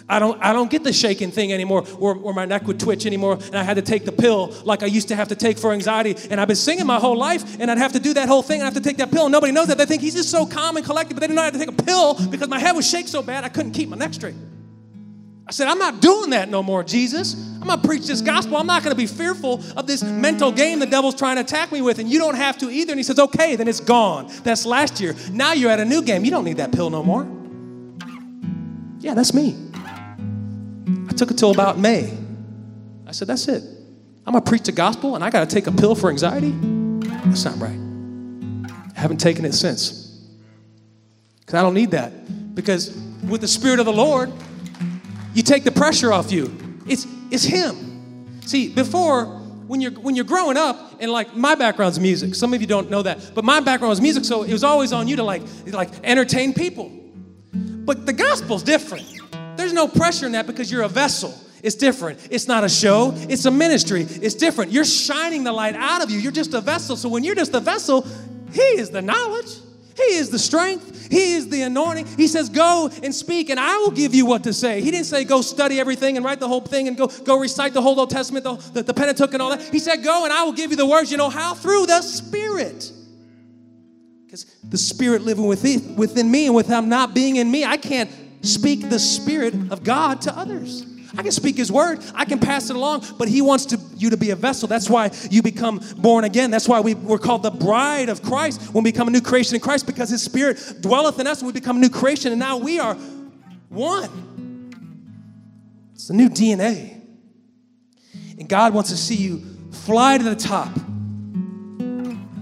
I 0.09 0.21
don't, 0.21 0.41
I 0.43 0.53
don't 0.53 0.71
get 0.71 0.85
the 0.85 0.93
shaking 0.93 1.33
thing 1.33 1.53
anymore 1.53 1.83
where, 1.83 2.15
where 2.15 2.33
my 2.33 2.45
neck 2.45 2.67
would 2.69 2.79
twitch 2.79 3.07
anymore 3.07 3.35
and 3.35 3.57
I 3.57 3.65
had 3.65 3.75
to 3.75 3.83
take 3.83 4.05
the 4.05 4.13
pill 4.13 4.55
like 4.65 4.85
I 4.85 4.87
used 4.87 5.09
to 5.09 5.17
have 5.17 5.29
to 5.29 5.35
take 5.35 5.59
for 5.59 5.73
anxiety. 5.73 6.15
And 6.31 6.41
I've 6.41 6.47
been 6.47 6.57
singing 6.57 6.87
my 6.87 7.01
whole 7.01 7.17
life 7.17 7.59
and 7.61 7.71
I'd 7.71 7.79
have 7.79 7.93
to 7.95 8.01
do 8.01 8.15
that 8.15 8.29
whole 8.29 8.43
thing 8.43 8.61
and 8.61 8.63
I 8.63 8.67
have 8.67 8.75
to 8.75 8.81
take 8.81 8.99
that 8.99 9.11
pill. 9.11 9.25
And 9.25 9.33
nobody 9.33 9.53
knows 9.53 9.67
that. 9.67 9.79
They 9.79 9.87
think 9.87 10.03
he's 10.03 10.15
just 10.15 10.31
so 10.31 10.47
calm 10.47 10.77
and 10.77 10.87
collected, 10.87 11.15
but 11.15 11.21
they 11.21 11.27
didn't 11.27 11.37
know 11.37 11.43
I 11.43 11.47
had 11.47 11.55
to 11.55 11.59
take 11.59 11.69
a 11.69 11.83
pill 11.83 12.15
because 12.29 12.49
my 12.49 12.61
head 12.61 12.77
was 12.77 12.89
shake 12.89 13.09
so 13.09 13.21
bad 13.21 13.43
I 13.43 13.49
couldn't 13.49 13.73
keep 13.73 13.89
my 13.89 13.97
neck 13.97 14.15
straight. 14.15 14.37
I 15.49 15.53
said, 15.53 15.69
I'm 15.69 15.79
not 15.79 16.01
doing 16.01 16.31
that 16.31 16.49
no 16.49 16.63
more, 16.63 16.83
Jesus. 16.83 17.35
I'm 17.61 17.69
going 17.69 17.81
to 17.81 17.87
preach 17.87 18.07
this 18.07 18.21
gospel. 18.21 18.57
I'm 18.57 18.67
not 18.67 18.83
going 18.83 18.91
to 18.91 18.97
be 18.97 19.07
fearful 19.07 19.63
of 19.77 19.87
this 19.87 20.03
mental 20.03 20.51
game 20.51 20.81
the 20.81 20.87
devil's 20.87 21.15
trying 21.15 21.37
to 21.37 21.43
attack 21.43 21.71
me 21.71 21.83
with, 21.83 22.01
and 22.01 22.11
you 22.11 22.19
don't 22.19 22.35
have 22.35 22.59
to 22.59 22.71
either. 22.71 22.93
And 22.93 22.99
he 22.99 23.05
says, 23.05 23.19
Okay, 23.19 23.55
then 23.55 23.69
it's 23.69 23.79
gone. 23.79 24.29
That's 24.43 24.67
last 24.67 25.01
year. 25.01 25.15
Now 25.31 25.53
you're 25.53 25.71
at 25.71 25.79
a 25.79 25.85
new 25.85 26.03
game. 26.03 26.25
You 26.25 26.33
don't 26.33 26.45
need 26.45 26.57
that 26.57 26.73
pill 26.73 26.91
no 26.91 27.05
more. 27.05 27.29
Yeah, 28.99 29.15
that's 29.15 29.33
me. 29.33 29.66
I 31.17 31.19
took 31.19 31.31
it 31.31 31.39
till 31.39 31.51
about 31.51 31.79
May. 31.79 32.15
I 33.07 33.13
said, 33.13 33.27
That's 33.27 33.49
it. 33.49 33.63
I'm 34.27 34.35
going 34.35 34.45
to 34.45 34.51
preach 34.51 34.65
the 34.65 34.73
gospel, 34.73 35.15
and 35.15 35.25
I 35.25 35.31
got 35.31 35.49
to 35.49 35.55
take 35.55 35.67
a 35.67 35.73
pill 35.73 35.95
for 35.95 36.11
anxiety? 36.11 36.51
That's 37.01 37.43
not 37.43 37.59
right. 37.59 37.79
I 38.95 39.01
haven't 39.01 39.17
taken 39.17 39.47
it 39.47 39.55
since. 39.55 40.15
Because 41.41 41.55
I 41.55 41.63
don't 41.63 41.73
need 41.73 41.93
that. 41.93 42.55
Because 42.55 42.95
with 43.27 43.41
the 43.41 43.49
Spirit 43.49 43.81
of 43.81 43.87
the 43.87 43.95
Lord, 43.95 44.31
you 45.33 45.43
take 45.43 45.65
the 45.65 45.71
pressure 45.71 46.13
off 46.13 46.31
you. 46.31 46.55
It's, 46.87 47.07
it's 47.31 47.45
Him. 47.45 48.43
See, 48.43 48.69
before, 48.69 49.25
when 49.25 49.81
you're, 49.81 49.93
when 49.93 50.17
you're 50.17 50.27
growing 50.27 50.59
up, 50.59 50.97
and 51.01 51.11
like 51.11 51.35
my 51.35 51.55
background's 51.55 51.99
music, 51.99 52.35
some 52.35 52.53
of 52.53 52.61
you 52.61 52.67
don't 52.67 52.91
know 52.91 53.01
that, 53.01 53.31
but 53.35 53.43
my 53.43 53.61
background 53.61 53.89
was 53.89 54.03
music, 54.03 54.27
so 54.27 54.43
it 54.43 54.53
was 54.53 54.65
always 54.65 54.93
on 54.93 55.09
you 55.09 55.17
to 55.17 55.23
like, 55.23 55.41
like 55.69 55.89
entertain 56.05 56.53
people. 56.53 56.93
But 57.55 58.05
the 58.05 58.13
gospel's 58.13 58.63
different. 58.63 59.16
There's 59.67 59.75
no 59.75 59.89
pressure 59.89 60.27
in 60.27 60.33
that 60.33 60.47
because 60.47 60.71
you're 60.71 60.85
a 60.85 60.89
vessel. 60.89 61.35
It's 61.61 61.75
different. 61.75 62.29
It's 62.31 62.47
not 62.47 62.63
a 62.63 62.69
show, 62.69 63.13
it's 63.17 63.47
a 63.47 63.51
ministry. 63.51 64.03
It's 64.03 64.37
different. 64.37 64.71
You're 64.71 64.85
shining 64.85 65.43
the 65.43 65.53
light 65.53 65.75
out 65.75 66.05
of 66.05 66.09
you. 66.09 66.21
You're 66.21 66.31
just 66.31 66.55
a 66.55 66.61
vessel. 66.61 66.95
So 66.95 67.09
when 67.09 67.25
you're 67.25 67.35
just 67.35 67.53
a 67.53 67.59
vessel, 67.59 68.07
He 68.53 68.61
is 68.61 68.91
the 68.91 69.03
knowledge. 69.03 69.57
He 69.97 70.15
is 70.15 70.31
the 70.31 70.39
strength. 70.39 71.11
He 71.11 71.33
is 71.33 71.49
the 71.49 71.63
anointing. 71.63 72.07
He 72.17 72.29
says, 72.29 72.49
Go 72.49 72.89
and 73.03 73.13
speak, 73.13 73.51
and 73.51 73.59
I 73.59 73.79
will 73.79 73.91
give 73.91 74.15
you 74.15 74.25
what 74.25 74.45
to 74.45 74.53
say. 74.53 74.81
He 74.83 74.93
didn't 74.93 75.07
say, 75.07 75.25
Go 75.25 75.43
study 75.43 75.81
everything 75.81 76.17
and 76.17 76.25
write 76.25 76.39
the 76.39 76.47
whole 76.47 76.61
thing 76.61 76.87
and 76.87 76.97
go, 76.97 77.09
go 77.09 77.37
recite 77.37 77.73
the 77.73 77.83
whole 77.83 77.99
Old 77.99 78.11
Testament, 78.11 78.45
the, 78.45 78.55
the, 78.73 78.85
the 78.85 78.95
Pentateuch, 78.95 79.33
and 79.33 79.43
all 79.43 79.51
that. 79.51 79.63
He 79.63 79.81
said, 79.81 80.05
Go 80.05 80.23
and 80.23 80.33
I 80.33 80.45
will 80.45 80.53
give 80.53 80.71
you 80.71 80.77
the 80.77 80.87
words. 80.87 81.11
You 81.11 81.17
know 81.17 81.31
how? 81.31 81.55
Through 81.55 81.87
the 81.87 82.03
Spirit. 82.03 82.93
Because 84.27 84.45
the 84.63 84.79
Spirit 84.79 85.23
living 85.23 85.47
within, 85.47 85.97
within 85.97 86.31
me, 86.31 86.47
and 86.47 86.55
with 86.55 86.69
Him 86.69 86.89
not 86.89 87.15
being 87.15 87.35
in 87.35 87.51
me, 87.51 87.65
I 87.65 87.79
can't 87.79 88.09
speak 88.43 88.89
the 88.89 88.99
Spirit 88.99 89.55
of 89.71 89.85
God 89.85 90.23
to 90.23 90.37
others. 90.37 90.87
I 91.17 91.23
can 91.23 91.33
speak 91.33 91.57
His 91.57 91.73
word, 91.73 92.01
I 92.15 92.25
can 92.25 92.39
pass 92.39 92.69
it 92.69 92.77
along, 92.77 93.05
but 93.19 93.29
He 93.29 93.41
wants 93.41 93.67
to, 93.67 93.81
you 93.97 94.11
to 94.11 94.17
be 94.17 94.31
a 94.31 94.37
vessel. 94.37 94.69
That's 94.69 94.91
why 94.91 95.11
you 95.31 95.43
become 95.43 95.81
born 95.97 96.25
again. 96.25 96.51
That's 96.51 96.69
why 96.69 96.81
we, 96.81 96.95
we're 96.95 97.19
called 97.19 97.43
the 97.43 97.51
bride 97.51 98.09
of 98.09 98.23
Christ 98.23 98.75
when 98.75 98.85
we 98.85 98.93
become 98.93 99.09
a 99.09 99.11
new 99.11 99.21
creation 99.21 99.55
in 99.55 99.61
Christ 99.61 99.87
because 99.87 100.11
His 100.11 100.23
Spirit 100.23 100.59
dwelleth 100.81 101.19
in 101.19 101.27
us 101.27 101.41
and 101.41 101.47
we 101.47 101.53
become 101.53 101.77
a 101.77 101.81
new 101.81 101.91
creation, 101.91 102.33
and 102.33 102.39
now 102.39 102.59
we 102.59 102.79
are 102.79 102.95
one. 103.69 104.71
It's 105.95 106.11
a 106.11 106.15
new 106.15 106.29
DNA. 106.29 107.01
And 108.39 108.49
God 108.49 108.75
wants 108.75 108.91
to 108.91 108.97
see 108.97 109.17
you 109.17 109.43
fly 109.73 110.19
to 110.19 110.25
the 110.25 110.37
top 110.37 110.69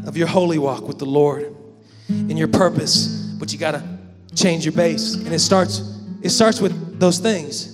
of 0.06 0.16
your 0.16 0.26
holy 0.26 0.58
walk 0.58 0.86
with 0.88 0.98
the 0.98 1.06
Lord 1.06 1.54
in 2.08 2.36
your 2.36 2.48
purpose, 2.48 3.06
but 3.38 3.52
you 3.52 3.58
got 3.58 3.72
to 3.72 3.93
change 4.34 4.64
your 4.64 4.72
base. 4.72 5.14
And 5.14 5.32
it 5.32 5.40
starts 5.40 5.94
it 6.24 6.30
starts 6.30 6.58
with 6.58 6.98
those 6.98 7.18
things. 7.18 7.70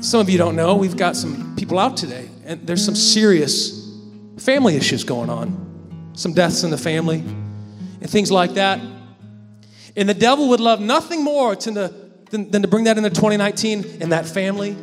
Some 0.00 0.20
of 0.20 0.30
you 0.30 0.38
don't 0.38 0.56
know, 0.56 0.74
we've 0.74 0.96
got 0.96 1.16
some 1.16 1.54
people 1.56 1.78
out 1.78 1.96
today, 1.96 2.28
and 2.46 2.66
there's 2.66 2.84
some 2.84 2.94
serious 2.94 3.94
family 4.38 4.76
issues 4.76 5.04
going 5.04 5.28
on, 5.28 6.10
some 6.14 6.32
deaths 6.32 6.62
in 6.62 6.70
the 6.70 6.78
family, 6.78 7.18
and 7.18 8.08
things 8.08 8.30
like 8.30 8.54
that. 8.54 8.80
And 9.96 10.08
the 10.08 10.14
devil 10.14 10.48
would 10.48 10.60
love 10.60 10.80
nothing 10.80 11.22
more 11.22 11.54
to 11.56 11.70
than, 12.30 12.50
than 12.50 12.62
to 12.62 12.68
bring 12.68 12.84
that 12.84 12.96
into 12.96 13.10
2019 13.10 13.84
in 14.00 14.08
that 14.08 14.26
family, 14.26 14.76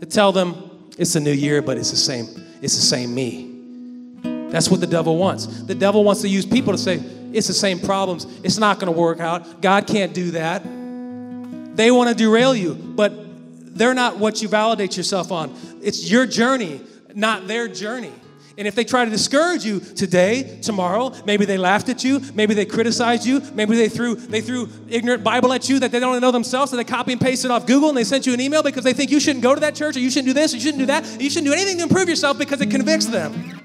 to 0.00 0.06
tell 0.06 0.32
them 0.32 0.90
it's 0.98 1.14
a 1.14 1.20
new 1.20 1.32
year, 1.32 1.62
but 1.62 1.78
it's 1.78 1.90
the 1.90 1.96
same, 1.96 2.26
it's 2.60 2.76
the 2.76 2.82
same 2.82 3.14
me. 3.14 3.53
That's 4.54 4.70
what 4.70 4.78
the 4.78 4.86
devil 4.86 5.16
wants. 5.16 5.46
The 5.46 5.74
devil 5.74 6.04
wants 6.04 6.20
to 6.20 6.28
use 6.28 6.46
people 6.46 6.72
to 6.72 6.78
say, 6.78 7.02
it's 7.32 7.48
the 7.48 7.52
same 7.52 7.80
problems. 7.80 8.24
It's 8.44 8.56
not 8.56 8.78
going 8.78 8.86
to 8.86 8.96
work 8.96 9.18
out. 9.18 9.60
God 9.60 9.88
can't 9.88 10.14
do 10.14 10.30
that. 10.30 10.62
They 11.76 11.90
want 11.90 12.10
to 12.10 12.14
derail 12.14 12.54
you, 12.54 12.74
but 12.76 13.12
they're 13.76 13.94
not 13.94 14.18
what 14.18 14.42
you 14.42 14.46
validate 14.46 14.96
yourself 14.96 15.32
on. 15.32 15.52
It's 15.82 16.08
your 16.08 16.24
journey, 16.24 16.80
not 17.16 17.48
their 17.48 17.66
journey. 17.66 18.12
And 18.56 18.68
if 18.68 18.76
they 18.76 18.84
try 18.84 19.04
to 19.04 19.10
discourage 19.10 19.64
you 19.64 19.80
today, 19.80 20.60
tomorrow, 20.62 21.12
maybe 21.26 21.46
they 21.46 21.58
laughed 21.58 21.88
at 21.88 22.04
you, 22.04 22.20
maybe 22.34 22.54
they 22.54 22.64
criticized 22.64 23.26
you, 23.26 23.42
maybe 23.54 23.74
they 23.74 23.88
threw 23.88 24.14
they 24.14 24.40
threw 24.40 24.68
ignorant 24.88 25.24
Bible 25.24 25.52
at 25.52 25.68
you 25.68 25.80
that 25.80 25.90
they 25.90 25.98
don't 25.98 26.20
know 26.20 26.30
themselves, 26.30 26.70
so 26.70 26.76
they 26.76 26.84
copy 26.84 27.10
and 27.10 27.20
pasted 27.20 27.50
off 27.50 27.66
Google 27.66 27.88
and 27.88 27.98
they 27.98 28.04
sent 28.04 28.24
you 28.24 28.32
an 28.32 28.40
email 28.40 28.62
because 28.62 28.84
they 28.84 28.92
think 28.92 29.10
you 29.10 29.18
shouldn't 29.18 29.42
go 29.42 29.52
to 29.52 29.60
that 29.62 29.74
church 29.74 29.96
or 29.96 29.98
you 29.98 30.10
shouldn't 30.10 30.28
do 30.28 30.32
this, 30.32 30.52
or 30.52 30.58
you 30.58 30.62
shouldn't 30.62 30.78
do 30.78 30.86
that, 30.86 31.20
you 31.20 31.28
shouldn't 31.28 31.48
do 31.48 31.52
anything 31.52 31.78
to 31.78 31.82
improve 31.82 32.08
yourself 32.08 32.38
because 32.38 32.60
it 32.60 32.70
convicts 32.70 33.06
them. 33.06 33.63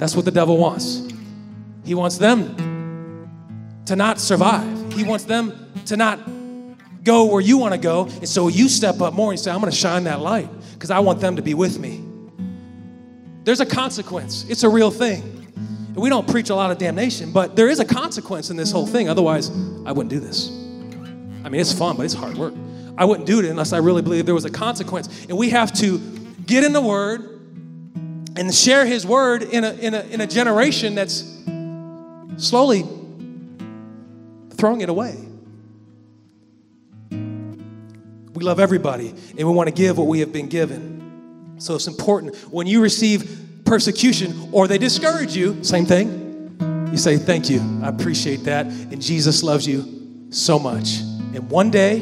That's 0.00 0.16
what 0.16 0.24
the 0.24 0.30
devil 0.30 0.56
wants. 0.56 1.06
He 1.84 1.94
wants 1.94 2.16
them 2.16 3.28
to 3.84 3.94
not 3.94 4.18
survive. 4.18 4.94
He 4.94 5.04
wants 5.04 5.24
them 5.24 5.70
to 5.84 5.96
not 5.98 6.18
go 7.04 7.26
where 7.26 7.42
you 7.42 7.58
want 7.58 7.74
to 7.74 7.78
go. 7.78 8.04
And 8.06 8.26
so 8.26 8.48
you 8.48 8.70
step 8.70 9.02
up 9.02 9.12
more 9.12 9.30
and 9.30 9.38
say, 9.38 9.50
I'm 9.50 9.60
going 9.60 9.70
to 9.70 9.76
shine 9.76 10.04
that 10.04 10.20
light 10.20 10.48
because 10.72 10.90
I 10.90 11.00
want 11.00 11.20
them 11.20 11.36
to 11.36 11.42
be 11.42 11.52
with 11.52 11.78
me. 11.78 12.02
There's 13.44 13.60
a 13.60 13.66
consequence, 13.66 14.46
it's 14.48 14.62
a 14.62 14.70
real 14.70 14.90
thing. 14.90 15.36
We 15.94 16.08
don't 16.08 16.26
preach 16.26 16.48
a 16.48 16.54
lot 16.54 16.70
of 16.70 16.78
damnation, 16.78 17.30
but 17.30 17.54
there 17.54 17.68
is 17.68 17.78
a 17.78 17.84
consequence 17.84 18.48
in 18.48 18.56
this 18.56 18.72
whole 18.72 18.86
thing. 18.86 19.10
Otherwise, 19.10 19.50
I 19.84 19.92
wouldn't 19.92 20.08
do 20.08 20.20
this. 20.20 20.48
I 21.44 21.50
mean, 21.50 21.60
it's 21.60 21.74
fun, 21.74 21.98
but 21.98 22.06
it's 22.06 22.14
hard 22.14 22.38
work. 22.38 22.54
I 22.96 23.04
wouldn't 23.04 23.26
do 23.26 23.40
it 23.40 23.44
unless 23.44 23.74
I 23.74 23.78
really 23.78 24.00
believe 24.00 24.24
there 24.24 24.34
was 24.34 24.46
a 24.46 24.50
consequence. 24.50 25.26
And 25.28 25.36
we 25.36 25.50
have 25.50 25.74
to 25.74 25.98
get 26.46 26.64
in 26.64 26.72
the 26.72 26.80
Word 26.80 27.39
and 28.36 28.54
share 28.54 28.86
His 28.86 29.06
Word 29.06 29.42
in 29.42 29.64
a, 29.64 29.72
in 29.72 29.94
a, 29.94 30.00
in 30.02 30.20
a 30.20 30.26
generation 30.26 30.94
that's 30.94 31.24
slowly 32.36 32.84
throwing 34.54 34.80
it 34.80 34.88
away. 34.88 35.16
We 37.10 38.44
love 38.44 38.60
everybody 38.60 39.08
and 39.08 39.38
we 39.38 39.44
want 39.44 39.68
to 39.68 39.74
give 39.74 39.98
what 39.98 40.06
we 40.06 40.20
have 40.20 40.32
been 40.32 40.48
given. 40.48 41.56
So 41.58 41.74
it's 41.74 41.86
important 41.86 42.34
when 42.50 42.66
you 42.66 42.80
receive 42.80 43.62
persecution 43.64 44.48
or 44.52 44.66
they 44.66 44.78
discourage 44.78 45.36
you, 45.36 45.62
same 45.62 45.84
thing. 45.84 46.88
You 46.90 46.96
say, 46.96 47.18
Thank 47.18 47.50
you. 47.50 47.60
I 47.82 47.88
appreciate 47.88 48.44
that. 48.44 48.66
And 48.66 49.00
Jesus 49.00 49.42
loves 49.42 49.66
you 49.66 50.26
so 50.30 50.58
much. 50.58 51.00
And 51.34 51.50
one 51.50 51.70
day, 51.70 51.98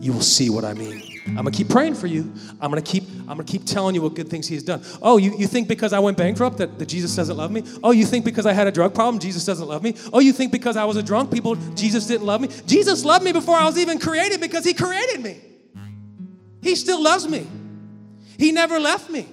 you 0.00 0.12
will 0.12 0.22
see 0.22 0.50
what 0.50 0.64
I 0.64 0.74
mean. 0.74 1.11
I'm 1.26 1.36
gonna 1.36 1.50
keep 1.52 1.68
praying 1.68 1.94
for 1.94 2.06
you. 2.06 2.32
I'm 2.60 2.70
gonna 2.70 2.82
keep, 2.82 3.04
I'm 3.20 3.36
gonna 3.36 3.44
keep 3.44 3.64
telling 3.64 3.94
you 3.94 4.02
what 4.02 4.14
good 4.14 4.28
things 4.28 4.48
he 4.48 4.54
has 4.54 4.64
done. 4.64 4.82
Oh, 5.00 5.18
you, 5.18 5.36
you 5.38 5.46
think 5.46 5.68
because 5.68 5.92
I 5.92 5.98
went 6.00 6.16
bankrupt 6.16 6.58
that, 6.58 6.78
that 6.78 6.86
Jesus 6.86 7.14
doesn't 7.14 7.36
love 7.36 7.50
me? 7.50 7.62
Oh, 7.82 7.92
you 7.92 8.04
think 8.04 8.24
because 8.24 8.44
I 8.44 8.52
had 8.52 8.66
a 8.66 8.72
drug 8.72 8.94
problem, 8.94 9.20
Jesus 9.20 9.44
doesn't 9.44 9.66
love 9.66 9.82
me? 9.82 9.94
Oh, 10.12 10.18
you 10.18 10.32
think 10.32 10.52
because 10.52 10.76
I 10.76 10.84
was 10.84 10.96
a 10.96 11.02
drunk, 11.02 11.30
people, 11.30 11.54
Jesus 11.74 12.06
didn't 12.06 12.26
love 12.26 12.40
me? 12.40 12.48
Jesus 12.66 13.04
loved 13.04 13.24
me 13.24 13.32
before 13.32 13.56
I 13.56 13.64
was 13.64 13.78
even 13.78 13.98
created 13.98 14.40
because 14.40 14.64
he 14.64 14.74
created 14.74 15.20
me. 15.22 15.40
He 16.62 16.74
still 16.76 17.02
loves 17.02 17.28
me. 17.28 17.46
He 18.38 18.52
never 18.52 18.78
left 18.78 19.10
me. 19.10 19.28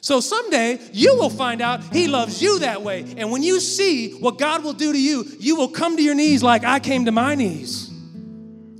So 0.00 0.20
someday 0.20 0.78
you 0.92 1.16
will 1.16 1.30
find 1.30 1.62
out 1.62 1.82
He 1.92 2.08
loves 2.08 2.42
you 2.42 2.58
that 2.58 2.82
way. 2.82 3.14
And 3.16 3.30
when 3.32 3.42
you 3.42 3.58
see 3.58 4.12
what 4.12 4.36
God 4.36 4.62
will 4.62 4.74
do 4.74 4.92
to 4.92 5.00
you, 5.00 5.24
you 5.38 5.56
will 5.56 5.68
come 5.68 5.96
to 5.96 6.02
your 6.02 6.14
knees 6.14 6.42
like 6.42 6.62
I 6.62 6.78
came 6.78 7.06
to 7.06 7.12
my 7.12 7.34
knees. 7.34 7.90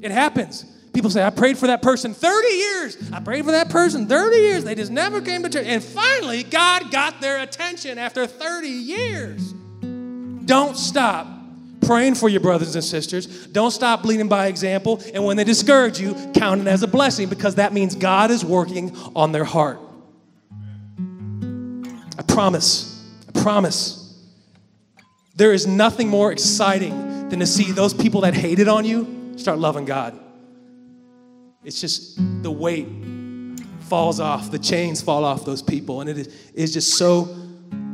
It 0.02 0.10
happens. 0.10 0.66
People 0.94 1.10
say, 1.10 1.24
I 1.24 1.30
prayed 1.30 1.58
for 1.58 1.66
that 1.66 1.82
person 1.82 2.14
30 2.14 2.48
years. 2.48 2.96
I 3.12 3.18
prayed 3.18 3.44
for 3.44 3.50
that 3.50 3.68
person 3.68 4.06
30 4.06 4.36
years. 4.36 4.64
They 4.64 4.76
just 4.76 4.92
never 4.92 5.20
came 5.20 5.42
to 5.42 5.50
church. 5.50 5.66
And 5.66 5.82
finally, 5.82 6.44
God 6.44 6.92
got 6.92 7.20
their 7.20 7.42
attention 7.42 7.98
after 7.98 8.28
30 8.28 8.68
years. 8.68 9.52
Don't 10.46 10.76
stop 10.76 11.26
praying 11.84 12.14
for 12.14 12.28
your 12.28 12.40
brothers 12.40 12.76
and 12.76 12.84
sisters. 12.84 13.26
Don't 13.48 13.72
stop 13.72 14.04
bleeding 14.04 14.28
by 14.28 14.46
example. 14.46 15.02
And 15.12 15.24
when 15.24 15.36
they 15.36 15.42
discourage 15.42 15.98
you, 15.98 16.14
count 16.32 16.60
it 16.60 16.68
as 16.68 16.84
a 16.84 16.86
blessing 16.86 17.28
because 17.28 17.56
that 17.56 17.72
means 17.72 17.96
God 17.96 18.30
is 18.30 18.44
working 18.44 18.96
on 19.16 19.32
their 19.32 19.44
heart. 19.44 19.80
I 22.16 22.22
promise, 22.22 23.04
I 23.28 23.40
promise. 23.40 24.00
There 25.34 25.52
is 25.52 25.66
nothing 25.66 26.08
more 26.08 26.30
exciting 26.30 27.28
than 27.30 27.40
to 27.40 27.46
see 27.46 27.72
those 27.72 27.92
people 27.92 28.20
that 28.20 28.34
hated 28.34 28.68
on 28.68 28.84
you 28.84 29.34
start 29.36 29.58
loving 29.58 29.84
God. 29.84 30.20
It's 31.64 31.80
just 31.80 32.16
the 32.42 32.50
weight 32.50 32.88
falls 33.80 34.20
off, 34.20 34.50
the 34.50 34.58
chains 34.58 35.00
fall 35.02 35.24
off 35.24 35.44
those 35.44 35.62
people, 35.62 36.00
and 36.00 36.10
it 36.10 36.18
is, 36.18 36.28
is 36.54 36.72
just 36.72 36.96
so 36.98 37.34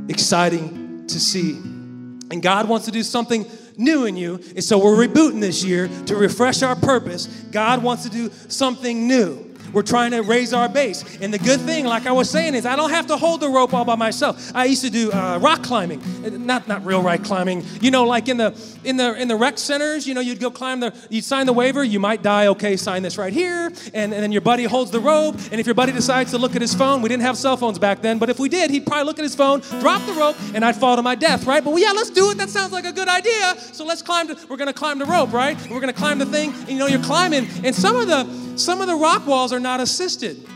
exciting 0.08 1.06
to 1.06 1.20
see. 1.20 1.52
And 1.52 2.42
God 2.42 2.68
wants 2.68 2.86
to 2.86 2.92
do 2.92 3.02
something 3.02 3.46
new 3.76 4.06
in 4.06 4.16
you, 4.16 4.34
and 4.34 4.62
so 4.62 4.78
we're 4.78 5.06
rebooting 5.06 5.40
this 5.40 5.64
year 5.64 5.88
to 6.06 6.16
refresh 6.16 6.62
our 6.62 6.76
purpose. 6.76 7.26
God 7.50 7.82
wants 7.82 8.04
to 8.04 8.10
do 8.10 8.30
something 8.48 9.06
new. 9.06 9.49
We're 9.72 9.82
trying 9.82 10.10
to 10.12 10.22
raise 10.22 10.52
our 10.52 10.68
base. 10.68 11.18
And 11.20 11.32
the 11.32 11.38
good 11.38 11.60
thing, 11.60 11.84
like 11.84 12.06
I 12.06 12.12
was 12.12 12.30
saying, 12.30 12.54
is 12.54 12.66
I 12.66 12.76
don't 12.76 12.90
have 12.90 13.06
to 13.08 13.16
hold 13.16 13.40
the 13.40 13.48
rope 13.48 13.74
all 13.74 13.84
by 13.84 13.96
myself. 13.96 14.52
I 14.54 14.64
used 14.66 14.82
to 14.82 14.90
do 14.90 15.12
uh, 15.12 15.38
rock 15.40 15.62
climbing, 15.62 16.00
not 16.46 16.68
not 16.68 16.84
real 16.84 17.02
rock 17.02 17.22
climbing. 17.24 17.64
You 17.80 17.90
know, 17.90 18.04
like 18.04 18.28
in 18.28 18.36
the 18.36 18.54
in 18.84 18.96
the 18.96 19.14
in 19.20 19.28
the 19.28 19.36
rec 19.36 19.58
centers. 19.58 20.06
You 20.06 20.14
know, 20.14 20.20
you'd 20.20 20.40
go 20.40 20.50
climb 20.50 20.80
the, 20.80 20.94
you'd 21.10 21.24
sign 21.24 21.46
the 21.46 21.52
waiver. 21.52 21.84
You 21.84 22.00
might 22.00 22.22
die. 22.22 22.48
Okay, 22.48 22.76
sign 22.76 23.02
this 23.02 23.18
right 23.18 23.32
here. 23.32 23.66
And, 23.94 24.12
and 24.12 24.22
then 24.22 24.32
your 24.32 24.40
buddy 24.40 24.64
holds 24.64 24.90
the 24.90 25.00
rope. 25.00 25.36
And 25.50 25.60
if 25.60 25.66
your 25.66 25.74
buddy 25.74 25.92
decides 25.92 26.30
to 26.32 26.38
look 26.38 26.56
at 26.56 26.62
his 26.62 26.74
phone, 26.74 27.02
we 27.02 27.08
didn't 27.08 27.22
have 27.22 27.36
cell 27.36 27.56
phones 27.56 27.78
back 27.78 28.02
then, 28.02 28.18
but 28.18 28.30
if 28.30 28.38
we 28.38 28.48
did, 28.48 28.70
he'd 28.70 28.86
probably 28.86 29.04
look 29.04 29.18
at 29.18 29.22
his 29.22 29.34
phone, 29.34 29.60
drop 29.80 30.04
the 30.06 30.12
rope, 30.12 30.36
and 30.54 30.64
I'd 30.64 30.76
fall 30.76 30.96
to 30.96 31.02
my 31.02 31.14
death, 31.14 31.46
right? 31.46 31.62
But 31.62 31.70
well, 31.70 31.78
yeah, 31.78 31.92
let's 31.92 32.10
do 32.10 32.30
it. 32.30 32.38
That 32.38 32.48
sounds 32.48 32.72
like 32.72 32.84
a 32.84 32.92
good 32.92 33.08
idea. 33.08 33.56
So 33.72 33.84
let's 33.84 34.02
climb. 34.02 34.26
The, 34.28 34.46
we're 34.48 34.56
gonna 34.56 34.72
climb 34.72 34.98
the 34.98 35.06
rope, 35.06 35.32
right? 35.32 35.56
We're 35.70 35.80
gonna 35.80 35.92
climb 35.92 36.18
the 36.18 36.26
thing. 36.26 36.52
And, 36.52 36.70
you 36.70 36.78
know, 36.78 36.86
you're 36.86 37.02
climbing, 37.02 37.48
and 37.64 37.74
some 37.74 37.96
of 37.96 38.06
the 38.06 38.50
some 38.56 38.80
of 38.80 38.86
the 38.88 38.96
rock 38.96 39.26
walls 39.26 39.52
are 39.52 39.59
not 39.60 39.80
assisted. 39.80 40.46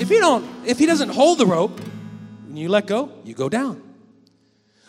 If 0.00 0.08
he 0.08 0.18
don't, 0.18 0.44
if 0.66 0.78
he 0.78 0.86
doesn't 0.86 1.10
hold 1.10 1.38
the 1.38 1.46
rope, 1.46 1.78
when 2.46 2.56
you 2.56 2.68
let 2.68 2.86
go, 2.86 3.10
you 3.24 3.34
go 3.34 3.48
down. 3.48 3.82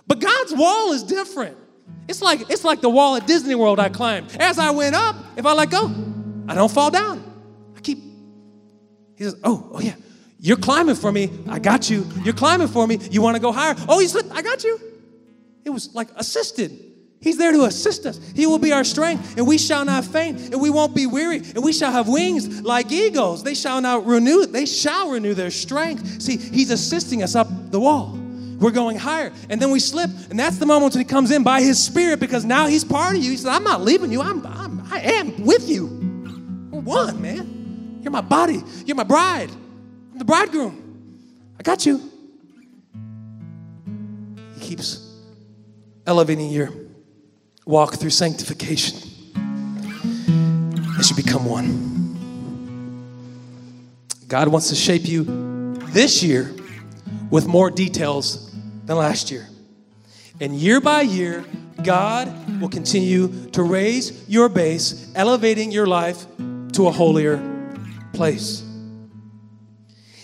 But 0.08 0.20
God's 0.20 0.54
wall 0.54 0.92
is 0.94 1.04
different. 1.04 1.58
It's 2.08 2.22
like 2.22 2.50
it's 2.50 2.64
like 2.64 2.82
the 2.82 2.90
wall 2.90 3.16
at 3.16 3.28
Disney 3.28 3.56
World 3.56 3.80
I 3.80 3.90
climbed. 3.90 4.36
As 4.40 4.60
I 4.60 4.72
went 4.72 4.96
up, 4.96 5.16
if 5.38 5.46
I 5.46 5.54
let 5.54 5.70
go, 5.70 5.94
I 6.48 6.56
don't 6.56 6.72
fall 6.72 6.92
down. 6.92 7.24
I 7.78 7.80
keep. 7.80 8.00
He 9.16 9.24
says, 9.24 9.36
"Oh, 9.44 9.70
oh 9.74 9.80
yeah, 9.80 9.96
you're 10.40 10.58
climbing 10.58 10.96
for 10.96 11.12
me. 11.12 11.30
I 11.48 11.60
got 11.60 11.90
you. 11.90 12.06
You're 12.24 12.34
climbing 12.34 12.68
for 12.68 12.86
me. 12.86 13.00
You 13.12 13.22
want 13.22 13.36
to 13.36 13.42
go 13.42 13.52
higher? 13.52 13.76
Oh, 13.88 14.00
you 14.00 14.08
slipped. 14.08 14.32
I 14.32 14.42
got 14.42 14.64
you." 14.64 14.80
It 15.64 15.70
was 15.70 15.94
like 15.96 16.10
assisted. 16.16 16.93
He's 17.24 17.38
there 17.38 17.54
to 17.54 17.64
assist 17.64 18.06
us. 18.06 18.20
He 18.36 18.46
will 18.46 18.60
be 18.60 18.74
our 18.74 18.84
strength, 18.84 19.38
and 19.38 19.48
we 19.48 19.58
shall 19.58 19.86
not 19.86 20.04
faint, 20.04 20.52
and 20.52 20.62
we 20.62 20.70
won't 20.70 20.94
be 20.94 21.06
weary, 21.06 21.38
and 21.38 21.64
we 21.64 21.72
shall 21.72 21.90
have 21.90 22.10
wings 22.10 22.62
like 22.62 22.92
eagles. 22.92 23.44
They 23.44 23.54
shall 23.56 23.80
not 23.80 24.06
renew, 24.06 24.46
they 24.46 24.66
shall 24.66 25.10
renew 25.10 25.34
their 25.34 25.50
strength. 25.50 26.22
See, 26.22 26.36
he's 26.36 26.70
assisting 26.70 27.24
us 27.24 27.34
up 27.34 27.48
the 27.72 27.80
wall. 27.80 28.20
We're 28.60 28.72
going 28.72 28.98
higher, 28.98 29.32
and 29.50 29.62
then 29.62 29.72
we 29.72 29.80
slip, 29.80 30.10
and 30.30 30.38
that's 30.38 30.58
the 30.58 30.66
moment 30.66 30.96
when 30.96 31.00
he 31.00 31.08
comes 31.08 31.32
in 31.32 31.44
by 31.44 31.62
his 31.62 31.82
spirit 31.82 32.20
because 32.20 32.44
now 32.44 32.68
he's 32.68 32.84
part 32.84 33.16
of 33.16 33.24
you. 33.24 33.32
He 33.32 33.38
says, 33.38 33.46
I'm 33.46 33.64
not 33.64 33.82
leaving 33.82 34.12
you, 34.12 34.22
I'm, 34.22 34.46
I'm 34.46 34.86
I 34.92 35.00
am 35.00 35.46
with 35.46 35.70
you. 35.70 35.86
We're 36.72 36.82
one, 36.82 37.22
man. 37.22 38.00
You're 38.02 38.12
my 38.12 38.20
body, 38.20 38.62
you're 38.86 38.98
my 38.98 39.04
bride. 39.04 39.50
I'm 40.12 40.20
the 40.20 40.26
bridegroom. 40.26 41.56
I 41.58 41.64
got 41.64 41.86
you. 41.86 42.02
He 44.56 44.60
keeps 44.60 45.10
elevating 46.06 46.50
your 46.50 46.83
walk 47.66 47.96
through 47.96 48.10
sanctification 48.10 48.98
as 51.00 51.10
you 51.10 51.16
become 51.16 51.46
one. 51.46 51.92
God 54.28 54.48
wants 54.48 54.70
to 54.70 54.76
shape 54.76 55.08
you 55.08 55.24
this 55.92 56.24
year 56.24 56.54
with 57.30 57.48
more 57.48 57.70
details 57.70 58.52
than 58.86 58.98
last 58.98 59.32
year. 59.32 59.48
And 60.42 60.56
year 60.56 60.82
by 60.82 61.02
year, 61.02 61.46
God 61.84 62.60
will 62.60 62.70
continue 62.70 63.50
to 63.52 63.64
raise 63.64 64.28
your 64.28 64.50
base, 64.50 65.12
elevating 65.16 65.72
your 65.72 65.88
life 65.88 66.26
to 66.74 66.88
a 66.88 66.92
holier 66.92 67.42
place 68.14 68.64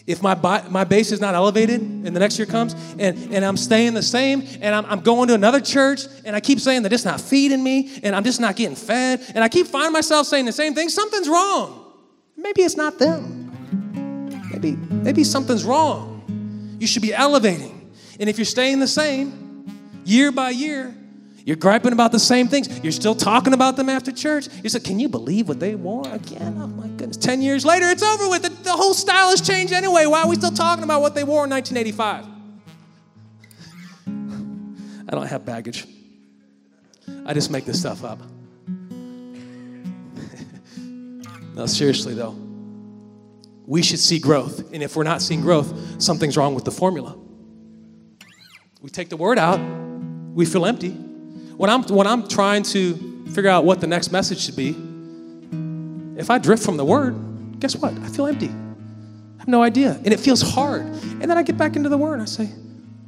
if 0.09 0.23
my, 0.23 0.33
my 0.69 0.83
base 0.83 1.11
is 1.11 1.21
not 1.21 1.35
elevated 1.35 1.81
and 1.81 2.15
the 2.15 2.19
next 2.19 2.39
year 2.39 2.47
comes 2.47 2.73
and, 2.97 3.31
and 3.31 3.45
I'm 3.45 3.55
staying 3.55 3.93
the 3.93 4.01
same 4.01 4.41
and 4.59 4.73
I'm, 4.73 4.83
I'm 4.85 5.01
going 5.01 5.27
to 5.27 5.35
another 5.35 5.61
church 5.61 6.01
and 6.25 6.35
I 6.35 6.39
keep 6.39 6.59
saying 6.59 6.81
that 6.81 6.91
it's 6.91 7.05
not 7.05 7.21
feeding 7.21 7.63
me 7.63 7.99
and 8.01 8.15
I'm 8.15 8.23
just 8.23 8.41
not 8.41 8.55
getting 8.55 8.75
fed 8.75 9.21
and 9.35 9.43
I 9.43 9.49
keep 9.49 9.67
finding 9.67 9.93
myself 9.93 10.25
saying 10.25 10.45
the 10.45 10.51
same 10.51 10.73
thing, 10.73 10.89
something's 10.89 11.29
wrong. 11.29 11.93
Maybe 12.35 12.63
it's 12.63 12.75
not 12.75 12.97
them. 12.97 13.51
Maybe, 14.51 14.71
maybe 14.71 15.23
something's 15.23 15.63
wrong. 15.63 16.77
You 16.79 16.87
should 16.87 17.03
be 17.03 17.13
elevating. 17.13 17.93
And 18.19 18.27
if 18.27 18.39
you're 18.39 18.45
staying 18.45 18.79
the 18.79 18.87
same 18.87 19.67
year 20.05 20.31
by 20.31 20.49
year, 20.49 20.95
you're 21.45 21.55
griping 21.55 21.93
about 21.93 22.11
the 22.11 22.19
same 22.19 22.47
things. 22.47 22.83
You're 22.83 22.91
still 22.91 23.15
talking 23.15 23.53
about 23.53 23.75
them 23.75 23.89
after 23.89 24.11
church. 24.11 24.47
You 24.63 24.69
said, 24.69 24.83
Can 24.83 24.99
you 24.99 25.09
believe 25.09 25.47
what 25.47 25.59
they 25.59 25.75
wore 25.75 26.07
again? 26.07 26.57
Oh 26.59 26.67
my 26.67 26.87
goodness. 26.87 27.17
10 27.17 27.41
years 27.41 27.65
later, 27.65 27.89
it's 27.89 28.03
over 28.03 28.29
with. 28.29 28.43
The, 28.43 28.49
the 28.49 28.71
whole 28.71 28.93
style 28.93 29.29
has 29.29 29.41
changed 29.41 29.73
anyway. 29.73 30.05
Why 30.05 30.21
are 30.21 30.27
we 30.27 30.35
still 30.35 30.51
talking 30.51 30.83
about 30.83 31.01
what 31.01 31.15
they 31.15 31.23
wore 31.23 31.45
in 31.45 31.49
1985? 31.49 32.25
I 35.07 35.11
don't 35.11 35.27
have 35.27 35.45
baggage. 35.45 35.87
I 37.25 37.33
just 37.33 37.49
make 37.49 37.65
this 37.65 37.79
stuff 37.79 38.03
up. 38.03 38.19
no, 41.55 41.65
seriously 41.65 42.13
though. 42.13 42.35
We 43.65 43.81
should 43.81 43.99
see 43.99 44.19
growth. 44.19 44.73
And 44.73 44.83
if 44.83 44.95
we're 44.95 45.03
not 45.03 45.21
seeing 45.21 45.41
growth, 45.41 46.01
something's 46.01 46.37
wrong 46.37 46.53
with 46.53 46.65
the 46.65 46.71
formula. 46.71 47.17
We 48.81 48.89
take 48.89 49.09
the 49.09 49.17
word 49.17 49.39
out, 49.39 49.59
we 50.33 50.45
feel 50.45 50.65
empty 50.65 51.08
when 51.59 51.69
I'm, 51.69 51.83
when 51.83 52.07
I'm 52.07 52.25
trying 52.25 52.63
to 52.63 52.95
figure 53.33 53.49
out 53.49 53.65
what 53.65 53.81
the 53.81 53.87
next 53.87 54.13
message 54.13 54.39
should 54.39 54.55
be, 54.55 54.69
if 56.17 56.29
I 56.29 56.37
drift 56.37 56.63
from 56.63 56.77
the 56.77 56.85
word, 56.85 57.59
guess 57.59 57.75
what? 57.75 57.91
I 57.99 58.07
feel 58.07 58.27
empty. 58.27 58.47
I 58.47 59.39
have 59.39 59.47
no 59.49 59.61
idea. 59.61 59.99
And 60.05 60.13
it 60.13 60.21
feels 60.21 60.41
hard. 60.41 60.83
And 60.83 61.23
then 61.23 61.37
I 61.37 61.43
get 61.43 61.57
back 61.57 61.75
into 61.75 61.89
the 61.89 61.97
word 61.97 62.13
and 62.13 62.21
I 62.21 62.25
say, 62.27 62.49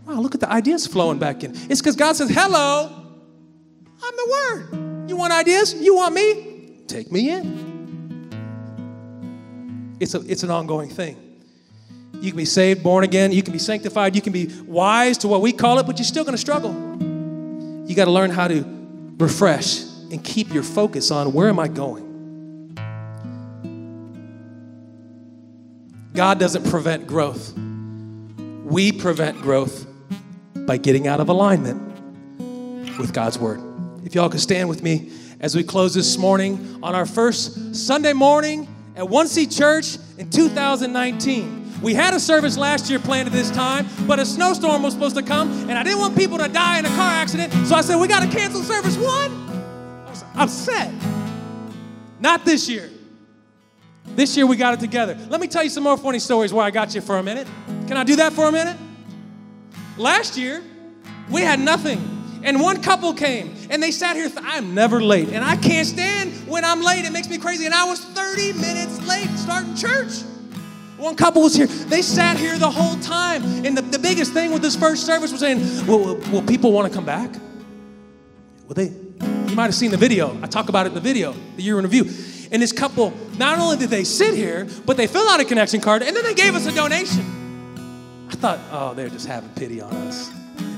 wow, 0.05 0.15
look 0.15 0.35
at 0.35 0.41
the 0.41 0.51
ideas 0.51 0.85
flowing 0.85 1.17
back 1.17 1.45
in. 1.45 1.51
It's 1.71 1.79
because 1.79 1.95
God 1.95 2.17
says, 2.17 2.29
hello, 2.29 2.91
I'm 4.03 4.15
the 4.17 4.27
word. 4.29 5.09
You 5.09 5.15
want 5.15 5.31
ideas? 5.31 5.73
You 5.73 5.95
want 5.95 6.13
me? 6.13 6.73
Take 6.87 7.09
me 7.09 7.29
in. 7.29 8.27
It's, 10.01 10.13
a, 10.13 10.19
it's 10.29 10.43
an 10.43 10.51
ongoing 10.51 10.89
thing. 10.89 11.15
You 12.15 12.31
can 12.31 12.37
be 12.37 12.43
saved, 12.43 12.83
born 12.83 13.05
again, 13.05 13.31
you 13.31 13.43
can 13.43 13.53
be 13.53 13.59
sanctified, 13.59 14.13
you 14.13 14.21
can 14.21 14.33
be 14.33 14.47
wise 14.65 15.19
to 15.19 15.29
what 15.29 15.39
we 15.39 15.53
call 15.53 15.79
it, 15.79 15.85
but 15.87 15.99
you're 15.99 16.05
still 16.05 16.25
going 16.25 16.35
to 16.35 16.41
struggle. 16.41 16.91
You 17.91 17.97
got 17.97 18.05
to 18.05 18.11
learn 18.11 18.29
how 18.29 18.47
to 18.47 18.63
refresh 19.17 19.81
and 20.11 20.23
keep 20.23 20.53
your 20.53 20.63
focus 20.63 21.11
on 21.11 21.33
where 21.33 21.49
am 21.49 21.59
I 21.59 21.67
going? 21.67 22.77
God 26.13 26.39
doesn't 26.39 26.69
prevent 26.69 27.05
growth. 27.05 27.53
We 28.63 28.93
prevent 28.93 29.41
growth 29.41 29.85
by 30.55 30.77
getting 30.77 31.05
out 31.05 31.19
of 31.19 31.27
alignment 31.27 31.81
with 32.97 33.11
God's 33.11 33.37
word. 33.37 33.59
If 34.05 34.15
y'all 34.15 34.29
could 34.29 34.39
stand 34.39 34.69
with 34.69 34.81
me 34.81 35.11
as 35.41 35.53
we 35.53 35.61
close 35.61 35.93
this 35.93 36.17
morning 36.17 36.79
on 36.81 36.95
our 36.95 37.05
first 37.05 37.75
Sunday 37.75 38.13
morning 38.13 38.69
at 38.95 39.09
One 39.09 39.27
Seat 39.27 39.51
Church 39.51 39.97
in 40.17 40.29
2019. 40.29 41.60
We 41.81 41.95
had 41.95 42.13
a 42.13 42.19
service 42.19 42.57
last 42.57 42.89
year 42.89 42.99
planned 42.99 43.27
at 43.27 43.33
this 43.33 43.49
time, 43.49 43.87
but 44.07 44.19
a 44.19 44.25
snowstorm 44.25 44.83
was 44.83 44.93
supposed 44.93 45.15
to 45.15 45.23
come, 45.23 45.51
and 45.69 45.71
I 45.71 45.83
didn't 45.83 45.99
want 45.99 46.15
people 46.15 46.37
to 46.37 46.47
die 46.47 46.79
in 46.79 46.85
a 46.85 46.89
car 46.89 47.11
accident, 47.11 47.51
so 47.65 47.75
I 47.75 47.81
said, 47.81 47.97
We 47.97 48.07
got 48.07 48.21
to 48.21 48.29
cancel 48.29 48.61
service 48.61 48.97
one. 48.97 49.31
I 50.05 50.09
was 50.09 50.23
upset. 50.35 50.93
Not 52.19 52.45
this 52.45 52.69
year. 52.69 52.89
This 54.15 54.35
year 54.37 54.45
we 54.45 54.57
got 54.57 54.73
it 54.73 54.79
together. 54.79 55.17
Let 55.29 55.41
me 55.41 55.47
tell 55.47 55.63
you 55.63 55.69
some 55.69 55.83
more 55.83 55.97
funny 55.97 56.19
stories 56.19 56.53
where 56.53 56.65
I 56.65 56.69
got 56.69 56.93
you 56.93 57.01
for 57.01 57.17
a 57.17 57.23
minute. 57.23 57.47
Can 57.87 57.97
I 57.97 58.03
do 58.03 58.17
that 58.17 58.33
for 58.33 58.47
a 58.47 58.51
minute? 58.51 58.77
Last 59.97 60.37
year, 60.37 60.61
we 61.29 61.41
had 61.41 61.59
nothing. 61.59 62.07
And 62.43 62.59
one 62.59 62.81
couple 62.81 63.13
came 63.13 63.55
and 63.69 63.81
they 63.81 63.91
sat 63.91 64.15
here. 64.15 64.27
Th- 64.27 64.43
I'm 64.43 64.73
never 64.73 65.01
late. 65.01 65.29
And 65.29 65.43
I 65.43 65.55
can't 65.55 65.87
stand 65.87 66.31
when 66.47 66.65
I'm 66.65 66.81
late. 66.81 67.05
It 67.05 67.11
makes 67.11 67.29
me 67.29 67.37
crazy. 67.37 67.65
And 67.65 67.73
I 67.73 67.85
was 67.85 68.03
30 68.03 68.53
minutes 68.53 68.99
late 69.07 69.29
starting 69.37 69.75
church. 69.75 70.23
One 71.01 71.15
couple 71.15 71.41
was 71.41 71.55
here. 71.55 71.65
They 71.65 72.03
sat 72.03 72.37
here 72.37 72.59
the 72.59 72.69
whole 72.69 72.95
time. 72.97 73.43
And 73.65 73.75
the, 73.75 73.81
the 73.81 73.97
biggest 73.97 74.33
thing 74.33 74.51
with 74.51 74.61
this 74.61 74.75
first 74.75 75.03
service 75.03 75.31
was 75.31 75.41
saying, 75.41 75.87
will, 75.87 76.17
will 76.31 76.43
people 76.43 76.71
want 76.71 76.87
to 76.87 76.93
come 76.93 77.05
back? 77.05 77.31
Well, 78.67 78.75
they, 78.75 78.89
you 79.49 79.55
might 79.55 79.65
have 79.65 79.73
seen 79.73 79.89
the 79.89 79.97
video. 79.97 80.39
I 80.43 80.45
talk 80.45 80.69
about 80.69 80.85
it 80.85 80.89
in 80.89 80.93
the 80.93 81.01
video, 81.01 81.33
the 81.55 81.63
year 81.63 81.79
in 81.79 81.85
review. 81.85 82.03
And 82.51 82.61
this 82.61 82.71
couple, 82.71 83.13
not 83.39 83.57
only 83.57 83.77
did 83.77 83.89
they 83.89 84.03
sit 84.03 84.35
here, 84.35 84.67
but 84.85 84.95
they 84.95 85.07
filled 85.07 85.27
out 85.27 85.39
a 85.39 85.45
connection 85.45 85.81
card 85.81 86.03
and 86.03 86.15
then 86.15 86.23
they 86.23 86.35
gave 86.35 86.53
us 86.53 86.67
a 86.67 86.71
donation. 86.71 88.27
I 88.29 88.35
thought, 88.35 88.59
oh, 88.71 88.93
they're 88.93 89.09
just 89.09 89.25
having 89.25 89.49
pity 89.55 89.81
on 89.81 89.91
us. 89.91 90.29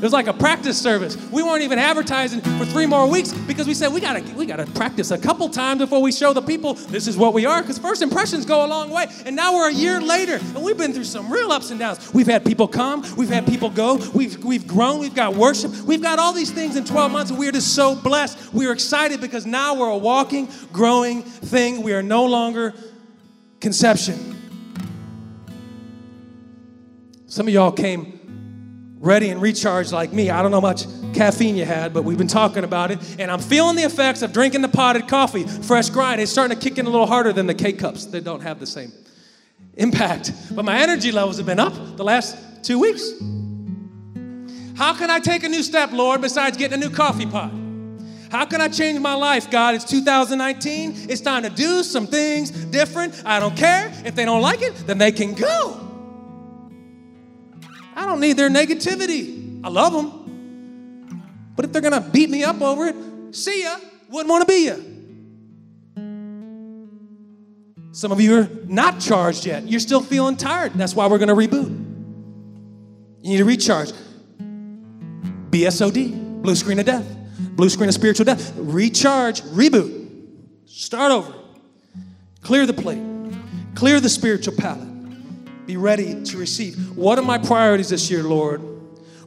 It 0.04 0.08
was 0.08 0.12
like 0.12 0.28
a 0.28 0.34
practice 0.34 0.78
service. 0.78 1.16
We 1.32 1.44
weren't 1.44 1.62
even 1.62 1.80
advertising 1.80 2.42
for 2.42 2.66
three 2.66 2.86
more 2.86 3.10
weeks 3.10 3.32
because 3.32 3.68
we 3.68 3.74
said 3.74 3.94
we 3.94 4.02
gotta 4.02 4.22
we 4.36 4.46
gotta 4.46 4.66
practice 4.66 5.12
a 5.12 5.18
couple 5.18 5.48
times 5.48 5.80
before 5.80 6.02
we 6.02 6.12
show 6.12 6.34
the 6.34 6.42
people 6.42 6.74
this 6.74 7.08
is 7.08 7.16
what 7.16 7.34
we 7.34 7.46
are. 7.46 7.62
Because 7.62 7.78
first 7.78 8.02
impressions 8.02 8.46
go 8.46 8.66
a 8.66 8.68
long 8.68 8.90
way. 8.90 9.06
And 9.26 9.34
now 9.34 9.56
we're 9.56 9.70
a 9.70 9.74
year 9.74 10.02
later, 10.02 10.42
and 10.42 10.62
we've 10.62 10.78
been 10.78 10.92
through 10.92 11.06
some 11.06 11.32
real 11.32 11.54
ups 11.54 11.72
and 11.72 11.80
downs. 11.80 12.14
We've 12.14 12.28
had 12.28 12.46
people 12.46 12.68
come, 12.68 13.06
we've 13.16 13.30
had 13.30 13.48
people 13.48 13.70
go, 13.70 13.96
we've 14.14 14.44
we've 14.44 14.68
grown, 14.68 15.00
we've 15.00 15.16
got 15.16 15.38
worship, 15.38 15.72
we've 15.86 16.02
got 16.02 16.20
all 16.20 16.34
these 16.34 16.52
things 16.52 16.76
in 16.76 16.84
12 16.84 17.10
months, 17.10 17.32
and 17.32 17.40
we're 17.40 17.54
just 17.54 17.74
so 17.74 17.96
blessed. 17.96 18.52
We're 18.54 18.74
excited 18.74 19.22
because 19.22 19.46
now 19.46 19.74
we're 19.74 19.88
a 19.88 19.98
walking, 19.98 20.50
growing 20.74 21.22
thing. 21.22 21.82
We 21.82 21.94
are 21.94 22.04
no 22.04 22.26
longer 22.26 22.74
conception. 23.62 24.36
Some 27.28 27.48
of 27.48 27.54
y'all 27.54 27.72
came 27.72 28.13
ready 29.04 29.30
and 29.30 29.42
recharged 29.42 29.92
like 29.92 30.14
me. 30.14 30.30
I 30.30 30.42
don't 30.42 30.50
know 30.50 30.62
how 30.62 30.68
much 30.68 30.86
caffeine 31.14 31.58
you 31.58 31.66
had, 31.66 31.94
but 31.94 32.06
we've 32.06 32.18
been 32.18 32.28
talking 32.28 32.64
about 32.64 32.90
it. 32.90 33.20
And 33.20 33.30
I'm 33.30 33.40
feeling 33.40 33.76
the 33.76 33.84
effects 33.84 34.22
of 34.22 34.32
drinking 34.32 34.62
the 34.62 34.70
potted 34.70 35.10
coffee, 35.10 35.44
fresh 35.44 35.90
grind. 35.90 36.22
It's 36.22 36.32
starting 36.32 36.58
to 36.58 36.70
kick 36.70 36.78
in 36.78 36.86
a 36.86 36.90
little 36.90 37.06
harder 37.06 37.34
than 37.34 37.46
the 37.46 37.54
K 37.54 37.74
cups. 37.74 38.06
They 38.06 38.22
don't 38.22 38.42
have 38.42 38.60
the 38.60 38.66
same 38.66 38.94
impact. 39.76 40.32
But 40.56 40.64
my 40.64 40.80
energy 40.80 41.12
levels 41.12 41.38
have 41.38 41.46
been 41.46 41.60
up 41.60 41.74
the 41.98 42.04
last 42.04 42.38
two 42.64 42.80
weeks. 42.80 43.12
How 44.78 44.94
can 44.94 45.10
I 45.10 45.20
take 45.20 45.44
a 45.44 45.50
new 45.50 45.64
step, 45.64 45.92
Lord, 45.92 46.22
besides 46.22 46.56
getting 46.56 46.82
a 46.82 46.88
new 46.88 46.90
coffee 46.90 47.26
pot? 47.26 47.52
How 48.32 48.46
can 48.46 48.62
I 48.62 48.70
change 48.70 49.00
my 49.00 49.14
life, 49.14 49.52
God? 49.52 49.76
It's 49.76 49.84
2019. 49.84 51.10
It's 51.10 51.22
time 51.22 51.44
to 51.44 51.50
do 51.50 51.84
some 51.84 52.08
things 52.08 52.50
different. 52.50 53.22
I 53.26 53.40
don't 53.40 53.56
care. 53.56 53.92
If 54.06 54.16
they 54.16 54.26
don't 54.26 54.42
like 54.42 54.62
it, 54.62 54.74
then 54.88 54.98
they 54.98 55.12
can 55.12 55.36
go. 55.36 55.93
I 57.96 58.06
don't 58.06 58.20
need 58.20 58.38
their 58.38 58.50
negativity. 58.50 59.62
I 59.64 59.70
love 59.70 59.94
them. 59.94 60.24
But 61.56 61.66
if 61.66 61.72
they're 61.72 61.82
going 61.82 62.02
to 62.02 62.10
beat 62.10 62.30
me 62.30 62.44
up 62.44 62.62
over 62.62 62.88
it, 62.88 63.36
see 63.36 63.64
ya. 63.64 63.78
Wouldn't 64.10 64.30
want 64.30 64.48
to 64.48 64.54
be 64.54 64.66
ya. 64.68 64.76
Some 67.92 68.12
of 68.12 68.20
you 68.20 68.40
are 68.40 68.50
not 68.66 69.00
charged 69.00 69.46
yet. 69.46 69.68
You're 69.68 69.80
still 69.80 70.02
feeling 70.02 70.36
tired. 70.36 70.74
That's 70.74 70.96
why 70.96 71.08
we're 71.08 71.20
going 71.20 71.30
to 71.30 71.36
reboot. 71.36 71.70
You 73.22 73.30
need 73.30 73.38
to 73.38 73.46
recharge. 73.46 73.92
BSOD, 75.52 76.42
blue 76.42 76.56
screen 76.56 76.80
of 76.80 76.86
death, 76.86 77.06
blue 77.56 77.70
screen 77.70 77.88
of 77.88 77.94
spiritual 77.94 78.26
death. 78.26 78.54
Recharge, 78.58 79.42
reboot, 79.44 80.10
start 80.66 81.12
over. 81.12 81.34
Clear 82.42 82.66
the 82.66 82.74
plate, 82.74 83.02
clear 83.76 84.00
the 84.00 84.10
spiritual 84.10 84.56
palate. 84.58 84.93
Be 85.66 85.78
ready 85.78 86.24
to 86.24 86.38
receive. 86.38 86.98
What 86.98 87.18
are 87.18 87.24
my 87.24 87.38
priorities 87.38 87.90
this 87.90 88.10
year, 88.12 88.24
Lord? 88.24 88.62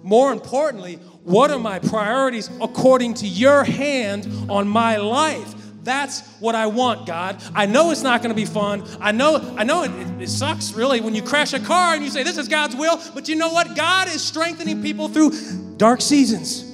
More 0.03 0.32
importantly, 0.32 0.97
what 1.24 1.51
are 1.51 1.59
my 1.59 1.78
priorities 1.78 2.49
according 2.61 3.14
to 3.14 3.26
your 3.26 3.64
hand 3.64 4.28
on 4.49 4.68
my 4.68 4.97
life? 4.97 5.55
That's 5.82 6.20
what 6.41 6.55
I 6.55 6.66
want, 6.66 7.07
God. 7.07 7.43
I 7.55 7.66
know 7.66 7.91
it's 7.91 8.03
not 8.03 8.20
going 8.20 8.30
to 8.30 8.37
be 8.37 8.45
fun. 8.45 8.84
I 9.01 9.12
know, 9.12 9.55
I 9.57 9.64
know 9.64 9.84
it, 9.84 9.91
it, 9.93 10.22
it, 10.22 10.28
sucks 10.28 10.72
really 10.72 11.01
when 11.01 11.14
you 11.14 11.22
crash 11.22 11.53
a 11.53 11.61
car 11.61 11.95
and 11.95 12.05
you 12.05 12.11
say, 12.11 12.24
This 12.24 12.39
is 12.39 12.49
God's 12.49 12.74
will. 12.74 13.01
But 13.14 13.28
you 13.28 13.37
know 13.37 13.51
what? 13.51 13.76
God 13.76 14.09
is 14.09 14.22
strengthening 14.22 14.82
people 14.82 15.09
through 15.09 15.30
dark 15.76 16.01
seasons. 16.01 16.64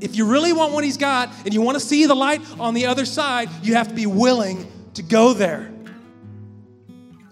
If 0.00 0.16
you 0.16 0.26
really 0.26 0.52
want 0.52 0.72
what 0.72 0.82
He's 0.82 0.96
got 0.96 1.32
and 1.44 1.54
you 1.54 1.62
want 1.62 1.76
to 1.76 1.84
see 1.84 2.06
the 2.06 2.14
light 2.14 2.40
on 2.58 2.74
the 2.74 2.86
other 2.86 3.04
side, 3.04 3.48
you 3.62 3.74
have 3.74 3.88
to 3.88 3.94
be 3.94 4.06
willing 4.06 4.66
to 4.94 5.02
go 5.02 5.32
there. 5.32 5.72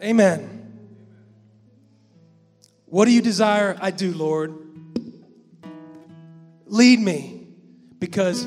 Amen. 0.02 0.49
What 2.90 3.04
do 3.04 3.12
you 3.12 3.22
desire 3.22 3.76
I 3.80 3.92
do, 3.92 4.12
Lord? 4.12 4.52
Lead 6.66 6.98
me 6.98 7.46
because 8.00 8.44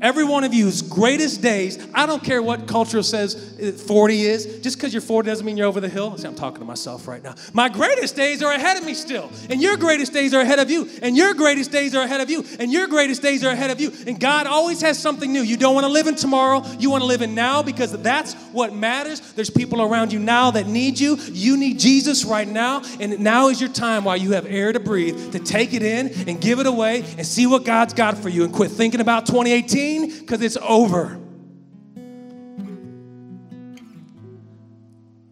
Every 0.00 0.24
one 0.24 0.44
of 0.44 0.54
you's 0.54 0.82
greatest 0.82 1.42
days, 1.42 1.78
I 1.92 2.06
don't 2.06 2.22
care 2.22 2.40
what 2.40 2.68
culture 2.68 3.02
says 3.02 3.34
uh, 3.60 3.72
40 3.72 4.22
is, 4.22 4.60
just 4.60 4.76
because 4.76 4.94
you're 4.94 5.00
40 5.00 5.26
doesn't 5.26 5.44
mean 5.44 5.56
you're 5.56 5.66
over 5.66 5.80
the 5.80 5.88
hill. 5.88 6.16
See, 6.16 6.26
I'm 6.26 6.36
talking 6.36 6.60
to 6.60 6.64
myself 6.64 7.08
right 7.08 7.22
now. 7.22 7.34
My 7.52 7.68
greatest 7.68 8.14
days 8.14 8.42
are 8.42 8.52
ahead 8.52 8.76
of 8.76 8.84
me 8.84 8.94
still, 8.94 9.30
and 9.50 9.60
your 9.60 9.76
greatest 9.76 10.12
days 10.12 10.34
are 10.34 10.40
ahead 10.40 10.60
of 10.60 10.70
you, 10.70 10.88
and 11.02 11.16
your 11.16 11.34
greatest 11.34 11.72
days 11.72 11.96
are 11.96 12.02
ahead 12.02 12.20
of 12.20 12.30
you, 12.30 12.44
and 12.60 12.72
your 12.72 12.86
greatest 12.86 13.22
days 13.22 13.44
are 13.44 13.50
ahead 13.50 13.70
of 13.70 13.80
you. 13.80 13.92
And 14.06 14.20
God 14.20 14.46
always 14.46 14.80
has 14.82 14.98
something 14.98 15.32
new. 15.32 15.42
You 15.42 15.56
don't 15.56 15.74
want 15.74 15.86
to 15.86 15.92
live 15.92 16.06
in 16.06 16.14
tomorrow, 16.14 16.64
you 16.78 16.90
want 16.90 17.02
to 17.02 17.06
live 17.06 17.22
in 17.22 17.34
now 17.34 17.62
because 17.62 17.90
that's 18.00 18.34
what 18.52 18.72
matters. 18.72 19.20
There's 19.32 19.50
people 19.50 19.82
around 19.82 20.12
you 20.12 20.20
now 20.20 20.52
that 20.52 20.68
need 20.68 21.00
you. 21.00 21.16
You 21.32 21.56
need 21.56 21.80
Jesus 21.80 22.24
right 22.24 22.46
now, 22.46 22.82
and 23.00 23.18
now 23.18 23.48
is 23.48 23.60
your 23.60 23.70
time 23.70 24.04
while 24.04 24.16
you 24.16 24.32
have 24.32 24.46
air 24.46 24.72
to 24.72 24.80
breathe 24.80 25.32
to 25.32 25.40
take 25.40 25.74
it 25.74 25.82
in 25.82 26.28
and 26.28 26.40
give 26.40 26.60
it 26.60 26.66
away 26.66 27.04
and 27.16 27.26
see 27.26 27.46
what 27.46 27.64
God's 27.64 27.94
got 27.94 28.16
for 28.16 28.28
you 28.28 28.44
and 28.44 28.52
quit 28.52 28.70
thinking 28.70 29.00
about 29.00 29.26
2018 29.26 29.87
because 29.96 30.42
it's 30.42 30.56
over. 30.56 31.18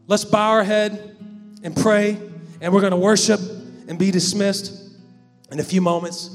Let's 0.07 0.25
bow 0.25 0.51
our 0.51 0.65
head 0.65 1.17
and 1.63 1.77
pray, 1.77 2.17
and 2.61 2.73
we're 2.73 2.81
going 2.81 2.93
to 2.93 2.97
worship 2.97 3.41
and 3.89 3.99
be 3.99 4.11
dismissed 4.11 4.73
in 5.51 5.59
a 5.59 5.65
few 5.65 5.81
moments. 5.81 6.31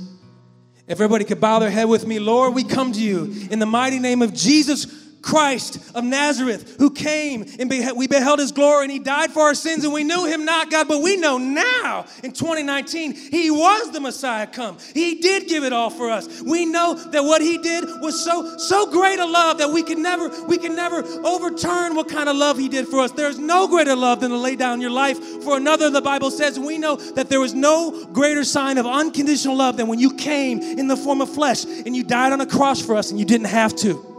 If 0.88 0.99
everybody 0.99 1.24
could 1.24 1.39
bow 1.39 1.59
their 1.59 1.69
head 1.69 1.86
with 1.86 2.05
me, 2.05 2.19
Lord, 2.19 2.53
we 2.53 2.63
come 2.63 2.91
to 2.91 2.99
you 2.99 3.34
in 3.49 3.59
the 3.59 3.65
mighty 3.65 3.99
name 3.99 4.22
of 4.22 4.34
Jesus 4.34 5.00
Christ 5.22 5.80
of 5.95 6.03
Nazareth, 6.03 6.76
who 6.78 6.89
came 6.89 7.45
and 7.59 7.69
we 7.69 8.07
beheld 8.07 8.39
his 8.39 8.51
glory 8.51 8.86
and 8.86 8.91
he 8.91 8.99
died 8.99 9.32
for 9.32 9.41
our 9.41 9.53
sins 9.53 9.84
and 9.84 9.93
we 9.93 10.03
knew 10.03 10.26
him 10.26 10.45
not, 10.45 10.72
God, 10.72 10.88
but 10.88 11.01
we 11.01 11.17
know 11.17 11.38
now 11.38 12.05
in 12.24 12.32
2019 12.32 13.13
he 13.13 13.51
was 13.51 13.91
the 13.91 13.99
Messiah 13.99 14.47
come. 14.47 14.78
He 14.93 15.15
did 15.15 15.47
give 15.47 15.63
it 15.63 15.74
all 15.74 15.89
for 15.89 16.09
us. 16.09 16.41
We 16.41 16.65
know 16.65 16.95
that 16.95 17.24
what 17.24 17.41
he 17.41 17.57
did 17.57 17.86
was 18.01 18.24
so 18.24 18.57
so 18.57 18.89
great 18.91 19.19
a 19.19 19.26
love 19.26 19.59
that 19.59 19.69
we 19.69 19.84
can 19.84 20.01
never 20.01 20.30
we 20.45 20.57
can 20.57 20.76
never 20.76 21.03
overturn 21.26 21.95
what 21.95 22.09
kind 22.09 22.28
of 22.28 22.36
love 22.36 22.57
he 22.57 22.67
did 22.69 22.88
for 22.88 22.99
us. 22.99 23.11
There's 23.11 23.39
no 23.39 23.67
greater 23.67 23.95
love 23.95 24.22
than 24.22 24.32
to 24.32 24.38
lay 24.38 24.55
down 24.55 24.82
your 24.82 24.91
life 24.91 25.19
for 25.43 25.57
another. 25.57 25.89
The 25.89 26.01
Bible 26.01 26.32
says 26.32 26.59
we 26.59 26.78
know 26.78 26.95
that 26.95 27.30
there 27.30 27.39
was 27.39 27.53
no 27.53 28.05
greater 28.07 28.43
sign 28.43 28.78
of 28.78 28.86
unconditional 28.86 29.55
love 29.55 29.78
than 29.78 29.88
when 29.88 29.99
you 29.99 30.15
came 30.15 30.59
in 30.61 30.88
the 30.88 30.97
form 30.97 31.22
of 31.22 31.30
flesh 31.30 31.65
and 31.65 31.95
you 31.95 32.03
died 32.03 32.32
on 32.32 32.41
a 32.41 32.45
cross 32.45 32.82
for 32.82 32.95
us 32.95 33.11
and 33.11 33.19
you 33.19 33.26
didn't 33.26 33.47
have 33.47 33.76
to 33.78 34.11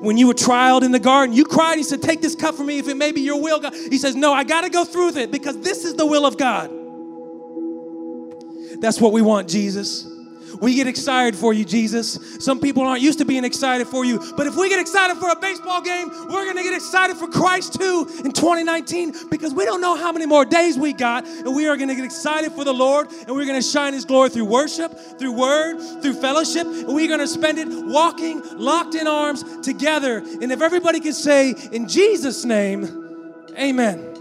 when 0.00 0.16
you 0.16 0.26
were 0.28 0.34
trialed 0.34 0.82
in 0.82 0.92
the 0.92 0.98
garden, 0.98 1.34
you 1.34 1.44
cried. 1.44 1.76
He 1.76 1.82
said, 1.82 2.02
Take 2.02 2.20
this 2.20 2.34
cup 2.34 2.54
from 2.54 2.66
me 2.66 2.78
if 2.78 2.88
it 2.88 2.96
may 2.96 3.12
be 3.12 3.20
your 3.20 3.40
will, 3.40 3.60
God. 3.60 3.74
He 3.74 3.98
says, 3.98 4.14
No, 4.14 4.32
I 4.32 4.44
got 4.44 4.62
to 4.62 4.70
go 4.70 4.84
through 4.84 5.06
with 5.06 5.16
it 5.16 5.30
because 5.30 5.60
this 5.60 5.84
is 5.84 5.94
the 5.94 6.06
will 6.06 6.26
of 6.26 6.36
God. 6.36 6.70
That's 8.80 9.00
what 9.00 9.12
we 9.12 9.22
want, 9.22 9.48
Jesus. 9.48 10.11
We 10.62 10.76
get 10.76 10.86
excited 10.86 11.34
for 11.34 11.52
you, 11.52 11.64
Jesus. 11.64 12.36
Some 12.38 12.60
people 12.60 12.84
aren't 12.84 13.02
used 13.02 13.18
to 13.18 13.24
being 13.24 13.44
excited 13.44 13.88
for 13.88 14.04
you, 14.04 14.20
but 14.36 14.46
if 14.46 14.54
we 14.54 14.68
get 14.68 14.80
excited 14.80 15.16
for 15.16 15.28
a 15.28 15.34
baseball 15.34 15.82
game, 15.82 16.08
we're 16.08 16.44
going 16.44 16.56
to 16.56 16.62
get 16.62 16.72
excited 16.72 17.16
for 17.16 17.26
Christ 17.26 17.80
too 17.80 18.06
in 18.24 18.30
2019 18.30 19.28
because 19.28 19.52
we 19.52 19.64
don't 19.64 19.80
know 19.80 19.96
how 19.96 20.12
many 20.12 20.24
more 20.24 20.44
days 20.44 20.78
we 20.78 20.92
got, 20.92 21.26
and 21.26 21.52
we 21.52 21.66
are 21.66 21.76
going 21.76 21.88
to 21.88 21.96
get 21.96 22.04
excited 22.04 22.52
for 22.52 22.62
the 22.62 22.72
Lord, 22.72 23.08
and 23.10 23.30
we're 23.30 23.44
going 23.44 23.60
to 23.60 23.68
shine 23.68 23.92
His 23.92 24.04
glory 24.04 24.30
through 24.30 24.44
worship, 24.44 24.96
through 25.18 25.32
word, 25.32 25.80
through 26.00 26.14
fellowship, 26.14 26.64
and 26.68 26.94
we're 26.94 27.08
going 27.08 27.18
to 27.18 27.26
spend 27.26 27.58
it 27.58 27.66
walking 27.68 28.40
locked 28.56 28.94
in 28.94 29.08
arms 29.08 29.42
together. 29.62 30.18
And 30.18 30.52
if 30.52 30.62
everybody 30.62 31.00
can 31.00 31.12
say, 31.12 31.56
in 31.72 31.88
Jesus' 31.88 32.44
name, 32.44 33.48
amen. 33.58 34.11